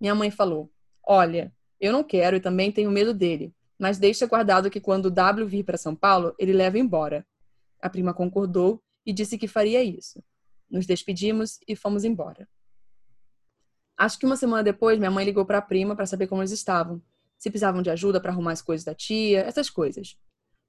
Minha 0.00 0.14
mãe 0.14 0.30
falou: 0.30 0.72
Olha, 1.06 1.52
eu 1.78 1.92
não 1.92 2.02
quero 2.02 2.34
e 2.34 2.40
também 2.40 2.72
tenho 2.72 2.90
medo 2.90 3.12
dele, 3.12 3.54
mas 3.78 3.98
deixa 3.98 4.26
guardado 4.26 4.70
que 4.70 4.80
quando 4.80 5.10
W 5.10 5.46
vir 5.46 5.64
para 5.64 5.76
São 5.76 5.94
Paulo, 5.94 6.34
ele 6.38 6.52
leva 6.52 6.78
embora. 6.78 7.26
A 7.80 7.90
prima 7.90 8.14
concordou 8.14 8.82
e 9.04 9.12
disse 9.12 9.36
que 9.36 9.46
faria 9.46 9.82
isso. 9.82 10.22
Nos 10.70 10.86
despedimos 10.86 11.58
e 11.68 11.76
fomos 11.76 12.04
embora. 12.04 12.48
Acho 13.96 14.18
que 14.18 14.26
uma 14.26 14.36
semana 14.36 14.62
depois, 14.62 14.98
minha 14.98 15.10
mãe 15.10 15.24
ligou 15.24 15.46
para 15.46 15.58
a 15.58 15.62
prima 15.62 15.94
para 15.94 16.06
saber 16.06 16.26
como 16.26 16.42
eles 16.42 16.52
estavam, 16.52 17.00
se 17.38 17.50
precisavam 17.50 17.82
de 17.82 17.90
ajuda 17.90 18.20
para 18.20 18.32
arrumar 18.32 18.52
as 18.52 18.62
coisas 18.62 18.84
da 18.84 18.94
tia, 18.94 19.40
essas 19.40 19.70
coisas. 19.70 20.18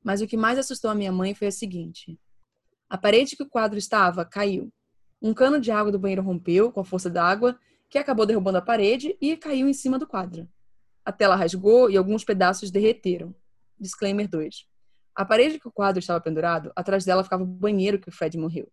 Mas 0.03 0.21
o 0.21 0.27
que 0.27 0.37
mais 0.37 0.57
assustou 0.57 0.89
a 0.89 0.95
minha 0.95 1.11
mãe 1.11 1.33
foi 1.33 1.47
a 1.47 1.51
seguinte: 1.51 2.19
a 2.89 2.97
parede 2.97 3.35
que 3.35 3.43
o 3.43 3.49
quadro 3.49 3.77
estava 3.77 4.23
caiu. 4.23 4.71
Um 5.21 5.33
cano 5.33 5.59
de 5.59 5.71
água 5.71 5.91
do 5.91 5.99
banheiro 5.99 6.21
rompeu 6.21 6.71
com 6.71 6.79
a 6.79 6.85
força 6.85 7.09
da 7.09 7.23
água, 7.23 7.59
que 7.89 7.97
acabou 7.97 8.25
derrubando 8.25 8.59
a 8.59 8.61
parede 8.61 9.17
e 9.19 9.35
caiu 9.35 9.67
em 9.67 9.73
cima 9.73 9.97
do 9.97 10.07
quadro. 10.07 10.47
A 11.07 11.11
tela 11.13 11.37
rasgou 11.37 11.89
e 11.89 11.95
alguns 11.95 12.25
pedaços 12.25 12.69
derreteram. 12.69 13.33
Disclaimer 13.79 14.27
2. 14.27 14.67
A 15.15 15.23
parede 15.23 15.57
que 15.57 15.65
o 15.65 15.71
quadro 15.71 15.99
estava 15.99 16.19
pendurado, 16.19 16.69
atrás 16.75 17.05
dela 17.05 17.23
ficava 17.23 17.43
o 17.43 17.45
banheiro 17.45 17.97
que 17.97 18.09
o 18.09 18.11
Fred 18.11 18.37
morreu. 18.37 18.69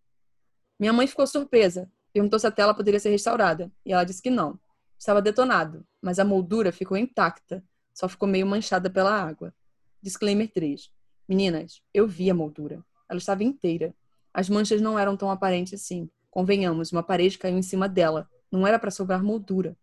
Minha 0.77 0.91
mãe 0.91 1.07
ficou 1.07 1.25
surpresa, 1.25 1.89
perguntou 2.11 2.37
se 2.37 2.45
a 2.45 2.51
tela 2.51 2.73
poderia 2.73 2.99
ser 2.99 3.09
restaurada, 3.09 3.71
e 3.85 3.93
ela 3.93 4.03
disse 4.03 4.21
que 4.21 4.29
não. 4.29 4.59
Estava 4.99 5.21
detonado, 5.21 5.87
mas 6.01 6.19
a 6.19 6.25
moldura 6.25 6.73
ficou 6.73 6.97
intacta, 6.97 7.63
só 7.93 8.09
ficou 8.09 8.27
meio 8.27 8.45
manchada 8.45 8.89
pela 8.89 9.17
água. 9.17 9.55
Disclaimer 10.01 10.51
3. 10.51 10.91
Meninas, 11.29 11.81
eu 11.93 12.05
vi 12.05 12.29
a 12.29 12.33
moldura. 12.33 12.83
Ela 13.07 13.17
estava 13.17 13.45
inteira. 13.45 13.95
As 14.33 14.49
manchas 14.49 14.81
não 14.81 14.99
eram 14.99 15.15
tão 15.15 15.31
aparentes 15.31 15.81
assim. 15.81 16.09
Convenhamos, 16.29 16.91
uma 16.91 17.01
parede 17.01 17.37
caiu 17.37 17.57
em 17.57 17.61
cima 17.63 17.87
dela. 17.87 18.29
Não 18.51 18.67
era 18.67 18.77
para 18.77 18.91
sobrar 18.91 19.23
moldura. 19.23 19.77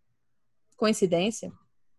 Coincidência? 0.76 1.50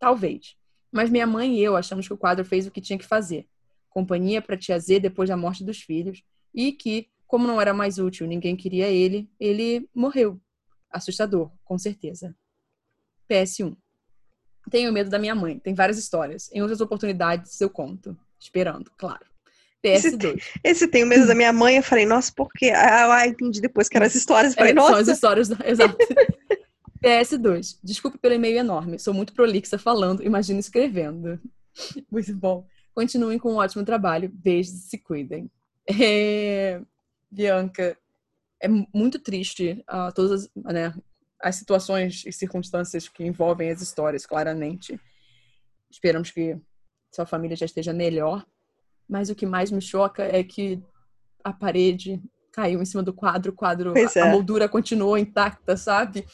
Talvez. 0.03 0.57
Mas 0.91 1.09
minha 1.09 1.25
mãe 1.25 1.55
e 1.55 1.63
eu 1.63 1.77
achamos 1.77 2.05
que 2.05 2.13
o 2.13 2.17
quadro 2.17 2.43
fez 2.43 2.67
o 2.67 2.71
que 2.71 2.81
tinha 2.81 2.99
que 2.99 3.05
fazer. 3.05 3.47
Companhia 3.89 4.41
para 4.41 4.57
tia 4.57 4.77
Z 4.77 4.99
depois 4.99 5.29
da 5.29 5.37
morte 5.37 5.63
dos 5.63 5.79
filhos. 5.79 6.21
E 6.53 6.73
que, 6.73 7.07
como 7.25 7.47
não 7.47 7.61
era 7.61 7.73
mais 7.73 7.99
útil, 7.99 8.27
ninguém 8.27 8.53
queria 8.53 8.89
ele, 8.89 9.29
ele 9.39 9.87
morreu. 9.95 10.37
Assustador, 10.91 11.49
com 11.63 11.77
certeza. 11.77 12.35
PS1. 13.31 13.77
Tenho 14.69 14.91
medo 14.91 15.09
da 15.09 15.17
minha 15.17 15.33
mãe. 15.33 15.57
Tem 15.57 15.73
várias 15.73 15.97
histórias. 15.97 16.51
Em 16.51 16.61
outras 16.61 16.81
oportunidades 16.81 17.61
eu 17.61 17.69
conto. 17.69 18.17
Esperando, 18.37 18.91
claro. 18.97 19.25
PS2. 19.81 20.43
Esse 20.61 20.85
tem 20.85 21.05
o 21.05 21.07
medo 21.07 21.25
da 21.25 21.33
minha 21.33 21.53
mãe, 21.53 21.77
eu 21.77 21.83
falei, 21.83 22.05
nossa, 22.05 22.29
por 22.35 22.51
quê? 22.51 22.71
Ah, 22.75 23.19
ah, 23.19 23.25
entendi 23.25 23.61
depois 23.61 23.87
que 23.87 23.95
eram 23.95 24.07
as 24.07 24.15
histórias. 24.15 24.51
Eu 24.51 24.57
falei, 24.57 24.73
É, 24.73 24.75
São 24.75 24.85
as 24.85 24.91
nossa. 24.91 25.11
histórias. 25.13 25.49
Exato. 25.63 25.97
PS2. 27.03 27.79
Desculpe 27.83 28.17
pelo 28.17 28.33
e-mail 28.33 28.57
enorme. 28.57 28.97
Sou 28.97 29.13
muito 29.13 29.33
prolixa 29.33 29.77
falando, 29.77 30.23
imagino 30.23 30.59
escrevendo. 30.59 31.39
Muito 32.11 32.35
bom. 32.35 32.67
Continuem 32.93 33.39
com 33.39 33.53
um 33.53 33.55
ótimo 33.55 33.83
trabalho. 33.83 34.29
Beijos 34.31 34.75
e 34.75 34.81
se 34.81 34.99
cuidem. 34.99 35.49
É, 35.87 36.79
Bianca, 37.31 37.97
é 38.61 38.67
muito 38.67 39.17
triste 39.17 39.83
ah, 39.87 40.11
todas 40.11 40.43
as, 40.43 40.49
né, 40.71 40.93
as 41.41 41.55
situações 41.55 42.23
e 42.25 42.31
circunstâncias 42.31 43.09
que 43.09 43.25
envolvem 43.25 43.71
as 43.71 43.81
histórias, 43.81 44.25
claramente. 44.25 44.99
Esperamos 45.89 46.29
que 46.29 46.55
sua 47.11 47.25
família 47.25 47.57
já 47.57 47.65
esteja 47.65 47.91
melhor. 47.91 48.45
Mas 49.09 49.29
o 49.29 49.35
que 49.35 49.45
mais 49.45 49.69
me 49.71 49.81
choca 49.81 50.23
é 50.23 50.43
que 50.43 50.81
a 51.43 51.51
parede 51.51 52.21
caiu 52.53 52.81
em 52.81 52.85
cima 52.85 53.03
do 53.03 53.11
quadro, 53.11 53.51
o 53.51 53.55
quadro, 53.55 53.93
Pois 53.93 54.15
a, 54.15 54.27
é. 54.27 54.31
moldura 54.31 54.69
continuou 54.69 55.17
intacta, 55.17 55.75
sabe? 55.75 56.25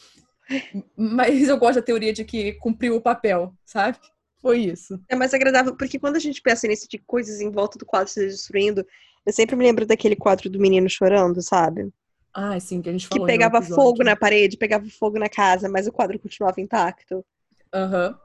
Mas 0.96 1.48
eu 1.48 1.58
gosto 1.58 1.76
da 1.76 1.82
teoria 1.82 2.14
de 2.14 2.24
que 2.26 2.54
cumpriu 2.54 2.96
o 2.96 3.02
papel, 3.02 3.54
sabe? 3.66 3.98
Foi 4.42 4.60
isso. 4.60 5.00
É 5.10 5.16
mais 5.16 5.34
agradável, 5.34 5.76
porque 5.76 6.00
quando 6.00 6.16
a 6.16 6.20
gente 6.20 6.42
pensa 6.42 6.68
nisso 6.68 6.88
de 6.90 6.98
coisas 6.98 7.42
em 7.42 7.52
volta 7.52 7.78
do 7.78 7.86
quadro 7.86 8.12
se 8.12 8.26
destruindo, 8.26 8.86
eu 9.26 9.34
sempre 9.34 9.56
me 9.56 9.66
lembro 9.66 9.86
daquele 9.86 10.16
quadro 10.16 10.50
do 10.50 10.60
menino 10.60 10.90
chorando, 10.90 11.42
sabe? 11.42 11.90
Ah, 12.34 12.60
sim, 12.60 12.82
que 12.82 12.90
a 12.90 12.92
gente 12.92 13.08
Que 13.08 13.10
falou. 13.10 13.24
um 13.26 13.28
pegava 13.28 13.62
fogo 13.62 14.04
na 14.04 14.16
parede, 14.16 14.58
pegava 14.58 14.86
fogo 14.90 15.20
na 15.20 15.28
casa, 15.30 15.68
mas 15.68 15.88
o 15.88 15.92
quadro 15.92 16.20
continuava 16.20 16.62
intacto. 16.62 17.26
Aham. 17.74 18.18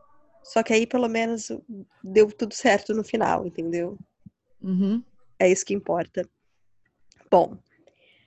Só 0.45 0.63
que 0.63 0.73
aí, 0.75 0.87
pelo 0.87 1.09
menos, 1.09 1.49
deu 2.03 2.31
tudo 2.31 2.55
certo 2.55 2.95
no 2.95 3.03
final, 3.03 3.47
entendeu? 3.47 3.99
Uhum. 4.61 5.03
É 5.39 5.51
isso 5.51 5.65
que 5.65 5.75
importa. 5.75 6.29
Bom, 7.31 7.57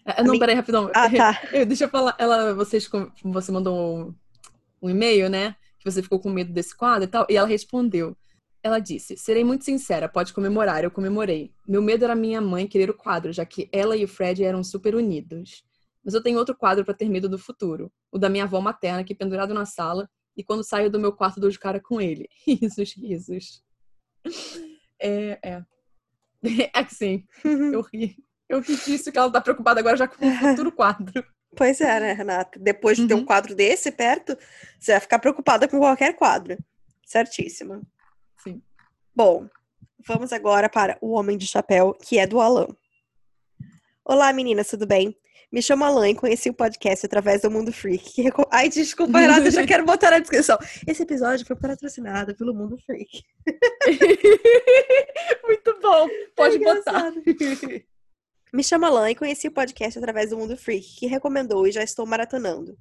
Ah, 0.09 0.23
Não, 0.23 0.39
peraí, 0.39 0.55
rapidão. 0.55 0.89
ah, 0.95 1.09
tá. 1.09 1.41
Eu- 1.51 1.65
Deixa 1.67 1.83
eu 1.83 1.89
falar. 1.89 2.15
Ela, 2.17 2.53
vocês, 2.53 2.89
você 3.23 3.51
mandou 3.51 3.75
um, 4.07 4.15
um 4.81 4.89
e-mail, 4.89 5.29
né? 5.29 5.55
Que 5.79 5.89
você 5.91 6.01
ficou 6.01 6.19
com 6.19 6.29
medo 6.29 6.53
desse 6.53 6.75
quadro 6.75 7.03
e 7.03 7.07
tal. 7.07 7.25
E 7.29 7.35
ela 7.35 7.47
respondeu. 7.47 8.15
Ela 8.63 8.79
disse: 8.79 9.17
Serei 9.17 9.43
muito 9.43 9.65
sincera, 9.65 10.07
pode 10.09 10.33
comemorar. 10.33 10.83
Eu 10.83 10.91
comemorei. 10.91 11.51
Meu 11.67 11.81
medo 11.81 12.05
era 12.05 12.15
minha 12.15 12.39
mãe 12.41 12.65
querer 12.67 12.89
o 12.89 12.93
quadro, 12.93 13.33
já 13.33 13.45
que 13.45 13.69
ela 13.71 13.95
e 13.97 14.03
o 14.03 14.07
Fred 14.07 14.43
eram 14.43 14.63
super 14.63 14.95
unidos. 14.95 15.63
Mas 16.03 16.13
eu 16.13 16.23
tenho 16.23 16.37
outro 16.39 16.55
quadro 16.55 16.85
para 16.85 16.93
ter 16.93 17.09
medo 17.09 17.27
do 17.27 17.37
futuro. 17.37 17.91
O 18.09 18.17
da 18.17 18.29
minha 18.29 18.45
avó 18.45 18.61
materna, 18.61 19.03
que 19.03 19.11
é 19.11 19.15
pendurado 19.15 19.53
na 19.53 19.65
sala. 19.65 20.09
E 20.37 20.43
quando 20.43 20.63
saio 20.63 20.89
do 20.89 20.99
meu 20.99 21.11
quarto, 21.11 21.39
dou 21.41 21.49
de 21.49 21.59
cara 21.59 21.81
com 21.81 21.99
ele. 21.99 22.29
Risos, 22.47 22.93
risos. 22.95 23.61
É, 24.99 25.37
é. 25.43 25.63
É 26.73 26.83
que 26.83 26.93
sim. 26.95 27.25
Eu 27.43 27.81
ri. 27.81 28.15
Eu 28.49 28.59
ri 28.61 28.75
disso 28.77 29.11
que 29.11 29.17
ela 29.17 29.31
tá 29.31 29.41
preocupada 29.41 29.79
agora 29.79 29.97
já 29.97 30.07
com 30.07 30.25
o 30.25 30.35
futuro 30.35 30.71
quadro. 30.71 31.23
Pois 31.55 31.81
é, 31.81 31.99
né, 31.99 32.13
Renata? 32.13 32.57
Depois 32.59 32.97
de 32.97 33.07
ter 33.07 33.13
um 33.13 33.17
Uhum. 33.19 33.25
quadro 33.25 33.53
desse 33.55 33.91
perto, 33.91 34.37
você 34.79 34.91
vai 34.91 35.01
ficar 35.01 35.19
preocupada 35.19 35.67
com 35.67 35.79
qualquer 35.79 36.13
quadro. 36.15 36.57
Certíssima. 37.05 37.81
Sim. 38.43 38.61
Bom, 39.15 39.49
vamos 40.05 40.31
agora 40.31 40.69
para 40.69 40.97
O 41.01 41.11
Homem 41.13 41.37
de 41.37 41.47
Chapéu, 41.47 41.93
que 41.93 42.19
é 42.19 42.27
do 42.27 42.39
Alan. 42.39 42.67
Olá, 44.05 44.31
meninas, 44.31 44.67
tudo 44.69 44.85
bem? 44.87 45.17
Me 45.51 45.61
chamo 45.61 45.83
Alan 45.85 46.09
e 46.09 46.15
conheci 46.15 46.49
o 46.49 46.53
podcast 46.53 47.05
através 47.05 47.41
do 47.41 47.49
Mundo 47.51 47.71
Freak. 47.71 48.21
reco- 48.21 48.47
Ai, 48.51 48.67
desculpa, 48.69 49.17
Renata, 49.19 49.47
eu 49.47 49.51
já 49.51 49.65
quero 49.67 49.85
botar 49.85 50.11
na 50.11 50.19
descrição. 50.19 50.57
Esse 50.85 51.03
episódio 51.03 51.45
foi 51.45 51.55
patrocinado 51.55 52.35
pelo 52.35 52.53
Mundo 52.53 52.77
Freak. 52.85 53.23
Muito 55.43 55.79
bom. 55.81 56.07
Pode 56.35 56.55
É 56.57 56.59
botar. 56.59 57.11
Me 58.57 58.63
chamo 58.63 58.87
Alan 58.87 59.11
e 59.11 59.15
conheci 59.15 59.47
o 59.47 59.51
podcast 59.51 59.99
através 59.99 60.31
do 60.31 60.37
Mundo 60.39 60.57
Freak, 60.57 60.95
que 60.95 61.05
recomendou 61.05 61.67
e 61.67 61.71
já 61.71 61.83
estou 61.83 62.07
maratonando. 62.07 62.75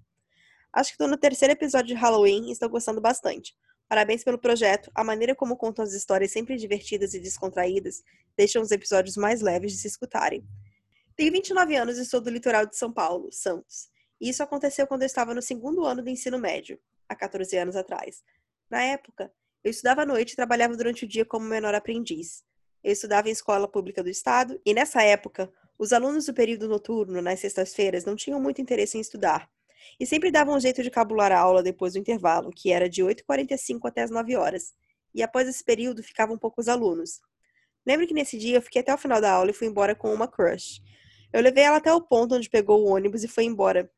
Acho 0.73 0.89
que 0.89 0.95
estou 0.95 1.07
no 1.07 1.19
terceiro 1.19 1.53
episódio 1.53 1.89
de 1.89 2.01
Halloween 2.01 2.49
e 2.49 2.53
estou 2.53 2.67
gostando 2.71 2.99
bastante. 2.99 3.55
Parabéns 3.87 4.25
pelo 4.25 4.39
projeto. 4.39 4.91
A 4.95 5.05
maneira 5.05 5.35
como 5.35 5.55
contam 5.55 5.85
as 5.85 5.93
histórias 5.93 6.33
sempre 6.33 6.57
divertidas 6.57 7.13
e 7.13 7.21
descontraídas 7.21 8.03
deixam 8.35 8.63
os 8.63 8.71
episódios 8.71 9.19
mais 9.19 9.43
leves 9.43 9.73
de 9.73 9.77
se 9.77 9.87
escutarem. 9.87 10.43
Tenho 11.15 11.31
29 11.31 11.77
anos 11.77 11.99
e 11.99 12.07
sou 12.07 12.23
do 12.23 12.31
litoral 12.31 12.65
de 12.65 12.75
São 12.75 12.91
Paulo, 12.91 13.29
Santos. 13.31 13.91
E 14.19 14.31
isso 14.31 14.43
aconteceu 14.43 14.87
quando 14.87 15.03
eu 15.03 15.07
estava 15.07 15.35
no 15.35 15.43
segundo 15.43 15.85
ano 15.85 16.03
do 16.03 16.09
ensino 16.09 16.39
médio, 16.39 16.81
há 17.07 17.15
14 17.15 17.55
anos 17.55 17.77
atrás. 17.77 18.23
Na 18.71 18.83
época, 18.83 19.31
eu 19.63 19.71
estudava 19.71 20.05
à 20.05 20.07
noite 20.07 20.33
e 20.33 20.37
trabalhava 20.37 20.75
durante 20.75 21.05
o 21.05 21.07
dia 21.07 21.27
como 21.27 21.45
menor 21.45 21.75
aprendiz. 21.75 22.43
Eu 22.83 22.93
estudava 22.93 23.29
em 23.29 23.33
escola 23.33 23.69
pública 23.69 24.03
do 24.03 24.09
estado 24.09 24.59
e 24.65 24.73
nessa 24.73 25.03
época, 25.03 25.53
os 25.79 25.93
alunos 25.93 26.27
do 26.27 26.35
período 26.35 26.69
noturno, 26.69 27.21
nas 27.21 27.41
sextas-feiras, 27.41 28.05
não 28.05 28.17
tinham 28.17 28.41
muito 28.41 28.61
interesse 28.61 28.97
em 28.97 29.01
estudar. 29.01 29.49
E 30.01 30.07
sempre 30.07 30.31
davam 30.31 30.57
um 30.57 30.61
jeito 30.61 30.83
de 30.83 30.91
cabular 30.91 31.33
a 31.33 31.39
aula 31.39 31.63
depois 31.63 31.93
do 31.93 31.99
intervalo, 31.99 32.51
que 32.51 32.73
era 32.73 32.89
de 32.89 33.03
8h45 33.03 33.81
até 33.85 34.03
as 34.03 34.11
9 34.11 34.37
horas. 34.37 34.75
E 35.15 35.23
após 35.23 35.49
esse 35.49 35.63
período 35.65 36.03
ficavam 36.03 36.39
poucos 36.39 36.69
alunos. 36.69 37.21
Lembro 37.87 38.07
que 38.07 38.15
nesse 38.15 38.37
dia 38.37 38.57
eu 38.57 38.63
fiquei 38.63 38.81
até 38.81 38.93
o 38.93 38.99
final 38.99 39.21
da 39.21 39.31
aula 39.31 39.51
e 39.51 39.55
fui 39.55 39.67
embora 39.67 39.95
com 39.95 40.13
uma 40.13 40.27
crush. 40.27 40.83
Eu 41.33 41.41
levei 41.41 41.65
ela 41.65 41.77
até 41.77 41.93
o 41.93 42.01
ponto 42.01 42.35
onde 42.35 42.51
pegou 42.51 42.83
o 42.83 42.89
ônibus 42.89 43.23
e 43.23 43.29
foi 43.29 43.45
embora. 43.45 43.91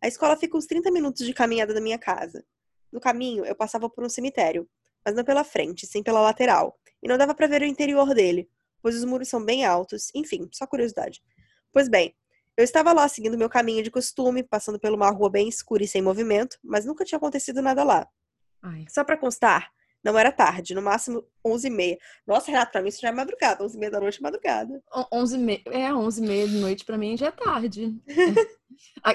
A 0.00 0.08
escola 0.08 0.36
fica 0.36 0.56
uns 0.56 0.66
30 0.66 0.90
minutos 0.90 1.24
de 1.24 1.32
caminhada 1.32 1.72
da 1.72 1.80
minha 1.80 1.98
casa. 1.98 2.44
No 2.90 3.00
caminho, 3.00 3.44
eu 3.44 3.54
passava 3.54 3.88
por 3.88 4.04
um 4.04 4.08
cemitério, 4.08 4.68
mas 5.04 5.14
não 5.14 5.24
pela 5.24 5.44
frente, 5.44 5.86
sim 5.86 6.02
pela 6.02 6.20
lateral. 6.20 6.78
E 7.02 7.08
não 7.08 7.16
dava 7.18 7.34
para 7.34 7.46
ver 7.46 7.62
o 7.62 7.66
interior 7.66 8.14
dele, 8.14 8.48
pois 8.82 8.94
os 8.94 9.04
muros 9.04 9.28
são 9.28 9.44
bem 9.44 9.64
altos. 9.64 10.10
Enfim, 10.14 10.48
só 10.52 10.66
curiosidade. 10.66 11.22
Pois 11.72 11.88
bem, 11.88 12.14
eu 12.56 12.64
estava 12.64 12.92
lá 12.92 13.06
seguindo 13.08 13.38
meu 13.38 13.48
caminho 13.48 13.82
de 13.82 13.90
costume, 13.90 14.42
passando 14.42 14.78
por 14.80 14.90
uma 14.90 15.10
rua 15.10 15.30
bem 15.30 15.48
escura 15.48 15.84
e 15.84 15.88
sem 15.88 16.02
movimento, 16.02 16.58
mas 16.62 16.84
nunca 16.84 17.04
tinha 17.04 17.16
acontecido 17.16 17.62
nada 17.62 17.84
lá. 17.84 18.08
Ai. 18.62 18.84
Só 18.88 19.04
para 19.04 19.16
constar, 19.16 19.70
não 20.04 20.18
era 20.18 20.30
tarde, 20.32 20.74
no 20.74 20.82
máximo 20.82 21.24
11h30. 21.44 21.98
Nossa, 22.26 22.50
Renato, 22.50 22.72
pra 22.72 22.82
mim 22.82 22.88
isso 22.88 23.00
já 23.00 23.08
é 23.08 23.12
madrugada. 23.12 23.64
11h30 23.64 23.90
da 23.90 24.00
noite 24.00 24.18
é 24.18 24.22
madrugada. 24.22 24.82
On- 24.94 25.06
11 25.12 25.34
e 25.36 25.38
meia, 25.38 25.62
é, 25.66 25.92
11 25.94 26.22
e 26.24 26.26
meia 26.26 26.46
de 26.48 26.56
noite 26.58 26.84
pra 26.84 26.96
mim 26.98 27.16
já 27.16 27.26
é 27.28 27.30
tarde. 27.30 27.96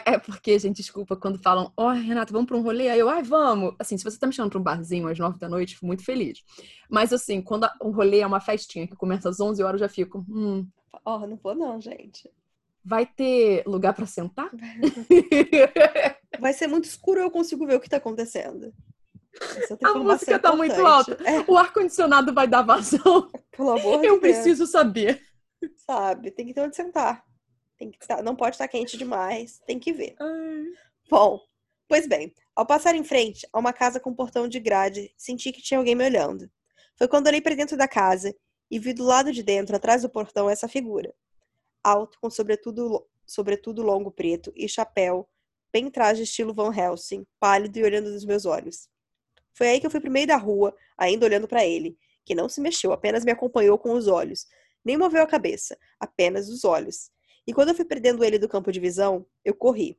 É. 0.06 0.18
Porque, 0.20 0.60
gente, 0.60 0.78
desculpa, 0.78 1.16
quando 1.16 1.42
falam, 1.42 1.72
ó, 1.78 1.92
Renata, 1.92 2.34
vamos 2.34 2.48
pra 2.48 2.58
um 2.58 2.62
rolê? 2.62 2.90
Aí 2.90 3.00
eu, 3.00 3.08
ai, 3.08 3.24
vamos. 3.24 3.74
Assim, 3.80 3.98
se 3.98 4.04
você 4.04 4.20
tá 4.20 4.28
me 4.28 4.34
chamando 4.34 4.52
pra 4.52 4.60
um 4.60 4.64
barzinho 4.64 5.08
às 5.08 5.18
9 5.18 5.40
da 5.40 5.48
noite, 5.48 5.76
fico 5.76 5.86
muito 5.86 6.04
feliz. 6.04 6.44
Mas, 6.90 7.14
assim, 7.14 7.42
quando 7.42 7.66
um 7.82 7.92
rolê 7.92 8.20
é 8.20 8.28
uma 8.28 8.42
festinha 8.42 8.86
que 8.86 8.96
começa 8.96 9.30
às 9.30 9.40
11 9.40 9.64
horas, 9.64 9.80
eu 9.80 9.88
já 9.88 9.94
fico, 9.94 10.26
hum, 10.28 10.68
Ó, 11.06 11.26
não 11.26 11.38
vou 11.38 11.56
não, 11.56 11.80
gente. 11.80 12.30
vai 12.84 13.06
ter 13.06 13.64
lugar 13.66 13.94
pra 13.94 14.06
sentar? 14.06 14.50
Vai 16.40 16.52
ser 16.52 16.68
muito 16.68 16.86
escuro 16.86 17.20
eu 17.22 17.32
consigo 17.32 17.66
ver 17.66 17.76
o 17.76 17.80
que 17.80 17.90
tá 17.90 17.98
acontecendo. 17.98 18.74
A 19.84 19.94
música 19.96 20.40
tá 20.40 20.56
muito 20.56 20.86
alta. 20.86 21.18
É, 21.24 21.40
o 21.48 21.58
ar-condicionado 21.58 22.34
vai 22.34 22.48
dar 22.48 22.62
vazão. 22.62 23.30
pelo 23.52 23.72
amor 23.72 24.04
Eu 24.04 24.16
de 24.16 24.20
Deus. 24.20 24.20
preciso 24.20 24.68
saber. 24.68 25.22
Sabe? 25.78 26.32
Tem 26.32 26.46
que 26.46 26.54
ter 26.54 26.62
onde 26.62 26.76
sentar. 26.76 27.24
Tem 27.78 27.90
que 27.92 27.98
estar, 28.02 28.22
não 28.22 28.36
pode 28.36 28.56
estar 28.56 28.68
quente 28.68 28.98
demais. 28.98 29.60
Tem 29.66 29.80
que 29.80 29.92
ver. 29.92 30.16
Ai. 30.20 30.64
Bom, 31.10 31.40
pois 31.88 32.08
bem, 32.08 32.34
ao 32.56 32.66
passar 32.66 32.96
em 32.96 33.04
frente 33.04 33.48
a 33.52 33.60
uma 33.60 33.74
casa 33.74 34.00
com 34.00 34.14
portão 34.14 34.48
de 34.48 34.60
grade, 34.60 35.14
senti 35.18 35.52
que 35.52 35.62
tinha 35.62 35.80
alguém 35.80 35.96
me 35.96 36.06
olhando. 36.06 36.50
Foi 36.96 37.08
quando 37.08 37.28
olhei 37.28 37.42
para 37.42 37.56
dentro 37.56 37.76
da 37.76 37.88
casa 37.88 38.36
e 38.70 38.80
vi 38.80 38.94
do 38.94 39.04
lado 39.04 39.32
de 39.32 39.44
dentro, 39.44 39.76
atrás 39.76 40.04
do 40.04 40.10
portão, 40.10 40.50
essa 40.50 40.68
figura. 40.68 41.14
Alto, 41.84 42.18
com 42.22 42.30
sobretudo, 42.30 43.06
sobretudo 43.26 43.82
longo 43.82 44.12
preto 44.12 44.52
e 44.56 44.70
chapéu, 44.70 45.28
bem 45.72 45.90
traje 45.90 46.24
estilo 46.24 46.54
Van 46.54 46.74
Helsing, 46.74 47.26
pálido 47.40 47.78
e 47.80 47.84
olhando 47.84 48.12
nos 48.12 48.24
meus 48.26 48.46
olhos. 48.46 48.88
Foi 49.54 49.68
aí 49.68 49.80
que 49.80 49.86
eu 49.86 49.92
fui 49.92 50.00
pro 50.00 50.12
meio 50.12 50.28
da 50.28 50.38
rua, 50.38 50.76
ainda 50.98 51.26
olhando 51.26 51.48
para 51.48 51.66
ele, 51.66 51.98
que 52.26 52.34
não 52.34 52.50
se 52.50 52.62
mexeu, 52.62 52.92
apenas 52.92 53.24
me 53.24 53.32
acompanhou 53.32 53.78
com 53.78 53.94
os 53.94 54.08
olhos. 54.08 54.48
Nem 54.84 54.98
moveu 54.98 55.22
a 55.22 55.28
cabeça, 55.28 55.78
apenas 56.00 56.50
os 56.50 56.64
olhos. 56.64 57.12
E 57.46 57.54
quando 57.54 57.70
eu 57.70 57.76
fui 57.76 57.86
perdendo 57.86 58.24
ele 58.24 58.40
do 58.40 58.50
campo 58.50 58.72
de 58.72 58.80
visão, 58.80 59.26
eu 59.44 59.54
corri. 59.54 59.98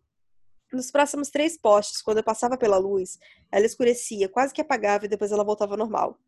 Nos 0.72 0.90
próximos 0.90 1.30
três 1.30 1.56
postes, 1.56 2.02
quando 2.02 2.18
eu 2.18 2.24
passava 2.24 2.56
pela 2.56 2.78
luz, 2.78 3.18
ela 3.52 3.64
escurecia, 3.64 4.28
quase 4.28 4.52
que 4.52 4.60
apagava 4.60 5.04
e 5.04 5.08
depois 5.08 5.30
ela 5.30 5.44
voltava 5.44 5.74
ao 5.74 5.78
normal. 5.78 6.18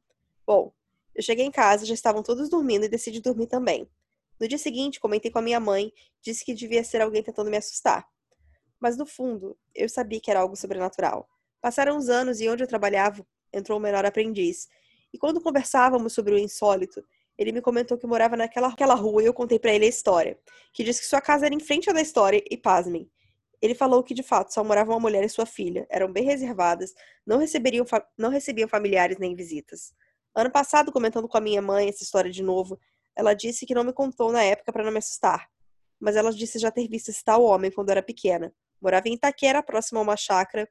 Bom, 0.46 0.72
eu 1.14 1.22
cheguei 1.22 1.44
em 1.44 1.50
casa, 1.50 1.86
já 1.86 1.94
estavam 1.94 2.22
todos 2.22 2.48
dormindo 2.48 2.84
e 2.84 2.88
decidi 2.88 3.20
dormir 3.20 3.46
também. 3.46 3.88
No 4.38 4.46
dia 4.46 4.58
seguinte, 4.58 5.00
comentei 5.00 5.30
com 5.30 5.38
a 5.38 5.42
minha 5.42 5.58
mãe, 5.58 5.92
disse 6.22 6.44
que 6.44 6.54
devia 6.54 6.84
ser 6.84 7.00
alguém 7.00 7.22
tentando 7.22 7.50
me 7.50 7.56
assustar. 7.56 8.06
Mas 8.78 8.96
no 8.96 9.06
fundo, 9.06 9.58
eu 9.74 9.88
sabia 9.88 10.20
que 10.20 10.30
era 10.30 10.40
algo 10.40 10.54
sobrenatural. 10.54 11.26
Passaram 11.66 11.96
os 11.96 12.08
anos 12.08 12.40
e 12.40 12.48
onde 12.48 12.62
eu 12.62 12.68
trabalhava, 12.68 13.26
entrou 13.52 13.76
o 13.76 13.82
menor 13.82 14.06
aprendiz. 14.06 14.68
E 15.12 15.18
quando 15.18 15.40
conversávamos 15.40 16.12
sobre 16.12 16.32
o 16.32 16.38
insólito, 16.38 17.04
ele 17.36 17.50
me 17.50 17.60
comentou 17.60 17.98
que 17.98 18.06
morava 18.06 18.36
naquela 18.36 18.68
aquela 18.68 18.94
rua 18.94 19.20
e 19.20 19.26
eu 19.26 19.34
contei 19.34 19.58
pra 19.58 19.74
ele 19.74 19.84
a 19.84 19.88
história, 19.88 20.38
que 20.72 20.84
disse 20.84 21.00
que 21.00 21.08
sua 21.08 21.20
casa 21.20 21.44
era 21.44 21.52
em 21.52 21.58
frente 21.58 21.90
à 21.90 21.92
da 21.92 22.00
história 22.00 22.40
e 22.48 22.56
pasmem, 22.56 23.10
ele 23.60 23.74
falou 23.74 24.00
que 24.04 24.14
de 24.14 24.22
fato 24.22 24.54
só 24.54 24.62
morava 24.62 24.92
uma 24.92 25.00
mulher 25.00 25.24
e 25.24 25.28
sua 25.28 25.44
filha, 25.44 25.84
eram 25.90 26.12
bem 26.12 26.22
reservadas, 26.22 26.94
não 27.26 27.36
receberiam 27.36 27.84
não 28.16 28.30
recebiam 28.30 28.68
familiares 28.68 29.18
nem 29.18 29.34
visitas. 29.34 29.92
Ano 30.36 30.52
passado, 30.52 30.92
comentando 30.92 31.26
com 31.26 31.36
a 31.36 31.40
minha 31.40 31.60
mãe 31.60 31.88
essa 31.88 32.04
história 32.04 32.30
de 32.30 32.44
novo, 32.44 32.78
ela 33.16 33.34
disse 33.34 33.66
que 33.66 33.74
não 33.74 33.82
me 33.82 33.92
contou 33.92 34.30
na 34.30 34.44
época 34.44 34.72
para 34.72 34.84
não 34.84 34.92
me 34.92 34.98
assustar, 34.98 35.50
mas 35.98 36.14
ela 36.14 36.32
disse 36.32 36.60
já 36.60 36.70
ter 36.70 36.86
visto 36.86 37.08
esse 37.08 37.24
tal 37.24 37.42
homem 37.42 37.72
quando 37.72 37.90
era 37.90 38.04
pequena. 38.04 38.54
Morava 38.80 39.08
em 39.08 39.14
Itaquera, 39.14 39.64
próximo 39.64 39.98
a 39.98 40.02
uma 40.02 40.16
chácara, 40.16 40.68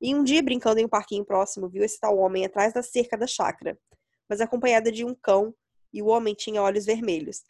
e 0.00 0.14
um 0.14 0.22
dia, 0.22 0.42
brincando 0.42 0.80
em 0.80 0.84
um 0.84 0.88
parquinho 0.88 1.24
próximo, 1.24 1.68
viu 1.68 1.82
esse 1.82 1.98
tal 1.98 2.16
homem 2.18 2.44
atrás 2.44 2.72
da 2.72 2.82
cerca 2.82 3.16
da 3.16 3.26
chácara, 3.26 3.78
mas 4.28 4.40
acompanhada 4.40 4.92
de 4.92 5.04
um 5.04 5.14
cão, 5.14 5.54
e 5.92 6.02
o 6.02 6.06
homem 6.06 6.34
tinha 6.34 6.62
olhos 6.62 6.84
vermelhos. 6.84 7.42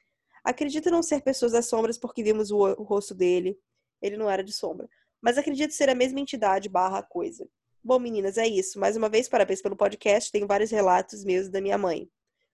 Acredito 0.44 0.90
não 0.90 1.02
ser 1.02 1.22
pessoas 1.22 1.52
das 1.52 1.66
sombras 1.66 1.98
porque 1.98 2.22
vimos 2.22 2.50
o, 2.50 2.58
o 2.58 2.82
rosto 2.82 3.14
dele, 3.14 3.58
ele 4.00 4.16
não 4.16 4.30
era 4.30 4.42
de 4.42 4.52
sombra. 4.52 4.88
Mas 5.20 5.36
acredito 5.36 5.72
ser 5.72 5.90
a 5.90 5.94
mesma 5.94 6.20
entidade 6.20 6.68
barra 6.68 7.02
coisa. 7.02 7.48
Bom, 7.82 7.98
meninas, 7.98 8.38
é 8.38 8.46
isso. 8.46 8.78
Mais 8.78 8.96
uma 8.96 9.08
vez, 9.08 9.28
parabéns 9.28 9.60
pelo 9.60 9.76
podcast. 9.76 10.30
Tenho 10.30 10.46
vários 10.46 10.70
relatos 10.70 11.24
meus 11.24 11.46
e 11.46 11.50
da 11.50 11.60
minha 11.60 11.76
mãe. 11.76 12.08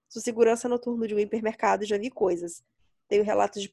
Sou 0.09 0.23
segurança 0.23 0.69
noturno 0.69 1.07
de 1.07 1.15
um 1.15 1.19
hipermercado 1.19 1.85
e 1.85 1.87
já 1.87 1.99
vi 1.99 2.11
coisas. 2.11 2.63
Tenho 3.09 3.23
relatos 3.23 3.61
de 3.63 3.71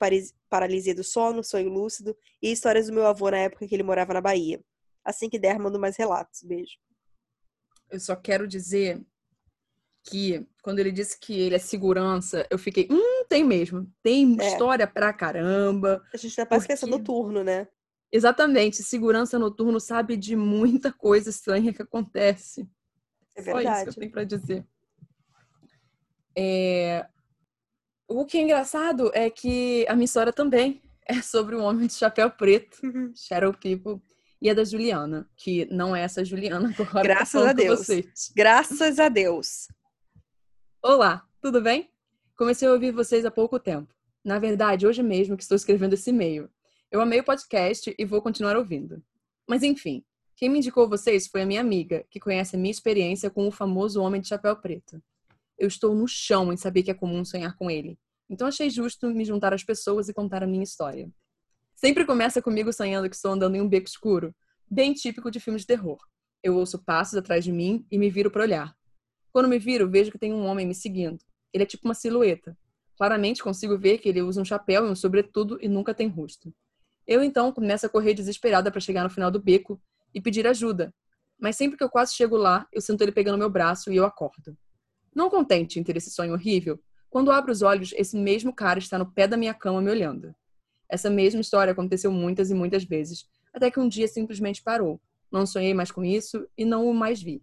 paralisia 0.50 0.94
do 0.94 1.04
sono, 1.04 1.44
sonho 1.44 1.70
lúcido 1.70 2.16
e 2.42 2.52
histórias 2.52 2.88
do 2.88 2.94
meu 2.94 3.06
avô 3.06 3.30
na 3.32 3.38
época 3.38 3.68
que 3.68 3.74
ele 3.74 3.84
morava 3.84 4.14
na 4.14 4.22
Bahia. 4.22 4.62
Assim 5.04 5.30
que 5.30 5.40
der, 5.40 5.60
mando 5.60 5.80
mais 5.80 5.98
relatos. 5.98 6.44
Beijo. 6.44 6.74
Eu 7.90 8.00
só 8.00 8.16
quero 8.16 8.48
dizer 8.48 9.04
que 10.04 10.48
quando 10.64 10.80
ele 10.80 10.92
disse 10.92 11.20
que 11.20 11.40
ele 11.40 11.56
é 11.56 11.60
segurança, 11.60 12.48
eu 12.50 12.58
fiquei, 12.58 12.88
hum, 12.90 13.26
tem 13.28 13.44
mesmo. 13.44 13.92
Tem 14.02 14.38
É. 14.40 14.48
história 14.48 14.88
pra 14.88 15.12
caramba. 15.14 16.04
A 16.14 16.18
gente 16.18 16.34
já 16.36 16.46
parece 16.46 16.68
que 16.68 16.74
é 16.74 16.88
noturno, 16.88 17.44
né? 17.44 17.68
Exatamente, 18.12 18.84
segurança 18.84 19.40
noturno 19.40 19.80
sabe 19.80 20.18
de 20.18 20.36
muita 20.36 20.92
coisa 20.92 21.30
estranha 21.30 21.74
que 21.74 21.82
acontece. 21.82 22.68
É 23.36 23.42
Só 23.42 23.52
isso 23.52 23.52
que 23.52 23.54
verdade. 23.54 23.90
eu 23.90 23.94
tenho 23.96 24.12
pra 24.12 24.24
dizer. 24.26 24.68
É, 26.38 27.06
O 28.08 28.26
que 28.26 28.38
é 28.38 28.42
engraçado 28.42 29.10
é 29.14 29.30
que 29.30 29.86
a 29.88 29.94
minha 29.96 30.04
história 30.06 30.34
também 30.34 30.82
é 31.06 31.22
sobre 31.22 31.56
um 31.56 31.62
homem 31.64 31.88
de 31.88 31.94
chapéu 31.94 32.30
preto, 32.30 32.78
Shadow 33.16 33.54
People, 33.54 34.02
e 34.42 34.50
é 34.50 34.56
da 34.56 34.64
Juliana, 34.64 35.30
que 35.38 35.66
não 35.66 35.96
é 35.96 36.02
essa 36.02 36.26
Juliana 36.26 36.70
agora. 36.80 36.86
tô 36.88 37.02
Graças 37.04 37.44
a 37.46 37.50
com 37.50 37.56
Deus. 37.56 37.80
vocês. 37.80 38.32
Graças 38.36 39.00
a 39.00 39.08
Deus. 39.08 39.68
Olá, 40.82 41.28
tudo 41.40 41.62
bem? 41.62 41.90
Comecei 42.36 42.68
a 42.68 42.72
ouvir 42.72 42.92
vocês 42.92 43.24
há 43.24 43.30
pouco 43.30 43.60
tempo. 43.60 43.94
Na 44.26 44.40
verdade, 44.40 44.88
hoje 44.88 45.04
mesmo 45.04 45.38
que 45.38 45.44
estou 45.44 45.56
escrevendo 45.56 45.94
esse 45.94 46.10
e-mail. 46.10 46.50
Eu 46.92 47.02
amei 47.02 47.20
o 47.20 47.24
podcast 47.24 47.94
e 47.98 48.06
vou 48.06 48.22
continuar 48.22 48.58
ouvindo. 48.58 49.04
Mas 49.48 49.62
enfim, 49.62 50.04
quem 50.36 50.50
me 50.50 50.58
indicou 50.58 50.90
vocês 50.90 51.28
foi 51.28 51.44
a 51.44 51.46
minha 51.46 51.62
amiga, 51.62 52.04
que 52.10 52.20
conhece 52.20 52.56
a 52.56 52.60
minha 52.60 52.72
experiência 52.72 53.30
com 53.30 53.48
o 53.48 53.52
famoso 53.52 54.02
Homem 54.02 54.20
de 54.20 54.28
Chapéu 54.28 54.56
Preto. 54.56 55.02
Eu 55.58 55.68
estou 55.68 55.94
no 55.94 56.08
chão 56.08 56.52
em 56.52 56.58
saber 56.58 56.82
que 56.82 56.90
é 56.90 56.96
comum 56.96 57.24
sonhar 57.24 57.56
com 57.56 57.70
ele. 57.70 58.00
Então 58.28 58.48
achei 58.48 58.70
justo 58.70 59.08
me 59.08 59.24
juntar 59.24 59.54
às 59.54 59.64
pessoas 59.64 60.10
e 60.10 60.14
contar 60.14 60.42
a 60.42 60.48
minha 60.48 60.64
história. 60.64 61.12
Sempre 61.84 62.06
começa 62.06 62.44
comigo 62.44 62.72
sonhando 62.72 63.10
que 63.10 63.16
estou 63.16 63.32
andando 63.32 63.56
em 63.56 63.62
um 63.62 63.68
beco 63.68 63.88
escuro, 63.88 64.36
bem 64.70 64.94
típico 64.94 65.32
de 65.32 65.40
filme 65.40 65.58
de 65.60 65.66
terror. 65.66 65.98
Eu 66.44 66.56
ouço 66.56 66.78
passos 66.78 67.18
atrás 67.18 67.44
de 67.44 67.52
mim 67.52 67.84
e 67.90 67.98
me 67.98 68.08
viro 68.08 68.30
para 68.30 68.44
olhar. 68.44 68.76
Quando 69.34 69.50
me 69.50 69.58
viro, 69.58 69.90
vejo 69.90 70.12
que 70.12 70.20
tem 70.20 70.32
um 70.32 70.46
homem 70.46 70.68
me 70.68 70.76
seguindo. 70.76 71.18
Ele 71.52 71.64
é 71.64 71.66
tipo 71.66 71.88
uma 71.88 71.96
silhueta. 71.96 72.56
Claramente 72.96 73.42
consigo 73.42 73.80
ver 73.80 73.98
que 73.98 74.08
ele 74.08 74.22
usa 74.22 74.40
um 74.40 74.46
chapéu 74.46 74.86
e 74.86 74.92
um 74.92 74.96
sobretudo 74.96 75.58
e 75.60 75.68
nunca 75.68 75.92
tem 75.92 76.08
rosto. 76.08 76.54
Eu 77.08 77.24
então 77.24 77.52
começo 77.52 77.88
a 77.88 77.90
correr 77.90 78.14
desesperada 78.14 78.70
para 78.70 78.80
chegar 78.80 79.04
no 79.04 79.10
final 79.10 79.32
do 79.32 79.42
beco 79.42 79.82
e 80.14 80.22
pedir 80.22 80.46
ajuda. 80.46 80.94
Mas 81.40 81.56
sempre 81.56 81.80
que 81.80 81.84
eu 81.84 81.90
quase 81.90 82.14
chego 82.14 82.38
lá, 82.38 82.68
eu 82.72 82.80
sinto 82.80 83.02
ele 83.02 83.12
pegando 83.12 83.40
meu 83.40 83.50
braço 83.50 83.92
e 83.92 83.96
eu 83.96 84.06
acordo. 84.06 84.56
Não 85.16 85.32
contente 85.32 85.80
em 85.80 85.84
ter 85.84 85.98
esse 85.98 86.12
sonho 86.12 86.34
horrível, 86.34 86.80
quando 87.10 87.32
abro 87.32 87.52
os 87.52 87.64
olhos, 87.64 87.92
esse 87.98 88.16
mesmo 88.16 88.54
cara 88.54 88.78
está 88.78 89.00
no 89.00 89.12
pé 89.12 89.28
da 89.28 89.36
minha 89.36 89.56
cama 89.56 89.82
me 89.82 89.90
olhando. 89.90 90.36
Essa 90.92 91.10
mesma 91.10 91.40
história 91.40 91.72
aconteceu 91.72 92.12
muitas 92.12 92.52
e 92.52 92.54
muitas 92.54 92.84
vezes, 92.84 93.26
até 93.54 93.72
que 93.72 93.80
um 93.80 93.88
dia 93.88 94.08
simplesmente 94.08 94.62
parou. 94.62 95.00
Não 95.32 95.46
sonhei 95.46 95.74
mais 95.74 95.90
com 95.92 96.04
isso 96.04 96.46
e 96.58 96.66
não 96.66 96.86
o 96.88 96.94
mais 96.94 97.24
vi. 97.24 97.42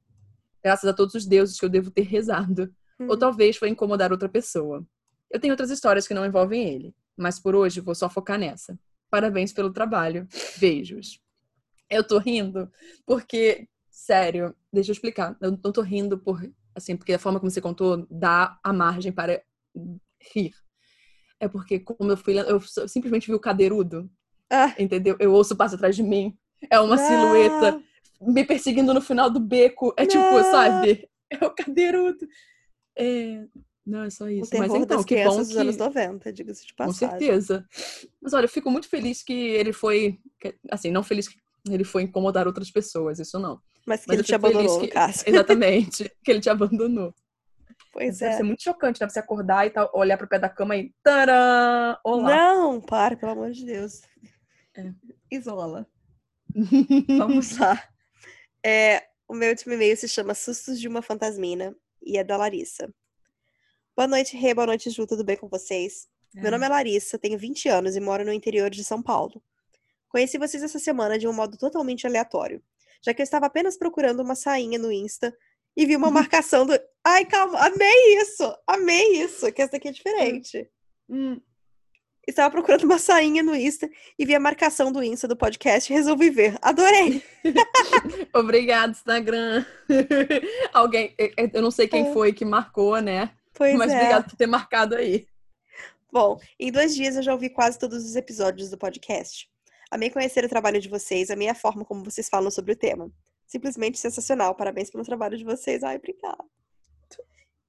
Graças 0.63 0.89
a 0.89 0.93
todos 0.93 1.15
os 1.15 1.25
deuses 1.27 1.59
que 1.59 1.65
eu 1.65 1.71
devo 1.71 1.91
ter 1.91 2.03
rezado. 2.07 2.73
Ou 3.01 3.11
Uhum. 3.11 3.19
talvez 3.19 3.57
foi 3.57 3.69
incomodar 3.69 4.13
outra 4.13 4.29
pessoa. 4.29 4.85
Eu 5.31 5.39
tenho 5.41 5.53
outras 5.53 5.71
histórias 5.71 6.07
que 6.07 6.13
não 6.15 6.27
envolvem 6.27 6.69
ele, 6.69 6.95
mas 7.17 7.39
por 7.39 7.55
hoje 7.55 7.81
vou 7.81 7.95
só 7.95 8.11
focar 8.11 8.39
nessa. 8.39 8.79
Parabéns 9.09 9.53
pelo 9.53 9.73
trabalho. 9.73 10.27
Beijos. 10.59 11.21
Eu 11.89 12.05
tô 12.05 12.19
rindo 12.19 12.71
porque, 13.07 13.67
sério, 13.89 14.55
deixa 14.73 14.91
eu 14.91 14.93
explicar. 14.95 15.37
Eu 15.41 15.53
não 15.53 15.73
tô 15.73 15.81
rindo 15.81 16.19
por, 16.19 16.43
assim, 16.75 16.97
porque 16.97 17.13
a 17.15 17.19
forma 17.19 17.39
como 17.41 17.51
você 17.51 17.61
contou 17.61 18.07
dá 18.11 18.59
a 18.63 18.73
margem 18.73 19.13
para 19.13 19.43
rir. 20.35 20.53
É 21.41 21.47
porque, 21.49 21.79
como 21.79 22.11
eu 22.11 22.17
fui, 22.17 22.35
eu 22.39 22.61
simplesmente 22.89 23.27
vi 23.29 23.35
o 23.35 23.41
cadeirudo, 23.41 24.11
Ah, 24.51 24.75
entendeu? 24.79 25.17
Eu 25.21 25.33
ouço 25.33 25.55
o 25.55 25.57
passo 25.57 25.75
atrás 25.77 25.95
de 25.95 26.03
mim. 26.03 26.37
É 26.71 26.81
uma 26.81 26.97
não. 26.97 27.07
silhueta 27.07 27.81
me 28.21 28.45
perseguindo 28.45 28.93
no 28.93 29.01
final 29.01 29.31
do 29.31 29.39
beco. 29.39 29.95
É 29.97 30.05
tipo, 30.07 30.23
Não. 30.25 30.43
sabe? 30.51 31.09
É 31.31 31.45
o 31.47 31.51
cadeirudo. 31.51 32.27
É... 32.97 33.45
Não, 33.87 34.03
é 34.05 34.11
só 34.11 34.25
O 34.25 34.29
isso. 34.29 34.51
terror 34.51 34.69
Mas 34.69 34.83
então, 34.83 35.03
que 35.05 35.25
bom 35.25 35.37
dos 35.37 35.49
que... 35.49 35.57
anos 35.59 35.77
90, 35.77 36.33
diga-se 36.33 36.67
de 36.67 36.73
Com 36.75 36.87
passagem. 36.87 37.19
certeza. 37.19 37.65
Mas 38.21 38.33
olha, 38.35 38.45
eu 38.45 38.49
fico 38.49 38.71
muito 38.71 38.89
feliz 38.89 39.23
que 39.23 39.33
ele 39.33 39.73
foi... 39.73 40.19
Assim, 40.71 40.91
não 40.91 41.03
feliz 41.03 41.29
que 41.29 41.37
ele 41.71 41.85
foi 41.85 42.03
incomodar 42.03 42.47
outras 42.47 42.71
pessoas, 42.71 43.19
isso 43.19 43.39
não. 43.39 43.61
Mas 43.87 44.01
que 44.03 44.09
Mas 44.09 44.19
ele 44.19 44.23
te 44.27 44.35
abandonou, 44.35 44.81
que- 44.81 44.87
no 44.87 44.93
caso. 44.93 45.23
Exatamente. 45.27 46.11
que 46.25 46.31
ele 46.31 46.41
te 46.41 46.51
abandonou. 46.51 47.15
Pois 47.99 48.19
Deve 48.19 48.33
é. 48.33 48.37
ser 48.37 48.43
muito 48.45 48.63
chocante, 48.63 49.01
né? 49.01 49.09
Você 49.09 49.19
acordar 49.19 49.67
e 49.67 49.71
tal, 49.71 49.91
olhar 49.93 50.17
pro 50.17 50.29
pé 50.29 50.39
da 50.39 50.49
cama 50.49 50.77
e... 50.77 50.95
Tadã! 51.03 51.99
Olá! 52.05 52.37
Não, 52.37 52.81
para, 52.81 53.17
pelo 53.17 53.33
amor 53.33 53.51
de 53.51 53.67
Deus. 53.67 54.03
É. 54.77 54.93
Isola. 55.29 55.85
Vamos 57.19 57.59
lá. 57.59 57.83
É, 58.65 59.03
o 59.27 59.35
meu 59.35 59.51
último 59.51 59.75
e-mail 59.75 59.97
se 59.97 60.09
chama 60.09 60.33
Sustos 60.33 60.79
de 60.79 60.87
uma 60.87 61.03
Fantasmina 61.03 61.75
e 62.01 62.17
é 62.17 62.23
da 62.23 62.37
Larissa. 62.37 62.89
Boa 63.97 64.07
noite, 64.07 64.37
Rê. 64.37 64.55
Boa 64.55 64.69
noite, 64.69 64.91
Ju. 64.91 65.05
Tudo 65.05 65.25
bem 65.25 65.37
com 65.37 65.49
vocês? 65.49 66.07
Meu 66.33 66.53
nome 66.53 66.67
é 66.67 66.69
Larissa, 66.69 67.19
tenho 67.19 67.37
20 67.37 67.69
anos 67.69 67.97
e 67.97 68.01
moro 68.01 68.25
no 68.25 68.33
interior 68.33 68.71
de 68.71 68.85
São 68.85 69.03
Paulo. 69.03 69.43
Conheci 70.09 70.39
vocês 70.39 70.63
essa 70.63 70.79
semana 70.79 71.19
de 71.19 71.27
um 71.27 71.33
modo 71.33 71.59
totalmente 71.59 72.07
aleatório, 72.07 72.63
já 73.05 73.13
que 73.13 73.21
eu 73.21 73.25
estava 73.25 73.47
apenas 73.47 73.77
procurando 73.77 74.21
uma 74.21 74.37
sainha 74.37 74.79
no 74.79 74.93
Insta 74.93 75.37
e 75.79 75.87
vi 75.87 75.97
uma 75.97 76.11
marcação 76.11 76.67
do. 76.67 76.79
Ai, 77.05 77.25
calma, 77.25 77.59
amei 77.67 78.17
isso! 78.21 78.55
Amei 78.67 79.23
isso! 79.23 79.51
Que 79.53 79.63
essa 79.63 79.77
aqui 79.77 79.89
é 79.89 79.93
diferente. 79.93 80.69
Hum, 81.09 81.41
Estava 82.27 82.51
procurando 82.51 82.85
uma 82.85 82.99
sainha 82.99 83.43
no 83.43 83.57
Insta 83.57 83.89
e 84.19 84.27
vi 84.27 84.35
a 84.35 84.41
marcação 84.41 84.93
do 84.93 85.03
Insta 85.03 85.27
do 85.27 85.35
podcast 85.35 85.91
e 85.91 85.97
resolvi 85.97 86.29
ver. 86.29 86.59
Adorei! 86.61 87.23
Obrigada, 88.35 88.93
Instagram. 88.93 89.65
Alguém, 90.73 91.15
eu- 91.17 91.33
eu 91.55 91.63
não 91.63 91.71
sei 91.71 91.89
quem 91.89 92.09
É. 92.09 92.13
foi 92.13 92.33
que 92.35 92.45
marcou, 92.45 93.01
né? 93.01 93.31
Pois 93.55 93.75
Mas 93.77 93.91
é. 93.93 93.97
obrigado 93.97 94.29
por 94.29 94.37
ter 94.37 94.47
marcado 94.47 94.95
aí. 94.95 95.27
Bom, 96.13 96.39
em 96.59 96.71
dois 96.71 96.95
dias 96.95 97.17
eu 97.17 97.23
já 97.23 97.33
ouvi 97.33 97.49
quase 97.51 97.79
todos 97.79 98.05
os 98.05 98.15
episódios 98.17 98.69
do 98.71 98.77
podcast. 98.79 99.49
Amei 99.91 100.11
conhecer 100.11 100.45
o 100.45 100.49
trabalho 100.49 100.81
de 100.81 100.89
vocês, 100.89 101.31
amei 101.31 101.49
a 101.49 101.55
forma 101.55 101.85
como 101.85 102.05
vocês 102.05 102.29
falam 102.29 102.51
sobre 102.51 102.73
o 102.73 102.77
tema. 102.77 103.11
Simplesmente 103.49 103.99
sensacional. 103.99 104.55
Parabéns 104.55 104.91
pelo 104.91 105.03
trabalho 105.03 105.37
de 105.37 105.45
vocês. 105.45 105.83
Ai, 105.83 105.97
obrigada. 105.97 106.45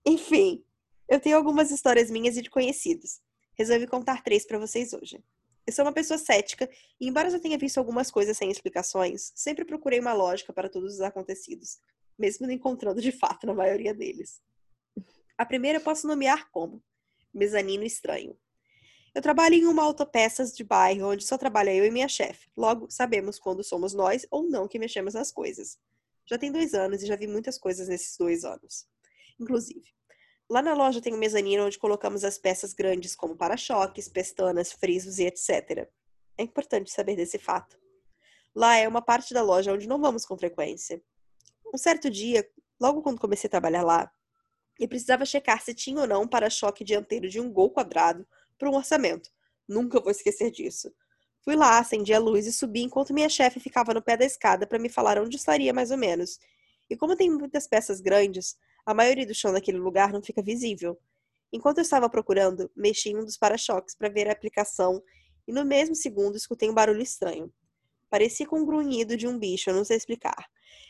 Enfim, 0.05 0.63
eu 1.07 1.19
tenho 1.19 1.37
algumas 1.37 1.71
histórias 1.71 2.11
minhas 2.11 2.37
e 2.37 2.41
de 2.41 2.49
conhecidos. 2.49 3.21
Resolvi 3.57 3.87
contar 3.87 4.21
três 4.21 4.45
para 4.45 4.59
vocês 4.59 4.93
hoje. 4.93 5.23
Eu 5.65 5.73
sou 5.73 5.85
uma 5.85 5.93
pessoa 5.93 6.17
cética 6.17 6.69
e, 6.99 7.07
embora 7.07 7.29
eu 7.29 7.39
tenha 7.39 7.57
visto 7.57 7.77
algumas 7.77 8.11
coisas 8.11 8.35
sem 8.37 8.51
explicações, 8.51 9.31
sempre 9.35 9.63
procurei 9.63 9.99
uma 9.99 10.13
lógica 10.13 10.51
para 10.51 10.69
todos 10.69 10.95
os 10.95 11.01
acontecidos, 11.01 11.79
mesmo 12.17 12.45
não 12.45 12.53
encontrando 12.53 13.01
de 13.01 13.11
fato 13.11 13.45
na 13.47 13.53
maioria 13.53 13.93
deles. 13.93 14.41
A 15.37 15.45
primeira 15.45 15.77
eu 15.77 15.83
posso 15.83 16.07
nomear 16.07 16.49
como 16.51 16.83
mezanino 17.33 17.83
estranho. 17.83 18.37
Eu 19.19 19.21
trabalho 19.21 19.53
em 19.53 19.65
uma 19.65 19.83
autopeças 19.83 20.55
de 20.55 20.63
bairro 20.63 21.11
onde 21.11 21.25
só 21.25 21.37
trabalha 21.37 21.75
eu 21.75 21.83
e 21.83 21.91
minha 21.91 22.07
chefe. 22.07 22.49
Logo, 22.55 22.89
sabemos 22.89 23.37
quando 23.37 23.61
somos 23.61 23.93
nós 23.93 24.25
ou 24.31 24.49
não 24.49 24.65
que 24.65 24.79
mexemos 24.79 25.13
nas 25.13 25.29
coisas. 25.29 25.77
Já 26.25 26.37
tem 26.37 26.49
dois 26.49 26.73
anos 26.73 27.03
e 27.03 27.05
já 27.05 27.17
vi 27.17 27.27
muitas 27.27 27.57
coisas 27.57 27.89
nesses 27.89 28.15
dois 28.15 28.45
anos. 28.45 28.87
Inclusive, 29.37 29.83
lá 30.49 30.61
na 30.61 30.73
loja 30.73 31.01
tem 31.01 31.13
um 31.13 31.17
mezanino 31.17 31.65
onde 31.65 31.77
colocamos 31.77 32.23
as 32.23 32.37
peças 32.37 32.73
grandes 32.73 33.13
como 33.13 33.35
para-choques, 33.35 34.07
pestanas, 34.07 34.71
frisos 34.71 35.19
e 35.19 35.25
etc. 35.25 35.89
É 36.37 36.43
importante 36.43 36.89
saber 36.89 37.17
desse 37.17 37.37
fato. 37.37 37.77
Lá 38.55 38.77
é 38.77 38.87
uma 38.87 39.01
parte 39.01 39.33
da 39.33 39.41
loja 39.41 39.73
onde 39.73 39.85
não 39.85 39.99
vamos 39.99 40.25
com 40.25 40.37
frequência. 40.37 41.03
Um 41.73 41.77
certo 41.77 42.09
dia, 42.09 42.49
logo 42.79 43.01
quando 43.01 43.19
comecei 43.19 43.49
a 43.49 43.51
trabalhar 43.51 43.83
lá, 43.83 44.09
eu 44.79 44.87
precisava 44.87 45.25
checar 45.25 45.61
se 45.61 45.73
tinha 45.73 45.99
ou 45.99 46.07
não 46.07 46.21
um 46.21 46.27
para-choque 46.27 46.85
dianteiro 46.85 47.27
de 47.27 47.41
um 47.41 47.51
gol 47.51 47.69
quadrado 47.69 48.25
para 48.59 48.69
um 48.69 48.75
orçamento. 48.75 49.31
Nunca 49.67 49.99
vou 49.99 50.11
esquecer 50.11 50.51
disso. 50.51 50.93
Fui 51.43 51.55
lá, 51.55 51.79
acendi 51.79 52.13
a 52.13 52.19
luz 52.19 52.45
e 52.45 52.51
subi 52.51 52.81
enquanto 52.83 53.13
minha 53.13 53.29
chefe 53.29 53.59
ficava 53.59 53.93
no 53.93 54.01
pé 54.01 54.17
da 54.17 54.25
escada 54.25 54.67
para 54.67 54.77
me 54.77 54.89
falar 54.89 55.17
onde 55.17 55.37
estaria 55.37 55.73
mais 55.73 55.89
ou 55.89 55.97
menos. 55.97 56.37
E 56.89 56.97
como 56.97 57.15
tem 57.15 57.29
muitas 57.31 57.65
peças 57.65 58.01
grandes, 58.01 58.57
a 58.85 58.93
maioria 58.93 59.25
do 59.25 59.33
chão 59.33 59.53
daquele 59.53 59.77
lugar 59.77 60.11
não 60.11 60.21
fica 60.21 60.41
visível. 60.41 60.99
Enquanto 61.51 61.77
eu 61.77 61.81
estava 61.83 62.09
procurando, 62.09 62.69
mexi 62.75 63.09
em 63.09 63.17
um 63.17 63.23
dos 63.25 63.37
para-choques 63.37 63.95
para 63.95 64.09
ver 64.09 64.27
a 64.27 64.33
aplicação 64.33 65.01
e 65.47 65.53
no 65.53 65.63
mesmo 65.65 65.95
segundo 65.95 66.35
escutei 66.35 66.69
um 66.69 66.73
barulho 66.73 67.01
estranho. 67.01 67.51
Parecia 68.09 68.45
com 68.47 68.59
um 68.59 68.65
grunhido 68.65 69.15
de 69.15 69.27
um 69.27 69.37
bicho, 69.39 69.69
eu 69.69 69.75
não 69.75 69.85
sei 69.85 69.97
explicar. 69.97 70.45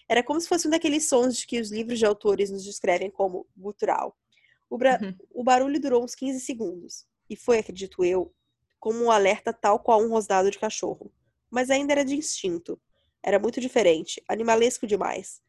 Era 0.07 0.23
como 0.23 0.39
se 0.41 0.47
fosse 0.47 0.67
um 0.67 0.71
daqueles 0.71 1.07
sons 1.07 1.37
de 1.37 1.45
que 1.47 1.59
os 1.61 1.69
livros 1.71 1.99
de 1.99 2.05
autores 2.05 2.49
nos 2.49 2.63
descrevem 2.63 3.11
como 3.11 3.45
gutural. 3.55 4.17
O, 4.69 4.77
bra- 4.77 4.99
Uhum. 5.01 5.15
o 5.31 5.43
barulho 5.43 5.79
durou 5.79 6.03
uns 6.03 6.15
15 6.15 6.39
segundos 6.39 7.05
e 7.29 7.35
foi, 7.35 7.59
acredito 7.59 8.03
eu, 8.03 8.33
como 8.79 9.03
um 9.03 9.11
alerta 9.11 9.53
tal 9.53 9.79
qual 9.79 10.01
um 10.01 10.09
rosnado 10.09 10.49
de 10.49 10.57
cachorro. 10.57 11.11
Mas 11.49 11.69
ainda 11.69 11.93
era 11.93 12.05
de 12.05 12.15
instinto. 12.15 12.79
Era 13.21 13.37
muito 13.37 13.59
diferente, 13.59 14.23
animalesco 14.27 14.87
demais. 14.87 15.41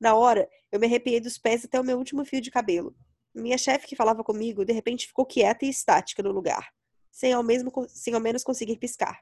Na 0.00 0.14
hora, 0.14 0.48
eu 0.70 0.78
me 0.78 0.86
arrepiei 0.86 1.20
dos 1.20 1.36
pés 1.38 1.64
até 1.64 1.80
o 1.80 1.84
meu 1.84 1.98
último 1.98 2.24
fio 2.24 2.40
de 2.40 2.50
cabelo. 2.50 2.94
Minha 3.34 3.58
chefe 3.58 3.86
que 3.86 3.96
falava 3.96 4.22
comigo, 4.22 4.64
de 4.64 4.72
repente 4.72 5.06
ficou 5.06 5.26
quieta 5.26 5.64
e 5.64 5.68
estática 5.68 6.22
no 6.22 6.30
lugar, 6.32 6.72
sem 7.10 7.32
ao, 7.32 7.42
mesmo, 7.42 7.72
sem 7.88 8.14
ao 8.14 8.20
menos 8.20 8.44
conseguir 8.44 8.76
piscar. 8.76 9.20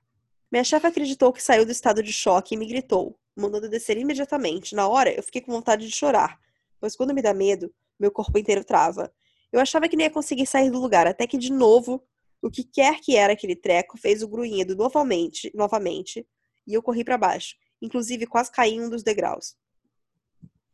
Minha 0.51 0.65
chefe 0.65 0.87
acreditou 0.87 1.33
que 1.33 1.43
saiu 1.43 1.65
do 1.65 1.73
estado 1.73 2.03
de 2.03 2.13
choque 2.13 2.55
e 2.55 2.59
me 2.59 2.67
gritou, 2.67 3.19
mandando 3.35 3.69
descer 3.69 3.97
imediatamente. 3.97 4.75
Na 4.75 4.87
hora, 4.87 5.13
eu 5.13 5.23
fiquei 5.23 5.41
com 5.41 5.53
vontade 5.53 5.87
de 5.87 5.95
chorar, 5.95 6.39
pois 6.79 6.95
quando 6.95 7.15
me 7.15 7.23
dá 7.23 7.35
medo, 7.35 7.75
meu 7.99 8.11
corpo 8.11 8.39
inteiro 8.39 8.65
trava. 8.65 9.13
Eu 9.57 9.63
achava 9.63 9.89
que 9.89 9.97
nem 9.97 10.05
ia 10.05 10.11
conseguir 10.11 10.45
sair 10.45 10.71
do 10.71 10.79
lugar, 10.79 11.07
até 11.07 11.27
que 11.27 11.39
de 11.39 11.51
novo, 11.51 12.05
o 12.43 12.51
que 12.51 12.63
quer 12.63 13.01
que 13.01 13.17
era 13.17 13.33
aquele 13.33 13.57
treco 13.57 13.97
fez 13.97 14.23
o 14.23 14.29
grunhido 14.29 14.77
novamente, 14.77 15.51
novamente, 15.55 16.29
e 16.67 16.75
eu 16.75 16.83
corri 16.83 17.03
para 17.03 17.17
baixo, 17.17 17.57
inclusive 17.81 18.27
quase 18.27 18.53
caí 18.53 18.75
em 18.75 18.83
um 18.83 18.91
dos 18.91 19.03
degraus. 19.03 19.57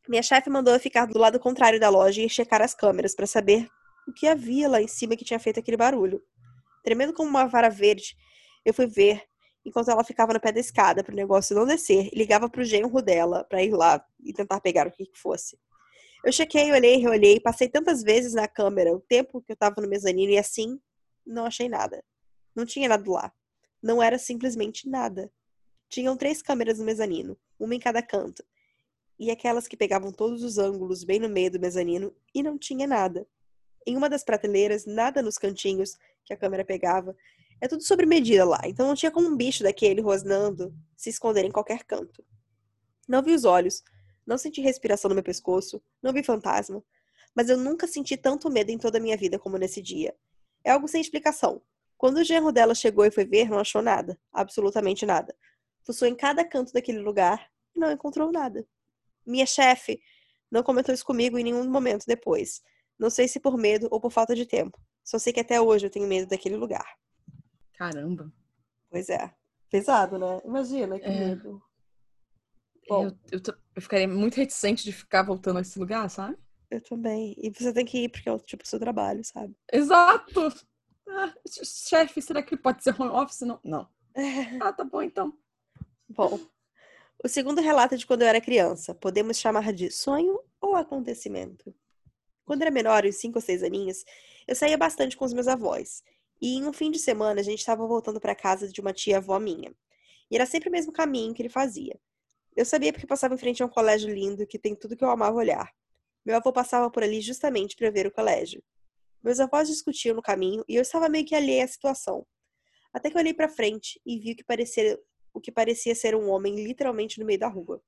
Minha 0.08 0.20
chefe 0.20 0.50
mandou 0.50 0.74
eu 0.74 0.80
ficar 0.80 1.06
do 1.06 1.16
lado 1.16 1.38
contrário 1.38 1.78
da 1.78 1.88
loja 1.88 2.20
e 2.22 2.28
checar 2.28 2.60
as 2.60 2.74
câmeras 2.74 3.14
para 3.14 3.24
saber 3.24 3.68
o 4.08 4.12
que 4.12 4.26
havia 4.26 4.68
lá 4.68 4.82
em 4.82 4.88
cima 4.88 5.14
que 5.14 5.24
tinha 5.24 5.38
feito 5.38 5.60
aquele 5.60 5.76
barulho. 5.76 6.20
Tremendo 6.82 7.12
como 7.12 7.30
uma 7.30 7.46
vara 7.46 7.70
verde, 7.70 8.16
eu 8.64 8.74
fui 8.74 8.88
ver 8.88 9.22
enquanto 9.64 9.92
ela 9.92 10.02
ficava 10.02 10.32
no 10.32 10.40
pé 10.40 10.50
da 10.50 10.58
escada 10.58 11.04
para 11.04 11.12
o 11.12 11.16
negócio 11.16 11.54
não 11.54 11.64
descer 11.64 12.08
e 12.12 12.18
ligava 12.18 12.50
para 12.50 12.60
o 12.60 12.64
genro 12.64 13.00
dela 13.00 13.44
para 13.44 13.62
ir 13.62 13.70
lá 13.70 14.04
e 14.24 14.32
tentar 14.32 14.60
pegar 14.60 14.88
o 14.88 14.90
que, 14.90 15.06
que 15.06 15.16
fosse. 15.16 15.56
Eu 16.24 16.32
chequei, 16.32 16.70
olhei, 16.70 16.96
reolhei, 16.96 17.40
passei 17.40 17.68
tantas 17.68 18.02
vezes 18.02 18.32
na 18.32 18.46
câmera 18.46 18.94
o 18.94 19.00
tempo 19.00 19.42
que 19.42 19.50
eu 19.50 19.54
estava 19.54 19.80
no 19.80 19.88
mezanino 19.88 20.32
e 20.32 20.38
assim 20.38 20.80
não 21.26 21.46
achei 21.46 21.68
nada. 21.68 22.04
Não 22.54 22.64
tinha 22.64 22.88
nada 22.88 23.10
lá. 23.10 23.32
Não 23.82 24.00
era 24.00 24.18
simplesmente 24.18 24.88
nada. 24.88 25.32
Tinham 25.88 26.16
três 26.16 26.40
câmeras 26.40 26.78
no 26.78 26.84
mezanino, 26.84 27.36
uma 27.58 27.74
em 27.74 27.80
cada 27.80 28.00
canto, 28.00 28.44
e 29.18 29.30
aquelas 29.30 29.68
que 29.68 29.76
pegavam 29.76 30.12
todos 30.12 30.42
os 30.42 30.58
ângulos 30.58 31.04
bem 31.04 31.18
no 31.18 31.28
meio 31.28 31.50
do 31.50 31.60
mezanino 31.60 32.14
e 32.34 32.42
não 32.42 32.56
tinha 32.56 32.86
nada. 32.86 33.26
Em 33.86 33.96
uma 33.96 34.08
das 34.08 34.24
prateleiras, 34.24 34.86
nada 34.86 35.20
nos 35.20 35.36
cantinhos 35.36 35.96
que 36.24 36.32
a 36.32 36.36
câmera 36.36 36.64
pegava. 36.64 37.16
É 37.60 37.68
tudo 37.68 37.82
sobre 37.82 38.06
medida 38.06 38.44
lá, 38.44 38.60
então 38.64 38.86
não 38.86 38.94
tinha 38.94 39.10
como 39.10 39.28
um 39.28 39.36
bicho 39.36 39.62
daquele 39.62 40.00
rosnando 40.00 40.74
se 40.96 41.10
esconder 41.10 41.44
em 41.44 41.52
qualquer 41.52 41.84
canto. 41.84 42.24
Não 43.08 43.22
vi 43.22 43.32
os 43.32 43.44
olhos, 43.44 43.82
não 44.26 44.38
senti 44.38 44.60
respiração 44.60 45.08
no 45.08 45.14
meu 45.14 45.24
pescoço, 45.24 45.82
não 46.02 46.12
vi 46.12 46.22
fantasma, 46.22 46.82
mas 47.34 47.48
eu 47.48 47.56
nunca 47.56 47.86
senti 47.86 48.16
tanto 48.16 48.50
medo 48.50 48.70
em 48.70 48.78
toda 48.78 48.98
a 48.98 49.00
minha 49.00 49.16
vida 49.16 49.38
como 49.38 49.56
nesse 49.56 49.80
dia. 49.82 50.14
É 50.64 50.70
algo 50.70 50.86
sem 50.86 51.00
explicação. 51.00 51.62
Quando 51.96 52.18
o 52.18 52.24
genro 52.24 52.52
dela 52.52 52.74
chegou 52.74 53.04
e 53.04 53.10
foi 53.10 53.24
ver, 53.24 53.48
não 53.48 53.58
achou 53.58 53.80
nada. 53.80 54.18
Absolutamente 54.32 55.06
nada. 55.06 55.34
Fuçou 55.84 56.06
em 56.06 56.14
cada 56.14 56.44
canto 56.44 56.72
daquele 56.72 56.98
lugar 56.98 57.48
e 57.74 57.80
não 57.80 57.90
encontrou 57.90 58.30
nada. 58.30 58.66
Minha 59.24 59.46
chefe 59.46 60.00
não 60.50 60.62
comentou 60.62 60.94
isso 60.94 61.04
comigo 61.04 61.38
em 61.38 61.44
nenhum 61.44 61.68
momento 61.68 62.04
depois. 62.06 62.60
Não 62.98 63.08
sei 63.08 63.26
se 63.28 63.40
por 63.40 63.56
medo 63.56 63.88
ou 63.90 64.00
por 64.00 64.10
falta 64.12 64.34
de 64.34 64.46
tempo. 64.46 64.78
Só 65.02 65.18
sei 65.18 65.32
que 65.32 65.40
até 65.40 65.60
hoje 65.60 65.86
eu 65.86 65.90
tenho 65.90 66.06
medo 66.06 66.28
daquele 66.28 66.56
lugar. 66.56 66.96
Caramba. 67.74 68.32
Pois 68.90 69.08
é. 69.08 69.32
Pesado, 69.70 70.18
né? 70.18 70.40
Imagina 70.44 70.98
que 70.98 71.06
É. 71.06 71.28
medo. 71.28 71.62
Bom, 72.88 73.04
Eu, 73.06 73.18
eu, 73.32 73.40
tô- 73.42 73.54
eu 73.74 73.82
ficaria 73.82 74.08
muito 74.08 74.36
reticente 74.36 74.84
de 74.84 74.92
ficar 74.92 75.22
voltando 75.22 75.58
a 75.58 75.62
esse 75.62 75.78
lugar, 75.78 76.08
sabe? 76.10 76.36
eu 76.70 76.80
também. 76.82 77.34
E 77.38 77.50
você 77.50 77.72
tem 77.72 77.84
que 77.84 78.04
ir 78.04 78.08
porque 78.08 78.28
é 78.28 78.32
o 78.32 78.38
tipo 78.38 78.66
seu 78.66 78.78
trabalho, 78.78 79.24
sabe? 79.24 79.54
Exato! 79.72 80.40
Ah, 81.08 81.34
chefe, 81.62 82.22
será 82.22 82.42
que 82.42 82.56
pode 82.56 82.82
ser 82.82 82.94
home 83.00 83.10
office? 83.10 83.40
Não. 83.42 83.60
Não. 83.64 83.88
Ah, 84.60 84.72
tá 84.72 84.84
bom 84.84 85.02
então. 85.02 85.36
Bom, 86.08 86.38
o 87.24 87.28
segundo 87.28 87.60
relato 87.60 87.94
é 87.94 87.98
de 87.98 88.06
quando 88.06 88.22
eu 88.22 88.28
era 88.28 88.40
criança. 88.40 88.94
Podemos 88.94 89.38
chamar 89.38 89.72
de 89.72 89.90
sonho 89.90 90.40
ou 90.60 90.76
acontecimento. 90.76 91.74
Quando 92.44 92.62
era 92.62 92.70
menor, 92.70 93.06
uns 93.06 93.16
5 93.16 93.38
ou 93.38 93.42
6 93.42 93.62
aninhos, 93.62 94.04
eu 94.46 94.54
saía 94.56 94.78
bastante 94.78 95.16
com 95.16 95.24
os 95.24 95.32
meus 95.32 95.48
avós. 95.48 96.02
E 96.40 96.56
em 96.56 96.66
um 96.66 96.72
fim 96.72 96.90
de 96.90 96.98
semana, 96.98 97.40
a 97.40 97.44
gente 97.44 97.60
estava 97.60 97.86
voltando 97.86 98.20
para 98.20 98.34
casa 98.34 98.68
de 98.68 98.80
uma 98.80 98.92
tia-avó 98.92 99.38
minha. 99.38 99.72
E 100.30 100.36
era 100.36 100.46
sempre 100.46 100.68
o 100.68 100.72
mesmo 100.72 100.92
caminho 100.92 101.34
que 101.34 101.42
ele 101.42 101.48
fazia. 101.48 101.98
Eu 102.56 102.64
sabia 102.64 102.92
porque 102.92 103.06
passava 103.06 103.34
em 103.34 103.38
frente 103.38 103.62
a 103.62 103.66
um 103.66 103.68
colégio 103.68 104.12
lindo 104.12 104.46
que 104.46 104.58
tem 104.58 104.74
tudo 104.74 104.96
que 104.96 105.04
eu 105.04 105.10
amava 105.10 105.36
olhar. 105.36 105.72
Meu 106.24 106.36
avô 106.36 106.52
passava 106.52 106.90
por 106.90 107.02
ali 107.02 107.20
justamente 107.20 107.74
para 107.76 107.90
ver 107.90 108.06
o 108.06 108.12
colégio. 108.12 108.62
Meus 109.22 109.40
avós 109.40 109.68
discutiam 109.68 110.14
no 110.14 110.22
caminho 110.22 110.64
e 110.68 110.74
eu 110.74 110.82
estava 110.82 111.08
meio 111.08 111.24
que 111.24 111.34
alheia 111.34 111.64
à 111.64 111.68
situação. 111.68 112.26
Até 112.92 113.08
que 113.08 113.16
eu 113.16 113.20
olhei 113.20 113.32
para 113.32 113.48
frente 113.48 114.00
e 114.04 114.18
vi 114.18 114.32
o 114.32 114.36
que 114.36 114.44
parecia 114.44 114.98
o 115.34 115.40
que 115.40 115.50
parecia 115.50 115.94
ser 115.94 116.14
um 116.14 116.28
homem 116.28 116.62
literalmente 116.62 117.18
no 117.18 117.24
meio 117.24 117.38
da 117.38 117.48
rua. 117.48 117.82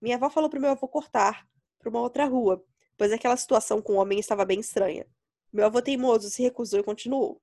Minha 0.00 0.16
avó 0.16 0.28
falou 0.28 0.50
para 0.50 0.58
meu 0.58 0.70
avô 0.70 0.88
cortar 0.88 1.46
para 1.78 1.88
uma 1.88 2.00
outra 2.00 2.24
rua, 2.24 2.64
pois 2.96 3.12
aquela 3.12 3.36
situação 3.36 3.80
com 3.80 3.92
o 3.92 3.96
homem 3.96 4.18
estava 4.18 4.44
bem 4.44 4.58
estranha. 4.58 5.06
Meu 5.52 5.66
avô 5.66 5.80
teimoso 5.80 6.28
se 6.28 6.42
recusou 6.42 6.80
e 6.80 6.82
continuou. 6.82 7.40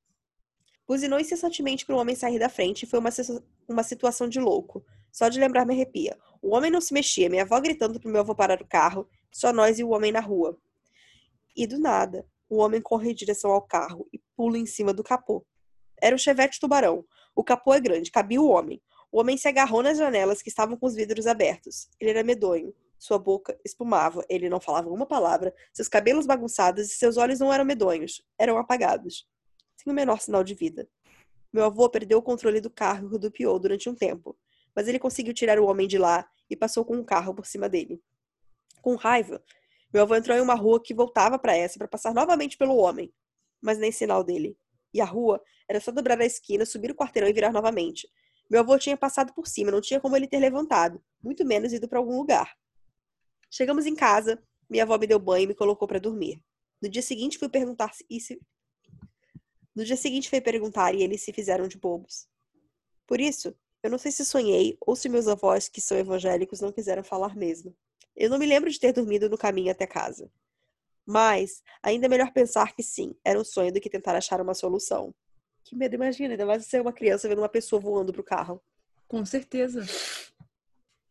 Buzinou 0.85 1.19
incessantemente 1.19 1.85
para 1.85 1.95
o 1.95 1.99
homem 1.99 2.15
sair 2.15 2.37
da 2.37 2.49
frente 2.49 2.83
e 2.83 2.85
foi 2.85 2.99
uma, 2.99 3.09
uma 3.67 3.83
situação 3.83 4.27
de 4.27 4.39
louco. 4.39 4.83
Só 5.11 5.29
de 5.29 5.39
lembrar 5.39 5.65
me 5.65 5.73
arrepia. 5.73 6.17
O 6.41 6.55
homem 6.55 6.71
não 6.71 6.81
se 6.81 6.93
mexia, 6.93 7.29
minha 7.29 7.43
avó 7.43 7.59
gritando 7.59 7.99
para 7.99 8.11
meu 8.11 8.21
avô 8.21 8.33
parar 8.33 8.61
o 8.61 8.67
carro, 8.67 9.07
só 9.31 9.51
nós 9.51 9.79
e 9.79 9.83
o 9.83 9.89
homem 9.89 10.11
na 10.11 10.19
rua. 10.19 10.57
E 11.55 11.67
do 11.67 11.79
nada, 11.79 12.25
o 12.49 12.57
homem 12.57 12.81
corre 12.81 13.11
em 13.11 13.15
direção 13.15 13.51
ao 13.51 13.61
carro 13.61 14.07
e 14.13 14.21
pula 14.35 14.57
em 14.57 14.65
cima 14.65 14.93
do 14.93 15.03
capô. 15.03 15.45
Era 16.01 16.15
o 16.15 16.19
chevette 16.19 16.59
tubarão. 16.59 17.05
O 17.35 17.43
capô 17.43 17.73
é 17.73 17.79
grande, 17.79 18.11
cabia 18.11 18.41
o 18.41 18.49
homem. 18.49 18.81
O 19.11 19.19
homem 19.19 19.37
se 19.37 19.47
agarrou 19.47 19.81
nas 19.83 19.97
janelas 19.97 20.41
que 20.41 20.49
estavam 20.49 20.77
com 20.77 20.85
os 20.85 20.95
vidros 20.95 21.27
abertos. 21.27 21.89
Ele 21.99 22.11
era 22.11 22.23
medonho. 22.23 22.73
Sua 22.97 23.17
boca 23.17 23.57
espumava. 23.65 24.23
Ele 24.29 24.49
não 24.49 24.59
falava 24.59 24.89
uma 24.89 25.05
palavra. 25.05 25.53
Seus 25.73 25.87
cabelos 25.87 26.25
bagunçados 26.25 26.91
e 26.91 26.95
seus 26.95 27.17
olhos 27.17 27.39
não 27.39 27.51
eram 27.51 27.65
medonhos. 27.65 28.21
Eram 28.37 28.57
apagados. 28.57 29.27
Sem 29.75 29.91
o 29.91 29.95
menor 29.95 30.19
sinal 30.19 30.43
de 30.43 30.53
vida. 30.53 30.87
Meu 31.51 31.65
avô 31.65 31.89
perdeu 31.89 32.19
o 32.19 32.21
controle 32.21 32.61
do 32.61 32.69
carro 32.69 33.07
e 33.07 33.11
rodopiou 33.11 33.57
durante 33.57 33.89
um 33.89 33.95
tempo. 33.95 34.37
Mas 34.79 34.87
ele 34.87 34.97
conseguiu 34.97 35.33
tirar 35.33 35.59
o 35.59 35.65
homem 35.65 35.85
de 35.85 35.97
lá 35.97 36.25
e 36.49 36.55
passou 36.55 36.85
com 36.85 36.95
um 36.95 37.03
carro 37.03 37.35
por 37.35 37.45
cima 37.45 37.67
dele. 37.67 38.01
Com 38.81 38.95
raiva, 38.95 39.43
meu 39.93 40.03
avô 40.03 40.15
entrou 40.15 40.37
em 40.37 40.39
uma 40.39 40.53
rua 40.53 40.81
que 40.81 40.93
voltava 40.93 41.37
para 41.37 41.53
essa 41.53 41.77
para 41.77 41.85
passar 41.85 42.13
novamente 42.13 42.57
pelo 42.57 42.77
homem. 42.77 43.13
Mas 43.61 43.77
nem 43.77 43.91
sinal 43.91 44.23
dele. 44.23 44.57
E 44.93 45.01
a 45.01 45.05
rua 45.05 45.43
era 45.67 45.81
só 45.81 45.91
dobrar 45.91 46.21
a 46.21 46.25
esquina, 46.25 46.65
subir 46.65 46.91
o 46.91 46.95
quarteirão 46.95 47.27
e 47.27 47.33
virar 47.33 47.51
novamente. 47.51 48.07
Meu 48.49 48.61
avô 48.61 48.79
tinha 48.79 48.95
passado 48.95 49.33
por 49.33 49.49
cima, 49.49 49.69
não 49.69 49.81
tinha 49.81 49.99
como 49.99 50.15
ele 50.15 50.29
ter 50.29 50.39
levantado, 50.39 51.03
muito 51.21 51.45
menos 51.45 51.73
ido 51.73 51.89
para 51.89 51.99
algum 51.99 52.15
lugar. 52.15 52.55
Chegamos 53.51 53.85
em 53.85 53.93
casa, 53.93 54.41
minha 54.69 54.83
avó 54.83 54.97
me 54.97 55.07
deu 55.07 55.19
banho 55.19 55.43
e 55.43 55.47
me 55.47 55.55
colocou 55.55 55.89
para 55.89 55.99
dormir. 55.99 56.41
No 56.81 56.87
dia 56.87 57.01
seguinte 57.01 57.37
fui 57.37 57.49
perguntar 57.49 57.93
se, 57.93 58.05
se 58.21 58.39
No 59.75 59.83
dia 59.83 59.97
seguinte 59.97 60.29
fui 60.29 60.39
perguntar 60.39 60.95
e 60.95 61.03
eles 61.03 61.21
se 61.21 61.33
fizeram 61.33 61.67
de 61.67 61.77
bobos. 61.77 62.29
Por 63.05 63.19
isso, 63.19 63.53
eu 63.81 63.89
não 63.89 63.97
sei 63.97 64.11
se 64.11 64.25
sonhei 64.25 64.77
ou 64.81 64.95
se 64.95 65.07
meus 65.09 65.27
avós, 65.27 65.67
que 65.69 65.79
são 65.81 65.97
evangélicos, 65.97 66.59
não 66.61 66.71
quiseram 66.71 67.03
falar 67.03 67.35
mesmo. 67.35 67.75
Eu 68.15 68.29
não 68.29 68.37
me 68.37 68.45
lembro 68.45 68.69
de 68.69 68.79
ter 68.79 68.91
dormido 68.91 69.29
no 69.29 69.37
caminho 69.37 69.71
até 69.71 69.87
casa. 69.87 70.29
Mas 71.05 71.63
ainda 71.81 72.05
é 72.05 72.09
melhor 72.09 72.31
pensar 72.31 72.75
que 72.75 72.83
sim, 72.83 73.15
era 73.23 73.39
um 73.39 73.43
sonho 73.43 73.71
do 73.73 73.79
que 73.79 73.89
tentar 73.89 74.15
achar 74.15 74.41
uma 74.41 74.53
solução. 74.53 75.13
Que 75.63 75.75
medo, 75.75 75.95
imagina, 75.95 76.33
ainda 76.33 76.45
mais 76.45 76.65
ser 76.65 76.81
uma 76.81 76.93
criança 76.93 77.27
vendo 77.27 77.39
uma 77.41 77.49
pessoa 77.49 77.79
voando 77.79 78.11
pro 78.11 78.23
carro. 78.23 78.61
Com 79.07 79.25
certeza. 79.25 79.85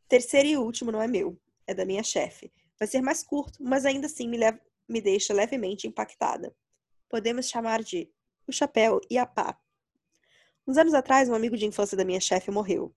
Terceiro 0.08 0.48
e 0.48 0.56
último 0.56 0.92
não 0.92 1.02
é 1.02 1.08
meu, 1.08 1.38
é 1.66 1.74
da 1.74 1.84
minha 1.84 2.02
chefe. 2.02 2.52
Vai 2.78 2.86
ser 2.86 3.00
mais 3.02 3.22
curto, 3.22 3.58
mas 3.62 3.84
ainda 3.84 4.06
assim 4.06 4.28
me, 4.28 4.36
leva- 4.36 4.60
me 4.88 5.00
deixa 5.00 5.34
levemente 5.34 5.86
impactada. 5.86 6.54
Podemos 7.08 7.48
chamar 7.48 7.82
de 7.82 8.08
o 8.46 8.52
chapéu 8.52 9.00
e 9.10 9.18
a 9.18 9.26
pá. 9.26 9.58
Uns 10.68 10.76
anos 10.76 10.92
atrás, 10.92 11.30
um 11.30 11.34
amigo 11.34 11.56
de 11.56 11.64
infância 11.64 11.96
da 11.96 12.04
minha 12.04 12.20
chefe 12.20 12.50
morreu. 12.50 12.94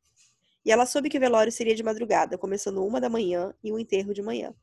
E 0.66 0.74
ela 0.74 0.86
soube 0.86 1.08
que 1.08 1.16
o 1.16 1.22
velório 1.22 1.50
seria 1.50 1.74
de 1.74 1.82
madrugada, 1.82 2.38
começando 2.38 2.86
uma 2.86 3.00
da 3.00 3.08
manhã 3.08 3.54
e 3.64 3.72
o 3.72 3.80
enterro 3.80 4.14
de 4.14 4.22
manhã. 4.22 4.54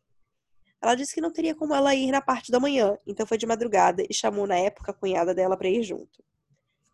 Ela 0.78 0.94
disse 0.94 1.14
que 1.14 1.20
não 1.22 1.32
teria 1.32 1.54
como 1.54 1.74
ela 1.74 1.94
ir 1.94 2.10
na 2.10 2.20
parte 2.20 2.52
da 2.52 2.60
manhã, 2.60 2.98
então 3.06 3.26
foi 3.26 3.38
de 3.38 3.46
madrugada 3.46 4.04
e 4.06 4.12
chamou 4.12 4.46
na 4.46 4.58
época 4.58 4.90
a 4.90 4.94
cunhada 4.94 5.34
dela 5.34 5.56
para 5.56 5.70
ir 5.70 5.82
junto. 5.82 6.22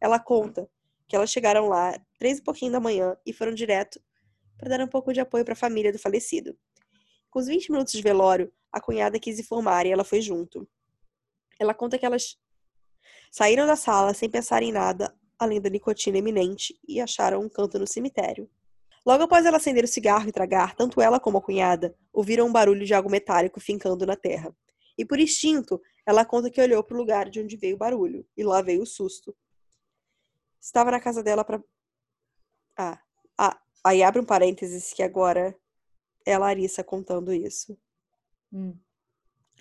Ela 0.01 0.21
conta 0.21 0.71
que 1.09 1.17
elas 1.17 1.31
chegaram 1.31 1.69
lá 1.69 1.99
três 2.17 2.39
e 2.39 2.43
pouquinho 2.43 2.71
da 2.71 2.79
manhã 2.79 3.17
e 3.27 3.33
foram 3.33 3.53
direto 3.53 4.01
para 4.57 4.69
dar 4.69 4.85
um 4.85 4.89
pouco 4.89 5.13
de 5.13 5.19
apoio 5.19 5.45
para 5.45 5.55
a 5.55 5.57
família 5.57 5.91
do 5.91 5.99
falecido. 5.99 6.57
Com 7.29 7.41
os 7.41 7.49
20 7.49 7.73
minutos 7.73 7.93
de 7.93 8.01
velório, 8.01 8.53
a 8.71 8.81
cunhada 8.81 9.19
quis 9.19 9.41
informar 9.41 9.85
e 9.85 9.91
ela 9.91 10.05
foi 10.05 10.23
junto. 10.23 10.65
Ela 11.59 11.75
conta 11.75 11.99
que 11.99 12.07
elas 12.07 12.39
saíram 13.33 13.67
da 13.67 13.75
sala 13.75 14.15
sem 14.15 14.31
pensar 14.31 14.63
em 14.63 14.71
nada 14.71 15.13
além 15.39 15.61
da 15.61 15.71
nicotina 15.71 16.19
iminente 16.19 16.79
e 16.87 17.01
acharam 17.01 17.41
um 17.41 17.49
canto 17.49 17.79
no 17.79 17.87
cemitério. 17.87 18.49
Logo 19.07 19.25
após 19.25 19.45
ela 19.45 19.59
acender 19.59 19.85
o 19.85 19.89
cigarro 19.89 20.29
e 20.29 20.33
tragar, 20.33 20.75
tanto 20.75 21.01
ela 21.01 21.21
como 21.21 21.39
a 21.39 21.43
cunhada 21.43 21.95
ouviram 22.13 22.47
um 22.47 22.53
barulho 22.53 22.87
de 22.87 22.95
algo 22.95 23.11
metálico 23.11 23.61
fincando 23.61 24.07
na 24.07 24.17
terra. 24.17 24.55
E 24.97 25.05
por 25.05 25.19
instinto, 25.19 25.81
ela 26.07 26.25
conta 26.25 26.51
que 26.51 26.61
olhou 26.61 26.83
para 26.83 26.95
o 26.95 26.99
lugar 26.99 27.29
de 27.29 27.41
onde 27.41 27.57
veio 27.57 27.75
o 27.75 27.79
barulho, 27.79 28.27
e 28.37 28.43
lá 28.43 28.63
veio 28.63 28.83
o 28.83 28.87
susto. 28.87 29.37
Estava 30.61 30.91
na 30.91 31.01
casa 31.01 31.23
dela 31.23 31.45
para. 31.45 31.63
Ah, 32.79 32.99
ah, 33.37 33.61
aí 33.85 34.03
abre 34.03 34.21
um 34.21 34.25
parênteses 34.25 34.93
que 34.93 35.03
agora 35.03 35.55
é 36.25 36.35
a 36.35 36.39
Larissa 36.39 36.83
contando 36.83 37.33
isso. 37.33 37.79
Hum. 38.53 38.79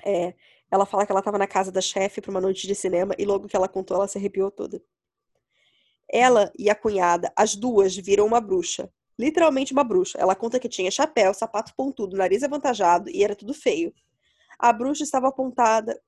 É, 0.06 0.34
ela 0.72 0.86
fala 0.86 1.06
que 1.06 1.12
ela 1.12 1.20
estava 1.20 1.38
na 1.38 1.48
casa 1.48 1.72
da 1.72 1.82
chefe 1.82 2.22
para 2.22 2.32
uma 2.32 2.42
noite 2.42 2.66
de 2.66 2.74
cinema 2.74 3.14
e 3.18 3.26
logo 3.26 3.48
que 3.48 3.56
ela 3.56 3.68
contou, 3.68 3.98
ela 3.98 4.08
se 4.08 4.18
arrepiou 4.18 4.50
toda. 4.50 4.82
Ela 6.16 6.52
e 6.60 6.70
a 6.70 6.76
cunhada, 6.76 7.34
as 7.36 7.56
duas, 7.56 7.96
viram 7.96 8.28
uma 8.28 8.40
bruxa. 8.40 8.88
Literalmente 9.18 9.74
uma 9.74 9.84
bruxa. 9.84 10.20
Ela 10.20 10.36
conta 10.36 10.60
que 10.60 10.70
tinha 10.70 10.92
chapéu, 10.92 11.34
sapato 11.34 11.74
pontudo, 11.76 12.16
nariz 12.16 12.44
avantajado 12.44 13.10
e 13.10 13.24
era 13.24 13.36
tudo 13.36 13.52
feio. 13.52 13.92
A 14.60 14.72
bruxa 14.72 15.04
estava 15.04 15.30
apontada. 15.30 16.00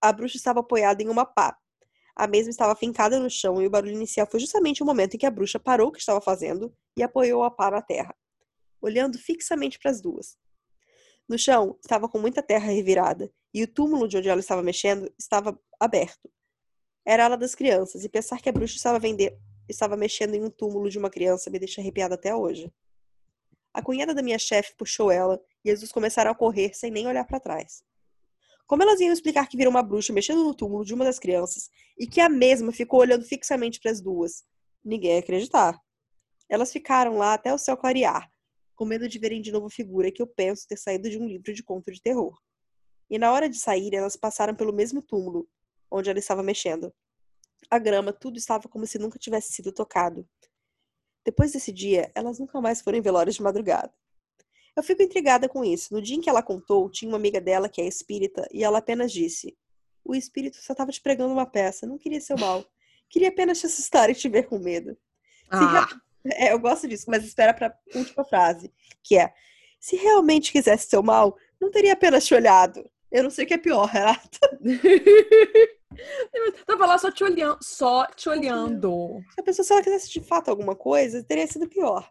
A 0.00 0.10
bruxa 0.10 0.38
estava 0.38 0.60
apoiada 0.60 1.02
em 1.02 1.08
uma 1.10 1.26
pá. 1.26 1.54
A 2.16 2.26
mesma 2.26 2.48
estava 2.48 2.74
fincada 2.74 3.20
no 3.20 3.28
chão 3.28 3.60
e 3.60 3.66
o 3.66 3.70
barulho 3.70 3.92
inicial 3.92 4.26
foi 4.26 4.40
justamente 4.40 4.82
o 4.82 4.86
momento 4.86 5.14
em 5.14 5.18
que 5.18 5.26
a 5.26 5.30
bruxa 5.30 5.60
parou 5.60 5.88
o 5.88 5.92
que 5.92 5.98
estava 5.98 6.20
fazendo 6.20 6.74
e 6.96 7.02
apoiou 7.02 7.42
a 7.42 7.50
pá 7.50 7.70
na 7.70 7.82
terra, 7.82 8.14
olhando 8.80 9.18
fixamente 9.18 9.78
para 9.78 9.90
as 9.90 10.00
duas. 10.00 10.38
No 11.28 11.38
chão 11.38 11.78
estava 11.82 12.08
com 12.08 12.18
muita 12.18 12.42
terra 12.42 12.70
revirada 12.70 13.30
e 13.52 13.62
o 13.62 13.66
túmulo 13.66 14.08
de 14.08 14.16
onde 14.16 14.30
ela 14.30 14.40
estava 14.40 14.62
mexendo 14.62 15.12
estava 15.18 15.58
aberto. 15.78 16.30
Era 17.04 17.24
a 17.24 17.26
ala 17.26 17.36
das 17.36 17.54
crianças 17.54 18.04
e 18.04 18.08
pensar 18.08 18.40
que 18.40 18.48
a 18.48 18.52
bruxa 18.52 18.76
estava, 18.76 18.98
vender... 18.98 19.36
estava 19.68 19.96
mexendo 19.96 20.34
em 20.34 20.44
um 20.44 20.50
túmulo 20.50 20.88
de 20.88 20.98
uma 20.98 21.10
criança 21.10 21.50
me 21.50 21.58
deixa 21.58 21.80
arrepiada 21.80 22.14
até 22.14 22.34
hoje. 22.34 22.72
A 23.74 23.82
cunhada 23.82 24.14
da 24.14 24.22
minha 24.22 24.38
chefe 24.38 24.74
puxou 24.76 25.10
ela 25.10 25.40
e 25.64 25.70
as 25.70 25.80
duas 25.80 25.90
começaram 25.90 26.30
a 26.30 26.34
correr 26.34 26.74
sem 26.74 26.90
nem 26.90 27.06
olhar 27.06 27.24
para 27.24 27.40
trás. 27.40 27.82
Como 28.66 28.82
elas 28.82 29.00
iam 29.00 29.12
explicar 29.12 29.48
que 29.48 29.56
viram 29.56 29.70
uma 29.70 29.82
bruxa 29.82 30.12
mexendo 30.12 30.44
no 30.44 30.54
túmulo 30.54 30.84
de 30.84 30.94
uma 30.94 31.04
das 31.04 31.18
crianças 31.18 31.68
e 31.98 32.06
que 32.06 32.20
a 32.20 32.28
mesma 32.28 32.72
ficou 32.72 33.00
olhando 33.00 33.24
fixamente 33.24 33.80
para 33.80 33.90
as 33.90 34.00
duas? 34.00 34.44
Ninguém 34.84 35.12
ia 35.12 35.18
acreditar. 35.18 35.78
Elas 36.48 36.72
ficaram 36.72 37.16
lá 37.16 37.34
até 37.34 37.52
o 37.52 37.58
céu 37.58 37.76
clarear, 37.76 38.30
com 38.74 38.84
medo 38.84 39.08
de 39.08 39.18
verem 39.18 39.40
de 39.40 39.50
novo 39.50 39.66
a 39.66 39.70
figura 39.70 40.12
que 40.12 40.22
eu 40.22 40.26
penso 40.26 40.66
ter 40.68 40.76
saído 40.76 41.10
de 41.10 41.18
um 41.18 41.26
livro 41.26 41.52
de 41.52 41.62
conto 41.62 41.90
de 41.90 42.00
terror. 42.00 42.38
E 43.10 43.18
na 43.18 43.32
hora 43.32 43.48
de 43.48 43.58
sair, 43.58 43.94
elas 43.94 44.16
passaram 44.16 44.54
pelo 44.54 44.72
mesmo 44.72 45.02
túmulo, 45.02 45.48
onde 45.92 46.10
ela 46.10 46.18
estava 46.18 46.42
mexendo. 46.42 46.92
A 47.70 47.78
grama, 47.78 48.12
tudo 48.12 48.38
estava 48.38 48.68
como 48.68 48.86
se 48.86 48.98
nunca 48.98 49.18
tivesse 49.18 49.52
sido 49.52 49.72
tocado. 49.72 50.28
Depois 51.24 51.52
desse 51.52 51.72
dia, 51.72 52.10
elas 52.14 52.38
nunca 52.38 52.60
mais 52.60 52.80
foram 52.80 52.98
em 52.98 53.02
velórios 53.02 53.36
de 53.36 53.42
madrugada. 53.42 53.92
Eu 54.74 54.82
fico 54.82 55.02
intrigada 55.02 55.48
com 55.48 55.64
isso. 55.64 55.92
No 55.92 56.00
dia 56.00 56.16
em 56.16 56.20
que 56.20 56.30
ela 56.30 56.42
contou, 56.42 56.90
tinha 56.90 57.08
uma 57.08 57.18
amiga 57.18 57.40
dela 57.40 57.68
que 57.68 57.80
é 57.80 57.86
espírita 57.86 58.48
e 58.52 58.64
ela 58.64 58.78
apenas 58.78 59.12
disse: 59.12 59.56
O 60.04 60.14
espírito 60.14 60.56
só 60.56 60.72
estava 60.72 60.90
te 60.90 61.00
pregando 61.00 61.32
uma 61.32 61.46
peça, 61.46 61.86
não 61.86 61.98
queria 61.98 62.20
seu 62.20 62.36
mal. 62.36 62.64
Queria 63.08 63.28
apenas 63.28 63.60
te 63.60 63.66
assustar 63.66 64.08
e 64.08 64.14
te 64.14 64.28
ver 64.28 64.48
com 64.48 64.58
medo. 64.58 64.96
Ah, 65.50 65.86
É, 66.24 66.52
eu 66.52 66.58
gosto 66.58 66.88
disso, 66.88 67.06
mas 67.08 67.24
espera 67.24 67.52
pra 67.52 67.76
última 67.94 68.24
frase, 68.24 68.72
que 69.02 69.18
é: 69.18 69.32
Se 69.78 69.96
realmente 69.96 70.50
quisesse 70.50 70.88
seu 70.88 71.02
mal, 71.02 71.36
não 71.60 71.70
teria 71.70 71.92
apenas 71.92 72.24
te 72.24 72.34
olhado. 72.34 72.88
Eu 73.12 73.24
não 73.24 73.30
sei 73.30 73.44
o 73.44 73.48
que 73.48 73.54
é 73.54 73.58
pior, 73.58 73.84
Renata. 73.84 74.58
Tava 76.66 76.86
lá 76.86 76.96
só 76.96 77.10
te 77.10 77.22
olhando, 77.22 77.58
só 77.60 78.06
te 78.06 78.30
olhando. 78.30 79.20
A 79.38 79.42
pessoa, 79.42 79.64
se 79.64 79.72
ela 79.72 79.82
quisesse 79.82 80.10
de 80.10 80.20
fato 80.22 80.48
alguma 80.48 80.74
coisa, 80.74 81.22
teria 81.22 81.46
sido 81.46 81.68
pior. 81.68 82.10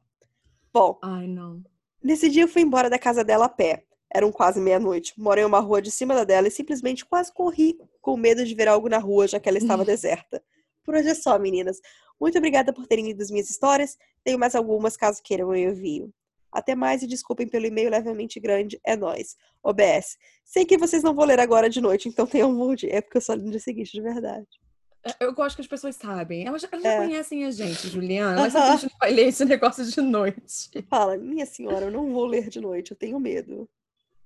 Bom, 0.72 1.00
Ai, 1.02 1.28
não. 1.28 1.64
nesse 2.04 2.30
dia 2.30 2.44
eu 2.44 2.48
fui 2.48 2.62
embora 2.62 2.88
da 2.88 3.00
casa 3.00 3.24
dela 3.24 3.46
a 3.46 3.50
pé. 3.50 3.84
Eram 4.14 4.32
quase 4.32 4.62
meia-noite. 4.62 5.14
Moro 5.18 5.40
em 5.40 5.46
uma 5.46 5.60
rua 5.60 5.82
de 5.82 5.90
cima 5.90 6.14
da 6.14 6.24
dela 6.24 6.48
e 6.48 6.52
simplesmente 6.52 7.04
quase 7.04 7.34
corri 7.34 7.80
com 8.00 8.16
medo 8.16 8.46
de 8.46 8.54
ver 8.54 8.68
algo 8.68 8.88
na 8.88 9.00
rua, 9.00 9.28
já 9.28 9.40
que 9.40 9.50
ela 9.50 9.58
estava 9.58 9.84
deserta. 9.84 10.44
Por 10.84 10.94
hoje 10.96 11.10
é 11.10 11.16
só, 11.16 11.40
meninas. 11.40 11.80
Muito 12.20 12.38
obrigada 12.38 12.72
por 12.72 12.86
terem 12.86 13.08
lido 13.08 13.24
as 13.24 13.32
minhas 13.32 13.50
histórias. 13.50 13.98
Tenho 14.24 14.38
mais 14.38 14.54
algumas 14.54 14.96
caso 14.96 15.20
queiram 15.24 15.56
eu 15.56 15.72
envio. 15.72 16.14
Até 16.52 16.76
mais 16.76 17.02
e 17.02 17.08
desculpem 17.08 17.48
pelo 17.48 17.66
e-mail 17.66 17.90
levemente 17.90 18.40
grande. 18.40 18.80
É 18.84 18.96
nóis. 18.96 19.38
OBS. 19.64 20.18
Sei 20.44 20.66
que 20.66 20.78
vocês 20.78 21.02
não 21.04 21.14
vão 21.14 21.26
ler 21.26 21.40
agora 21.40 21.70
de 21.70 21.80
noite, 21.80 22.10
então 22.10 22.26
tenham 22.28 22.50
um 22.52 22.58
bom 22.58 22.76
dia. 22.76 22.96
É 22.98 23.02
porque 23.02 23.18
eu 23.18 23.22
só 23.22 23.34
li 23.34 23.44
no 23.44 23.52
dia 23.52 23.60
seguinte, 23.60 23.92
de 23.94 24.02
verdade. 24.02 24.48
É, 25.04 25.16
Eu 25.26 25.34
gosto 25.34 25.56
que 25.56 25.62
as 25.62 25.68
pessoas 25.68 25.96
sabem. 25.96 26.46
Elas, 26.46 26.64
elas 26.72 26.84
já 26.84 26.92
É. 26.92 26.98
conhecem 26.98 27.46
a 27.46 27.52
gente, 27.52 27.88
Juliana. 27.88 28.36
Mas 28.42 28.56
a 28.56 28.76
gente 28.76 28.92
não 28.92 28.98
vai 29.00 29.12
ler 29.12 29.28
esse 29.28 29.44
negócio 29.46 29.84
de 29.86 30.02
noite. 30.02 30.70
Fala, 30.90 31.18
minha 31.18 31.46
senhora, 31.46 31.86
eu 31.86 31.92
não 31.92 32.12
vou 32.12 32.26
ler 32.26 32.50
de 32.50 32.60
noite, 32.60 32.92
eu 32.92 32.98
tenho 32.98 33.20
medo. 33.20 33.68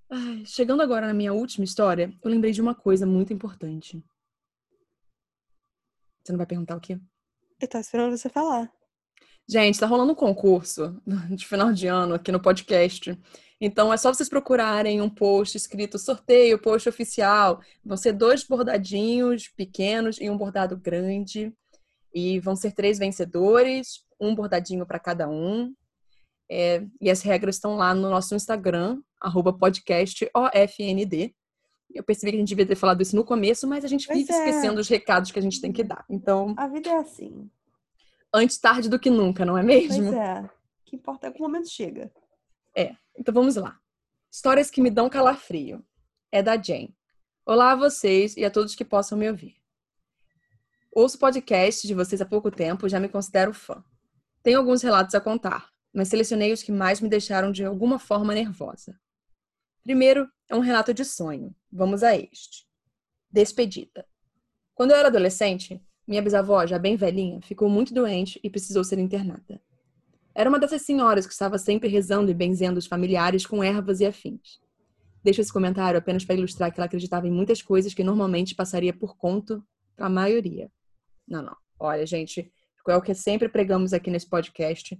Ai, 0.09 0.43
chegando 0.45 0.81
agora 0.81 1.07
na 1.07 1.13
minha 1.13 1.33
última 1.33 1.63
história, 1.63 2.13
eu 2.23 2.29
lembrei 2.29 2.51
de 2.51 2.61
uma 2.61 2.75
coisa 2.75 3.05
muito 3.05 3.31
importante. 3.33 4.03
Você 6.23 6.31
não 6.31 6.37
vai 6.37 6.45
perguntar 6.47 6.75
o 6.75 6.81
quê? 6.81 6.99
Eu 7.61 7.67
tava 7.67 7.81
esperando 7.81 8.17
você 8.17 8.29
falar. 8.29 8.71
Gente, 9.47 9.79
tá 9.79 9.85
rolando 9.85 10.13
um 10.13 10.15
concurso 10.15 10.99
de 11.29 11.45
final 11.45 11.71
de 11.71 11.87
ano 11.87 12.15
aqui 12.15 12.31
no 12.31 12.39
podcast. 12.39 13.17
Então 13.61 13.93
é 13.93 13.97
só 13.97 14.13
vocês 14.13 14.27
procurarem 14.27 15.01
um 15.01 15.09
post 15.09 15.55
escrito 15.55 15.97
sorteio, 15.97 16.59
post 16.59 16.89
oficial. 16.89 17.61
Vão 17.83 17.95
ser 17.95 18.13
dois 18.13 18.43
bordadinhos 18.43 19.47
pequenos 19.47 20.19
e 20.19 20.29
um 20.29 20.37
bordado 20.37 20.75
grande. 20.75 21.53
E 22.13 22.39
vão 22.39 22.55
ser 22.55 22.71
três 22.71 22.97
vencedores, 22.97 24.03
um 24.19 24.33
bordadinho 24.33 24.85
para 24.85 24.99
cada 24.99 25.27
um. 25.29 25.73
É, 26.49 26.83
e 27.01 27.09
as 27.09 27.21
regras 27.21 27.55
estão 27.55 27.75
lá 27.75 27.93
no 27.93 28.09
nosso 28.09 28.35
Instagram, 28.35 29.01
arroba 29.21 29.51
podcast 29.51 30.29
OFND. 30.33 31.33
Eu 31.93 32.03
percebi 32.03 32.31
que 32.31 32.37
a 32.37 32.39
gente 32.39 32.49
devia 32.49 32.65
ter 32.65 32.75
falado 32.75 33.01
isso 33.01 33.15
no 33.15 33.23
começo, 33.23 33.67
mas 33.67 33.85
a 33.85 33.87
gente 33.87 34.07
Pois 34.07 34.19
vive 34.19 34.33
é. 34.33 34.37
esquecendo 34.37 34.79
os 34.79 34.87
recados 34.87 35.31
que 35.31 35.39
a 35.39 35.41
gente 35.41 35.61
tem 35.61 35.71
que 35.71 35.83
dar. 35.83 36.03
Então, 36.09 36.53
A 36.57 36.67
vida 36.67 36.89
é 36.89 36.97
assim. 36.97 37.49
Antes 38.35 38.57
tarde 38.57 38.89
do 38.89 38.99
que 38.99 39.09
nunca, 39.09 39.45
não 39.45 39.57
é 39.57 39.63
mesmo? 39.63 40.11
Pois 40.11 40.15
é. 40.15 40.41
O 40.41 40.49
que 40.85 40.95
importa 40.95 41.27
é 41.27 41.31
que 41.31 41.39
o 41.39 41.43
momento 41.43 41.69
chega. 41.69 42.11
Então 43.17 43.33
vamos 43.33 43.55
lá. 43.55 43.79
Histórias 44.29 44.69
que 44.69 44.81
me 44.81 44.89
dão 44.89 45.09
calafrio. 45.09 45.83
É 46.31 46.43
da 46.43 46.61
Jane. 46.61 46.93
Olá 47.45 47.71
a 47.71 47.75
vocês 47.75 48.35
e 48.35 48.43
a 48.43 48.51
todos 48.51 48.75
que 48.75 48.83
possam 48.83 49.17
me 49.17 49.29
ouvir. 49.29 49.55
Ouço 50.91 51.17
podcast 51.17 51.87
de 51.87 51.93
vocês 51.93 52.21
há 52.21 52.25
pouco 52.25 52.51
tempo 52.51 52.85
e 52.85 52.89
já 52.89 52.99
me 52.99 53.07
considero 53.07 53.53
fã. 53.53 53.81
Tenho 54.43 54.59
alguns 54.59 54.81
relatos 54.81 55.15
a 55.15 55.21
contar, 55.21 55.69
mas 55.93 56.09
selecionei 56.09 56.51
os 56.51 56.61
que 56.61 56.73
mais 56.73 56.99
me 56.99 57.07
deixaram 57.07 57.53
de 57.53 57.63
alguma 57.63 57.97
forma 57.97 58.33
nervosa. 58.33 58.99
Primeiro 59.81 60.29
é 60.49 60.55
um 60.55 60.59
relato 60.59 60.93
de 60.93 61.05
sonho. 61.05 61.55
Vamos 61.71 62.03
a 62.03 62.15
este. 62.15 62.67
Despedida. 63.31 64.05
Quando 64.73 64.91
eu 64.91 64.97
era 64.97 65.07
adolescente, 65.07 65.81
minha 66.07 66.21
bisavó, 66.21 66.65
já 66.65 66.77
bem 66.77 66.95
velhinha, 66.95 67.41
ficou 67.41 67.69
muito 67.69 67.93
doente 67.93 68.39
e 68.43 68.49
precisou 68.49 68.83
ser 68.83 68.99
internada. 68.99 69.61
Era 70.33 70.49
uma 70.49 70.59
dessas 70.59 70.81
senhoras 70.81 71.25
que 71.25 71.31
estava 71.31 71.57
sempre 71.57 71.87
rezando 71.87 72.29
e 72.29 72.33
benzendo 72.33 72.77
os 72.77 72.85
familiares 72.85 73.45
com 73.45 73.63
ervas 73.63 74.01
e 74.01 74.05
afins. 74.05 74.59
Deixo 75.23 75.41
esse 75.41 75.51
comentário 75.51 75.97
apenas 75.97 76.23
para 76.23 76.35
ilustrar 76.35 76.71
que 76.71 76.79
ela 76.79 76.85
acreditava 76.85 77.27
em 77.27 77.31
muitas 77.31 77.61
coisas 77.61 77.93
que 77.93 78.03
normalmente 78.03 78.53
passaria 78.53 78.93
por 78.93 79.17
conta 79.17 79.63
para 79.95 80.07
a 80.07 80.09
maioria. 80.09 80.69
Não, 81.27 81.41
não. 81.41 81.55
Olha, 81.79 82.05
gente, 82.05 82.51
é 82.87 82.95
o 82.95 83.01
que 83.01 83.13
sempre 83.15 83.49
pregamos 83.49 83.93
aqui 83.93 84.11
nesse 84.11 84.29
podcast. 84.29 84.99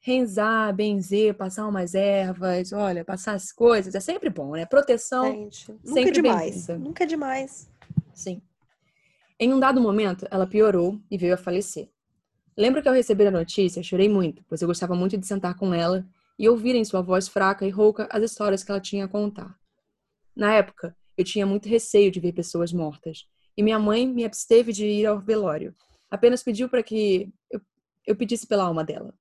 Renzar, 0.00 0.74
benzer, 0.74 1.34
passar 1.34 1.66
umas 1.66 1.94
ervas, 1.94 2.72
olha, 2.72 3.04
passar 3.04 3.34
as 3.34 3.50
coisas, 3.50 3.94
é 3.94 4.00
sempre 4.00 4.28
bom, 4.28 4.52
né? 4.52 4.66
Proteção, 4.66 5.32
Gente, 5.32 5.72
nunca 5.84 6.00
é 6.00 6.10
demais. 6.10 6.66
bem-vinda. 6.66 6.78
Nunca 6.78 7.04
é 7.04 7.06
demais. 7.06 7.70
Sim. 8.12 8.42
Em 9.38 9.52
um 9.52 9.60
dado 9.60 9.80
momento, 9.80 10.26
ela 10.30 10.46
piorou 10.46 10.98
e 11.10 11.18
veio 11.18 11.34
a 11.34 11.36
falecer. 11.36 11.90
Lembro 12.56 12.80
que 12.80 12.88
ao 12.88 12.94
receber 12.94 13.26
a 13.26 13.30
notícia, 13.30 13.82
chorei 13.82 14.08
muito, 14.08 14.42
pois 14.48 14.62
eu 14.62 14.68
gostava 14.68 14.94
muito 14.94 15.18
de 15.18 15.26
sentar 15.26 15.54
com 15.56 15.74
ela 15.74 16.06
e 16.38 16.48
ouvir 16.48 16.74
em 16.74 16.84
sua 16.84 17.02
voz 17.02 17.28
fraca 17.28 17.66
e 17.66 17.70
rouca 17.70 18.08
as 18.10 18.22
histórias 18.22 18.64
que 18.64 18.70
ela 18.70 18.80
tinha 18.80 19.04
a 19.04 19.08
contar. 19.08 19.54
Na 20.34 20.54
época, 20.54 20.96
eu 21.18 21.24
tinha 21.24 21.46
muito 21.46 21.68
receio 21.68 22.10
de 22.10 22.18
ver 22.18 22.32
pessoas 22.32 22.72
mortas, 22.72 23.28
e 23.54 23.62
minha 23.62 23.78
mãe 23.78 24.06
me 24.06 24.24
absteve 24.24 24.72
de 24.72 24.86
ir 24.86 25.06
ao 25.06 25.20
velório. 25.20 25.74
Apenas 26.10 26.42
pediu 26.42 26.68
para 26.68 26.82
que 26.82 27.30
eu, 27.50 27.60
eu 28.06 28.16
pedisse 28.16 28.46
pela 28.46 28.64
alma 28.64 28.82
dela. 28.82 29.12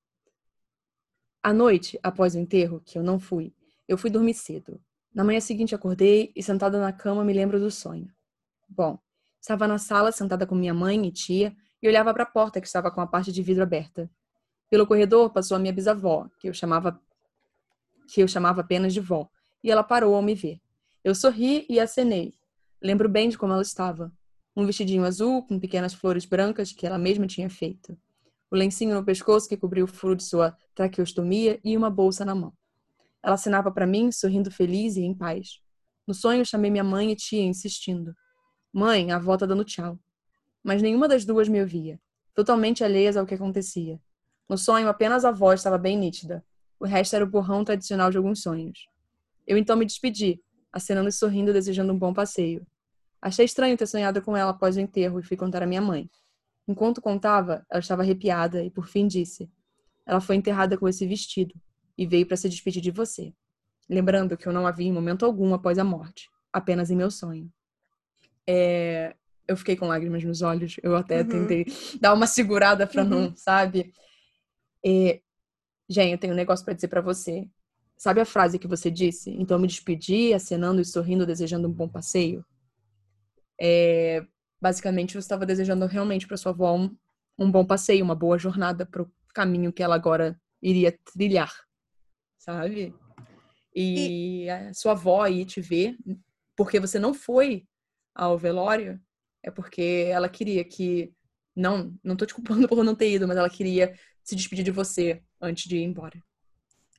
À 1.43 1.53
noite, 1.53 1.99
após 2.01 2.35
o 2.35 2.39
enterro, 2.39 2.81
que 2.85 2.97
eu 2.97 3.03
não 3.03 3.19
fui, 3.19 3.53
eu 3.87 3.97
fui 3.97 4.09
dormir 4.09 4.33
cedo. 4.33 4.81
Na 5.13 5.23
manhã 5.23 5.41
seguinte 5.41 5.75
acordei 5.75 6.31
e 6.35 6.41
sentada 6.41 6.79
na 6.79 6.91
cama 6.91 7.23
me 7.23 7.33
lembro 7.33 7.59
do 7.59 7.69
sonho. 7.69 8.09
Bom, 8.67 8.97
estava 9.45 9.67
na 9.67 9.77
sala 9.77 10.11
sentada 10.11 10.47
com 10.47 10.55
minha 10.55 10.73
mãe 10.73 11.05
e 11.05 11.11
tia 11.11 11.55
e 11.79 11.87
olhava 11.87 12.11
para 12.11 12.23
a 12.23 12.25
porta 12.25 12.59
que 12.59 12.65
estava 12.65 12.89
com 12.89 12.99
a 12.99 13.05
parte 13.05 13.31
de 13.31 13.43
vidro 13.43 13.61
aberta. 13.61 14.09
Pelo 14.71 14.87
corredor 14.87 15.31
passou 15.31 15.55
a 15.55 15.59
minha 15.59 15.71
bisavó, 15.71 16.27
que 16.39 16.49
eu 16.49 16.53
chamava 16.53 16.99
que 18.07 18.21
eu 18.21 18.27
chamava 18.27 18.61
apenas 18.61 18.93
de 18.93 18.99
vó, 18.99 19.29
e 19.63 19.69
ela 19.69 19.83
parou 19.83 20.15
ao 20.15 20.21
me 20.21 20.33
ver. 20.33 20.59
Eu 21.03 21.13
sorri 21.13 21.65
e 21.69 21.79
acenei. 21.79 22.33
Lembro 22.81 23.07
bem 23.07 23.29
de 23.29 23.37
como 23.37 23.53
ela 23.53 23.61
estava. 23.61 24.11
Um 24.55 24.65
vestidinho 24.65 25.05
azul 25.05 25.43
com 25.43 25.59
pequenas 25.59 25.93
flores 25.93 26.25
brancas 26.25 26.71
que 26.71 26.85
ela 26.85 26.97
mesma 26.97 27.27
tinha 27.27 27.49
feito. 27.49 27.95
O 28.49 28.55
lencinho 28.55 28.95
no 28.95 29.05
pescoço 29.05 29.47
que 29.47 29.57
cobriu 29.57 29.85
o 29.85 29.87
furo 29.87 30.15
de 30.15 30.23
sua 30.23 30.57
traqueostomia 30.73 31.59
e 31.63 31.77
uma 31.77 31.89
bolsa 31.89 32.25
na 32.25 32.33
mão. 32.33 32.53
Ela 33.21 33.35
acenava 33.35 33.71
para 33.71 33.85
mim, 33.85 34.11
sorrindo 34.11 34.49
feliz 34.49 34.95
e 34.95 35.01
em 35.01 35.13
paz. 35.13 35.59
No 36.07 36.15
sonho, 36.15 36.45
chamei 36.45 36.71
minha 36.71 36.83
mãe 36.83 37.11
e 37.11 37.15
tia, 37.15 37.43
insistindo. 37.43 38.15
Mãe, 38.77 39.09
a 39.09 39.15
avó 39.15 39.37
tá 39.37 39.45
dando 39.45 39.63
tchau. 39.63 39.97
Mas 40.61 40.81
nenhuma 40.81 41.07
das 41.07 41.23
duas 41.23 41.47
me 41.47 41.61
ouvia, 41.61 41.97
totalmente 42.33 42.83
alheias 42.83 43.15
ao 43.15 43.25
que 43.25 43.33
acontecia. 43.33 44.01
No 44.49 44.57
sonho, 44.57 44.89
apenas 44.89 45.23
a 45.23 45.31
voz 45.31 45.61
estava 45.61 45.77
bem 45.77 45.97
nítida. 45.97 46.43
O 46.77 46.83
resto 46.83 47.15
era 47.15 47.23
o 47.23 47.29
borrão 47.29 47.63
tradicional 47.63 48.11
de 48.11 48.17
alguns 48.17 48.41
sonhos. 48.41 48.89
Eu 49.47 49.57
então 49.57 49.77
me 49.77 49.85
despedi, 49.85 50.41
acenando 50.73 51.07
e 51.07 51.11
sorrindo, 51.13 51.53
desejando 51.53 51.93
um 51.93 51.97
bom 51.97 52.13
passeio. 52.13 52.67
Achei 53.21 53.45
estranho 53.45 53.77
ter 53.77 53.87
sonhado 53.87 54.21
com 54.21 54.35
ela 54.35 54.51
após 54.51 54.75
o 54.75 54.81
enterro 54.81 55.21
e 55.21 55.23
fui 55.23 55.37
contar 55.37 55.63
à 55.63 55.65
minha 55.65 55.81
mãe. 55.81 56.09
Enquanto 56.67 57.01
contava, 57.01 57.65
ela 57.71 57.79
estava 57.79 58.01
arrepiada 58.01 58.61
e 58.61 58.69
por 58.69 58.89
fim 58.89 59.07
disse: 59.07 59.49
Ela 60.05 60.19
foi 60.19 60.35
enterrada 60.35 60.77
com 60.77 60.85
esse 60.85 61.07
vestido 61.07 61.55
e 61.97 62.05
veio 62.05 62.27
para 62.27 62.35
se 62.35 62.49
despedir 62.49 62.81
de 62.81 62.91
você. 62.91 63.33
Lembrando 63.89 64.35
que 64.35 64.45
eu 64.45 64.51
não 64.51 64.67
a 64.67 64.71
vi 64.71 64.83
em 64.83 64.91
momento 64.91 65.25
algum 65.25 65.53
após 65.53 65.79
a 65.79 65.83
morte, 65.85 66.29
apenas 66.51 66.91
em 66.91 66.97
meu 66.97 67.09
sonho. 67.09 67.49
É, 68.47 69.15
Eu 69.47 69.55
fiquei 69.55 69.75
com 69.75 69.87
lágrimas 69.87 70.23
nos 70.23 70.41
olhos, 70.41 70.77
eu 70.81 70.95
até 70.95 71.19
Uhum. 71.21 71.27
tentei 71.27 71.65
dar 72.01 72.13
uma 72.15 72.25
segurada 72.25 72.87
para 72.87 73.03
Uhum. 73.03 73.09
não, 73.09 73.35
sabe? 73.35 73.93
É, 74.83 75.21
Gente, 75.87 76.13
eu 76.13 76.17
tenho 76.17 76.33
um 76.33 76.35
negócio 76.35 76.65
para 76.65 76.73
dizer 76.73 76.87
para 76.87 76.99
você. 77.01 77.47
Sabe 77.95 78.19
a 78.19 78.25
frase 78.25 78.57
que 78.57 78.67
você 78.67 78.89
disse? 78.89 79.29
Então 79.29 79.57
eu 79.57 79.61
me 79.61 79.67
despedi, 79.67 80.33
acenando 80.33 80.81
e 80.81 80.85
sorrindo, 80.85 81.27
desejando 81.27 81.67
um 81.67 81.71
bom 81.71 81.87
passeio. 81.87 82.43
É, 83.61 84.25
basicamente, 84.59 85.13
você 85.13 85.19
estava 85.19 85.45
desejando 85.45 85.85
realmente 85.85 86.27
para 86.27 86.37
sua 86.37 86.51
avó 86.51 86.75
um, 86.75 86.95
um 87.37 87.51
bom 87.51 87.63
passeio, 87.65 88.03
uma 88.03 88.15
boa 88.15 88.37
jornada 88.37 88.85
para 88.85 89.03
o 89.03 89.11
caminho 89.33 89.71
que 89.71 89.83
ela 89.83 89.95
agora 89.95 90.39
iria 90.61 90.97
trilhar, 91.13 91.53
sabe? 92.39 92.95
E, 93.75 94.49
a 94.49 94.73
sua 94.73 94.93
avó 94.93 95.21
aí 95.21 95.45
te 95.45 95.61
ver, 95.61 95.95
porque 96.55 96.79
você 96.79 96.97
não 96.97 97.13
foi 97.13 97.65
ao 98.15 98.37
velório, 98.37 98.99
é 99.43 99.51
porque 99.51 100.07
ela 100.09 100.29
queria 100.29 100.63
que 100.63 101.13
não, 101.55 101.93
não 102.03 102.15
tô 102.15 102.25
te 102.25 102.33
culpando 102.33 102.67
por 102.69 102.83
não 102.83 102.95
ter 102.95 103.11
ido, 103.11 103.27
mas 103.27 103.37
ela 103.37 103.49
queria 103.49 103.93
se 104.23 104.35
despedir 104.35 104.63
de 104.63 104.71
você 104.71 105.21
antes 105.39 105.65
de 105.69 105.77
ir 105.77 105.83
embora. 105.83 106.19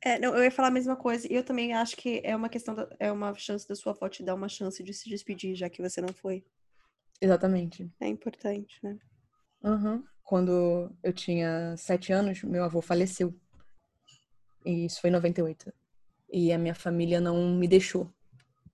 É, 0.05 0.19
não, 0.21 0.37
eu 0.37 0.45
ia 0.45 0.51
falar 0.51 0.69
a 0.69 0.71
mesma 0.71 0.95
coisa. 0.95 1.27
E 1.31 1.35
eu 1.35 1.43
também 1.43 1.73
acho 1.73 1.97
que 1.97 2.21
é 2.23 2.37
uma 2.37 2.49
questão, 2.49 2.75
da- 2.75 2.89
é 3.01 3.11
uma 3.11 3.35
chance 3.35 3.67
da 3.67 3.75
sua 3.75 3.93
avó 3.93 4.09
te 4.09 4.23
dar 4.23 4.35
uma 4.35 4.49
chance 4.49 4.83
de 4.85 4.95
se 4.95 5.09
despedir, 5.09 5.57
já 5.57 5.69
que 5.69 5.83
você 5.83 6.01
não 6.01 6.13
foi. 6.13 6.45
Exatamente. 7.21 7.91
É 7.99 8.07
importante, 8.07 8.79
né? 8.83 8.97
Uhum. 9.65 10.05
Quando 10.23 10.93
eu 11.03 11.13
tinha 11.13 11.75
sete 11.77 12.13
anos, 12.13 12.43
meu 12.43 12.63
avô 12.63 12.81
faleceu. 12.81 13.35
E 14.65 14.85
isso 14.87 15.01
foi 15.01 15.11
em 15.11 15.13
98. 15.13 15.73
E 16.33 16.53
a 16.53 16.59
minha 16.59 16.75
família 16.75 17.21
não 17.21 17.55
me 17.55 17.67
deixou 17.67 18.13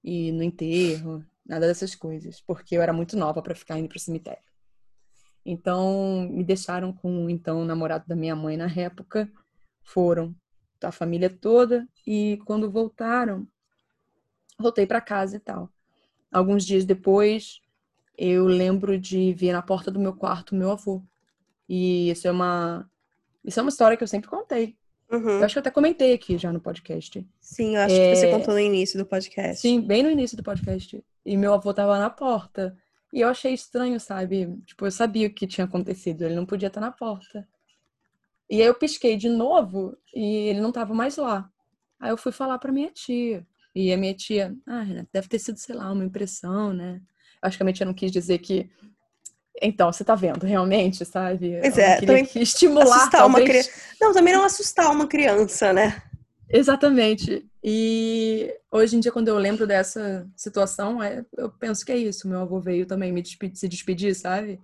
ir 0.03 0.33
no 0.33 0.43
enterro, 0.43 1.25
nada 1.45 1.67
dessas 1.67 1.95
coisas, 1.95 2.41
porque 2.41 2.77
eu 2.77 2.83
era 2.83 2.93
muito 2.93 3.17
nova 3.17 3.43
para 3.43 3.55
ficar 3.55 3.79
indo 3.79 3.89
pro 3.89 3.99
cemitério. 3.99 4.43
Então, 5.45 6.29
me 6.31 6.45
deixaram 6.45 6.93
com 6.93 7.29
então, 7.29 7.63
o 7.63 7.65
namorado 7.65 8.05
da 8.07 8.15
minha 8.15 8.37
mãe 8.37 8.57
na 8.57 8.71
época. 8.71 9.31
Foram 9.83 10.35
a 10.81 10.93
família 10.93 11.29
toda 11.29 11.89
e 12.07 12.41
quando 12.45 12.71
voltaram, 12.71 13.47
voltei 14.59 14.87
para 14.87 15.01
casa 15.01 15.37
e 15.37 15.41
tal. 15.41 15.69
Alguns 16.31 16.65
dias 16.65 16.85
depois, 16.85 17.61
eu 18.17 18.47
lembro 18.47 18.99
de 18.99 19.33
ver 19.35 19.53
na 19.53 19.63
porta 19.63 19.91
do 19.91 20.01
meu 20.01 20.15
quarto 20.15 20.55
meu 20.55 20.71
avô. 20.71 21.03
E 21.69 22.11
isso 22.11 22.27
é 22.27 22.31
uma 22.31 22.89
isso 23.45 23.59
é 23.59 23.63
uma 23.63 23.71
história 23.71 23.97
que 23.97 24.05
eu 24.05 24.09
sempre 24.09 24.31
contei. 24.31 24.77
Uhum. 25.11 25.39
Eu 25.39 25.45
acho 25.45 25.55
que 25.55 25.59
eu 25.59 25.63
até 25.63 25.71
comentei 25.71 26.15
aqui 26.15 26.39
já 26.39 26.53
no 26.53 26.61
podcast. 26.61 27.27
Sim, 27.41 27.77
eu 27.77 27.83
acho 27.83 27.95
que 27.95 28.17
você 28.17 28.31
contou 28.31 28.55
no 28.55 28.61
início 28.61 28.99
do 28.99 29.05
podcast. 29.05 29.61
Sim, 29.61 29.81
bem 29.81 30.03
no 30.03 30.11
início 30.11 30.37
do 30.37 30.43
podcast. 30.43 31.05
E 31.25 31.37
meu 31.37 31.55
avô 31.55 31.73
tava 31.73 31.99
na 31.99 32.11
porta. 32.11 32.77
E 33.13 33.21
eu 33.21 33.29
achei 33.29 33.53
estranho, 33.53 34.01
sabe? 34.01 34.49
Tipo, 34.67 34.87
eu 34.87 34.91
sabia 34.91 35.29
o 35.29 35.33
que 35.33 35.47
tinha 35.47 35.65
acontecido. 35.65 36.23
Ele 36.23 36.35
não 36.35 36.47
podia 36.47 36.69
estar 36.69 36.81
na 36.81 36.91
porta. 36.91 37.47
E 38.51 38.61
aí 38.61 38.67
eu 38.67 38.75
pisquei 38.75 39.17
de 39.17 39.29
novo 39.29 39.97
e 40.15 40.49
ele 40.49 40.61
não 40.61 40.73
tava 40.73 40.95
mais 40.95 41.17
lá. 41.17 41.49
Aí 42.01 42.11
eu 42.11 42.17
fui 42.17 42.33
falar 42.33 42.59
pra 42.59 42.73
minha 42.73 42.91
tia. 42.91 43.47
E 43.75 43.93
a 43.93 43.97
minha 43.97 44.15
tia, 44.15 44.55
ah, 44.67 44.85
deve 45.13 45.29
ter 45.29 45.39
sido, 45.39 45.59
sei 45.59 45.75
lá, 45.75 45.91
uma 45.91 46.05
impressão, 46.05 46.73
né? 46.73 47.01
Acho 47.41 47.57
que 47.57 47.63
a 47.63 47.65
minha 47.65 47.75
tia 47.75 47.87
não 47.87 47.95
quis 47.95 48.13
dizer 48.13 48.39
que. 48.39 48.71
Então, 49.61 49.93
você 49.93 50.05
tá 50.05 50.15
vendo, 50.15 50.45
realmente, 50.45 51.05
sabe? 51.05 51.59
Pois 51.61 51.79
é, 51.79 52.01
também 52.01 52.29
estimular 52.37 52.97
assustar 52.97 53.21
talvez... 53.21 53.41
uma 53.41 53.49
criança. 53.49 53.71
Não, 54.01 54.13
também 54.13 54.35
não 54.35 54.45
assustar 54.45 54.91
uma 54.91 55.07
criança, 55.07 55.73
né? 55.73 56.03
Exatamente. 56.53 57.49
E 57.65 58.55
hoje 58.71 58.97
em 58.97 59.01
dia, 59.01 59.11
quando 59.11 59.29
eu 59.29 59.39
lembro 59.39 59.67
dessa 59.67 60.29
situação, 60.37 61.03
é, 61.03 61.25
eu 61.37 61.51
penso 61.51 61.85
que 61.85 61.93
é 61.93 61.97
isso. 61.97 62.29
Meu 62.29 62.41
avô 62.41 62.61
veio 62.61 62.85
também 62.85 63.11
me 63.11 63.23
despedir, 63.23 63.57
se 63.57 63.69
despedir, 63.69 64.15
sabe? 64.15 64.61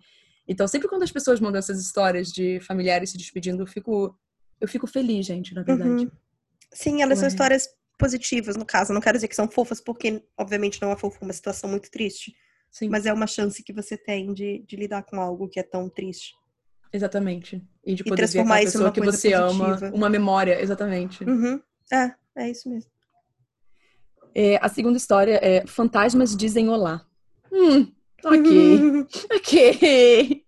Então, 0.46 0.68
sempre 0.68 0.88
quando 0.88 1.02
as 1.02 1.12
pessoas 1.12 1.40
mandam 1.40 1.58
essas 1.58 1.80
histórias 1.80 2.28
de 2.28 2.60
familiares 2.60 3.10
se 3.10 3.18
despedindo, 3.18 3.62
eu 3.62 3.66
fico, 3.66 4.18
eu 4.60 4.68
fico 4.68 4.86
feliz, 4.86 5.26
gente, 5.26 5.54
na 5.54 5.62
verdade. 5.62 6.04
Uhum. 6.04 6.10
Sim, 6.72 7.02
elas 7.02 7.18
Ué. 7.18 7.20
são 7.20 7.28
histórias 7.28 7.68
positivas, 7.98 8.56
no 8.56 8.64
caso. 8.64 8.92
não 8.92 9.00
quero 9.00 9.16
dizer 9.16 9.28
que 9.28 9.36
são 9.36 9.50
fofas, 9.50 9.80
porque, 9.80 10.22
obviamente, 10.36 10.80
não 10.80 10.92
é 10.92 10.96
fofa, 10.96 11.18
uma 11.22 11.32
situação 11.32 11.68
muito 11.70 11.90
triste. 11.90 12.34
Sim. 12.70 12.88
Mas 12.88 13.06
é 13.06 13.12
uma 13.12 13.26
chance 13.26 13.62
que 13.62 13.72
você 13.72 13.96
tem 13.96 14.32
de, 14.34 14.64
de 14.66 14.76
lidar 14.76 15.02
com 15.02 15.20
algo 15.20 15.48
que 15.48 15.58
é 15.58 15.62
tão 15.62 15.88
triste. 15.88 16.34
Exatamente. 16.92 17.62
E 17.84 17.94
de 17.94 18.04
poder 18.04 18.14
e 18.14 18.16
transformar 18.16 18.58
ver 18.58 18.64
pessoa 18.64 18.92
que 18.92 19.00
você 19.00 19.30
positiva. 19.30 19.86
ama, 19.86 19.90
uma 19.94 20.08
memória, 20.08 20.60
exatamente. 20.60 21.24
Uhum. 21.24 21.60
É, 21.92 22.14
é 22.36 22.50
isso 22.50 22.68
mesmo. 22.68 22.90
É, 24.34 24.56
a 24.62 24.68
segunda 24.68 24.96
história 24.96 25.40
é 25.42 25.66
Fantasmas 25.66 26.36
dizem 26.36 26.68
olá. 26.68 27.04
Hum, 27.52 27.90
ok. 28.24 29.06
ok. 29.34 30.44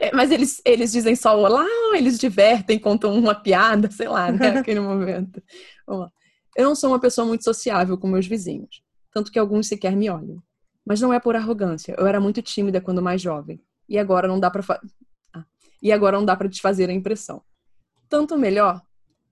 É, 0.00 0.14
mas 0.14 0.30
eles, 0.30 0.62
eles 0.64 0.92
dizem 0.92 1.16
só 1.16 1.38
olá 1.38 1.66
ou 1.88 1.94
eles 1.94 2.18
divertem, 2.18 2.78
contam 2.78 3.14
uma 3.14 3.34
piada, 3.34 3.90
sei 3.90 4.08
lá, 4.08 4.30
né? 4.30 4.52
Naquele 4.52 4.80
momento. 4.80 5.42
Vamos 5.86 6.04
lá. 6.04 6.12
Eu 6.56 6.64
não 6.64 6.74
sou 6.74 6.90
uma 6.90 7.00
pessoa 7.00 7.26
muito 7.26 7.44
sociável 7.44 7.96
com 7.98 8.06
meus 8.06 8.26
vizinhos, 8.26 8.82
tanto 9.12 9.32
que 9.32 9.38
alguns 9.38 9.66
sequer 9.66 9.96
me 9.96 10.08
olham. 10.10 10.42
Mas 10.84 11.00
não 11.00 11.12
é 11.12 11.20
por 11.20 11.36
arrogância. 11.36 11.94
Eu 11.96 12.06
era 12.06 12.20
muito 12.20 12.42
tímida 12.42 12.80
quando 12.80 13.00
mais 13.00 13.20
jovem. 13.20 13.60
E 13.88 13.98
agora 13.98 14.28
não 14.28 14.38
dá 14.38 14.50
para 14.50 14.62
fa... 14.62 14.80
ah. 15.32 15.44
E 15.80 15.92
agora 15.92 16.16
não 16.16 16.24
dá 16.24 16.36
para 16.36 16.48
desfazer 16.48 16.90
a 16.90 16.92
impressão. 16.92 17.42
Tanto 18.08 18.36
melhor. 18.36 18.82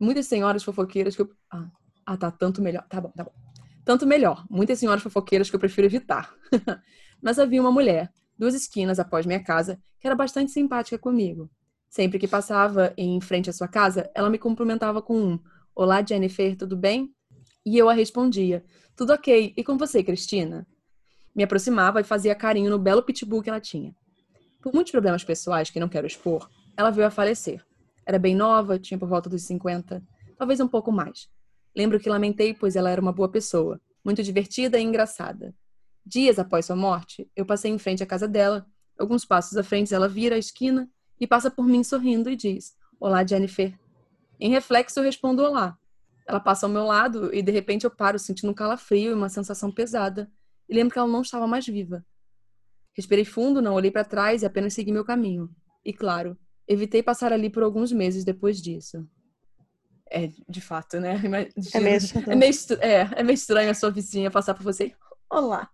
Muitas 0.01 0.27
senhoras 0.27 0.65
fofoqueiras 0.65 1.15
que 1.15 1.23
eu... 1.23 1.31
ah. 1.51 1.71
ah, 2.07 2.17
tá, 2.17 2.31
tanto 2.31 2.63
melhor. 2.63 2.85
Tá 2.89 3.01
bom, 3.01 3.11
tá 3.11 3.23
bom. 3.23 3.33
Tanto 3.85 4.07
melhor. 4.07 4.47
Muitas 4.51 4.79
senhoras 4.79 5.03
fofoqueiras 5.03 5.51
que 5.51 5.57
eu 5.57 5.61
prefiro 5.61 5.87
evitar. 5.87 6.35
Mas 7.23 7.39
havia 7.39 7.61
uma 7.61 7.71
mulher, 7.71 8.11
duas 8.39 8.55
esquinas 8.55 8.99
após 8.99 9.27
minha 9.27 9.43
casa, 9.45 9.79
que 10.01 10.07
era 10.07 10.17
bastante 10.17 10.51
simpática 10.51 10.99
comigo. 10.99 11.51
Sempre 11.89 12.19
que 12.19 12.27
passava 12.27 12.95
em 12.97 13.21
frente 13.21 13.51
à 13.51 13.53
sua 13.53 13.69
casa, 13.69 14.11
ela 14.15 14.31
me 14.31 14.39
cumprimentava 14.39 15.03
com 15.03 15.21
um 15.21 15.41
Olá, 15.75 16.05
Jennifer, 16.07 16.57
tudo 16.57 16.77
bem? 16.77 17.15
E 17.65 17.79
eu 17.79 17.89
a 17.89 17.93
respondia: 17.93 18.65
Tudo 18.97 19.13
ok. 19.13 19.55
E 19.57 19.65
com 19.65 19.79
você, 19.79 20.03
Cristina? 20.03 20.67
Me 21.35 21.43
aproximava 21.43 22.01
e 22.01 22.05
fazia 22.05 22.35
carinho 22.35 22.71
no 22.71 22.79
belo 22.79 23.03
pitbull 23.03 23.43
que 23.43 23.49
ela 23.49 23.61
tinha. 23.61 23.95
Por 24.61 24.75
muitos 24.75 24.91
problemas 24.91 25.25
pessoais 25.25 25.71
que 25.71 25.81
não 25.81 25.89
quero 25.89 26.07
expor, 26.07 26.51
ela 26.77 26.91
veio 26.91 27.07
a 27.07 27.11
falecer. 27.11 27.65
Era 28.11 28.19
bem 28.19 28.35
nova, 28.35 28.77
tinha 28.77 28.99
por 28.99 29.09
volta 29.09 29.31
dos 29.31 29.45
50, 29.45 30.03
talvez 30.37 30.59
um 30.59 30.67
pouco 30.67 30.91
mais. 30.91 31.29
Lembro 31.77 32.01
que 32.01 32.09
lamentei, 32.09 32.53
pois 32.53 32.75
ela 32.75 32.91
era 32.91 33.01
uma 33.01 33.13
boa 33.13 33.29
pessoa, 33.29 33.81
muito 34.05 34.21
divertida 34.21 34.81
e 34.81 34.83
engraçada. 34.83 35.55
Dias 36.05 36.37
após 36.37 36.67
sua 36.67 36.75
morte, 36.75 37.31
eu 37.37 37.47
passei 37.47 37.71
em 37.71 37.79
frente 37.79 38.03
à 38.03 38.07
casa 38.07 38.27
dela. 38.27 38.67
Alguns 38.99 39.25
passos 39.25 39.57
à 39.57 39.63
frente, 39.63 39.95
ela 39.95 40.09
vira 40.09 40.35
a 40.35 40.39
esquina 40.41 40.91
e 41.21 41.25
passa 41.25 41.53
por 41.53 41.65
mim 41.65 41.85
sorrindo 41.85 42.29
e 42.29 42.35
diz: 42.35 42.75
Olá, 42.99 43.25
Jennifer. 43.25 43.79
Em 44.41 44.51
reflexo, 44.51 44.99
eu 44.99 45.05
respondo 45.05 45.45
olá. 45.45 45.79
Ela 46.27 46.41
passa 46.41 46.67
ao 46.67 46.73
meu 46.73 46.83
lado 46.83 47.33
e 47.33 47.41
de 47.43 47.53
repente 47.53 47.85
eu 47.85 47.93
paro, 47.93 48.19
sentindo 48.19 48.51
um 48.51 48.55
calafrio 48.55 49.13
e 49.13 49.15
uma 49.15 49.29
sensação 49.29 49.71
pesada. 49.71 50.29
E 50.69 50.75
lembro 50.75 50.93
que 50.93 50.99
ela 50.99 51.07
não 51.07 51.23
estava 51.23 51.47
mais 51.47 51.65
viva. 51.65 52.05
Respirei 52.93 53.25
fundo, 53.25 53.63
não 53.63 53.75
olhei 53.75 53.93
para 53.93 54.03
trás 54.03 54.43
e 54.43 54.47
apenas 54.47 54.75
segui 54.75 54.91
meu 54.91 55.05
caminho. 55.05 55.49
E 55.85 55.93
claro, 55.93 56.37
evitei 56.71 57.03
passar 57.03 57.33
ali 57.33 57.51
por 57.51 57.63
alguns 57.63 57.91
meses 57.91 58.25
depois 58.25 58.63
disso. 58.63 59.05
É, 60.11 60.29
de 60.49 60.61
fato, 60.61 61.01
né? 61.01 61.21
É, 61.25 61.29
meio, 61.29 61.49
é, 62.29 62.35
meio, 62.37 62.53
é, 62.81 63.21
é 63.21 63.23
meio 63.23 63.35
estranho 63.35 63.71
a 63.71 63.75
sua 63.75 63.91
vizinha 63.91 64.31
passar 64.31 64.55
por 64.55 64.63
você. 64.63 64.93
Olá. 65.29 65.69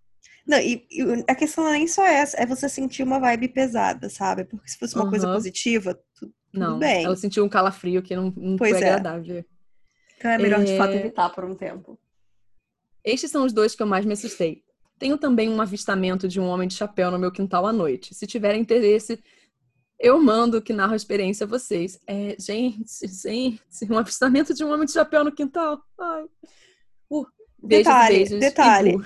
Não, 0.46 0.58
e, 0.58 0.86
e, 0.90 1.24
a 1.28 1.34
questão 1.34 1.64
não 1.64 1.72
é 1.72 1.78
nem 1.78 1.88
só 1.88 2.06
essa, 2.06 2.36
é 2.40 2.46
você 2.46 2.68
sentir 2.68 3.02
uma 3.02 3.18
vibe 3.18 3.48
pesada, 3.48 4.08
sabe? 4.08 4.44
Porque 4.44 4.68
se 4.68 4.78
fosse 4.78 4.94
uma 4.94 5.04
uhum. 5.04 5.10
coisa 5.10 5.26
positiva, 5.26 5.98
tudo, 6.14 6.32
não, 6.52 6.78
bem. 6.78 7.04
Ela 7.04 7.16
sentiu 7.16 7.44
um 7.44 7.48
calafrio 7.48 8.02
que 8.02 8.14
não, 8.14 8.32
não 8.36 8.56
pois 8.56 8.70
foi 8.70 8.82
é. 8.82 8.90
agradável. 8.90 9.44
Então 10.16 10.30
é 10.30 10.38
melhor, 10.38 10.60
é... 10.60 10.64
de 10.64 10.76
fato, 10.78 10.94
evitar 10.94 11.30
por 11.30 11.44
um 11.44 11.54
tempo. 11.54 11.98
Estes 13.04 13.30
são 13.30 13.44
os 13.44 13.52
dois 13.52 13.74
que 13.74 13.82
eu 13.82 13.86
mais 13.86 14.04
me 14.06 14.12
assustei. 14.12 14.62
Tenho 14.98 15.18
também 15.18 15.48
um 15.48 15.60
avistamento 15.60 16.26
de 16.26 16.40
um 16.40 16.46
homem 16.46 16.66
de 16.66 16.74
chapéu 16.74 17.10
no 17.10 17.18
meu 17.18 17.30
quintal 17.30 17.66
à 17.66 17.72
noite. 17.72 18.14
Se 18.14 18.26
tiverem 18.26 18.62
interesse, 18.62 19.22
eu 19.98 20.22
mando 20.22 20.60
que 20.60 20.72
narro 20.72 20.92
a 20.92 20.96
experiência 20.96 21.44
a 21.44 21.48
vocês. 21.48 21.98
É, 22.06 22.36
gente, 22.38 23.06
gente, 23.06 23.60
um 23.90 23.98
avistamento 23.98 24.52
de 24.52 24.64
um 24.64 24.72
homem 24.72 24.86
de 24.86 24.92
chapéu 24.92 25.24
no 25.24 25.32
quintal. 25.32 25.80
Ai. 25.98 26.24
Uh, 27.10 27.26
beijos, 27.62 27.84
detalhe, 27.86 28.16
beijos, 28.16 28.40
detalhe. 28.40 28.96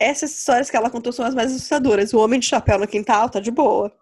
Essas 0.00 0.30
histórias 0.30 0.70
que 0.70 0.76
ela 0.76 0.90
contou 0.90 1.12
são 1.12 1.24
as 1.24 1.34
mais 1.34 1.52
assustadoras. 1.52 2.14
O 2.14 2.18
homem 2.18 2.40
de 2.40 2.46
chapéu 2.46 2.78
no 2.78 2.86
quintal 2.86 3.28
tá 3.28 3.40
de 3.40 3.50
boa. 3.50 3.92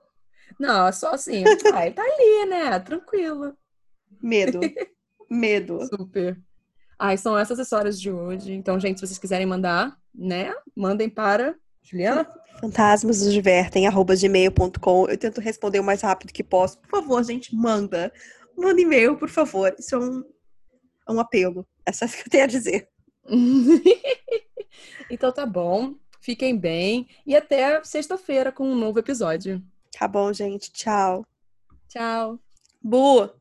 Não, 0.58 0.86
é 0.86 0.92
só 0.92 1.12
assim, 1.12 1.44
ai, 1.74 1.92
tá 1.92 2.02
ali, 2.02 2.46
né? 2.48 2.78
Tranquilo. 2.80 3.54
Medo. 4.22 4.60
Medo. 5.28 5.84
Super. 5.86 6.38
Ai, 6.98 7.16
são 7.18 7.36
essas 7.36 7.58
histórias 7.58 8.00
de 8.00 8.10
hoje. 8.10 8.52
Então, 8.52 8.78
gente, 8.78 9.00
se 9.00 9.06
vocês 9.06 9.18
quiserem 9.18 9.46
mandar, 9.46 9.96
né? 10.14 10.54
Mandem 10.74 11.10
para 11.10 11.56
Juliana. 11.86 12.28
Fantasmas 12.60 13.22
nos 13.22 13.32
divertem, 13.32 13.86
arroba 13.86 14.16
gmail.com. 14.16 15.08
Eu 15.08 15.16
tento 15.16 15.40
responder 15.40 15.78
o 15.78 15.84
mais 15.84 16.02
rápido 16.02 16.32
que 16.32 16.42
posso. 16.42 16.78
Por 16.80 16.90
favor, 16.90 17.22
gente, 17.22 17.54
manda. 17.54 18.12
Manda 18.56 18.80
e-mail, 18.80 19.16
por 19.16 19.28
favor. 19.28 19.74
Isso 19.78 19.94
é 19.94 19.98
um, 19.98 20.24
é 21.08 21.12
um 21.12 21.20
apelo. 21.20 21.66
É 21.84 21.92
só 21.92 22.06
isso 22.06 22.16
que 22.16 22.28
eu 22.28 22.30
tenho 22.30 22.44
a 22.44 22.48
dizer. 22.48 22.88
então 25.10 25.32
tá 25.32 25.46
bom. 25.46 25.94
Fiquem 26.20 26.58
bem 26.58 27.06
e 27.24 27.36
até 27.36 27.82
sexta-feira 27.84 28.50
com 28.50 28.68
um 28.68 28.74
novo 28.74 28.98
episódio. 28.98 29.62
Tá 29.96 30.08
bom, 30.08 30.32
gente. 30.32 30.72
Tchau. 30.72 31.24
Tchau. 31.88 32.40
Boa. 32.82 33.36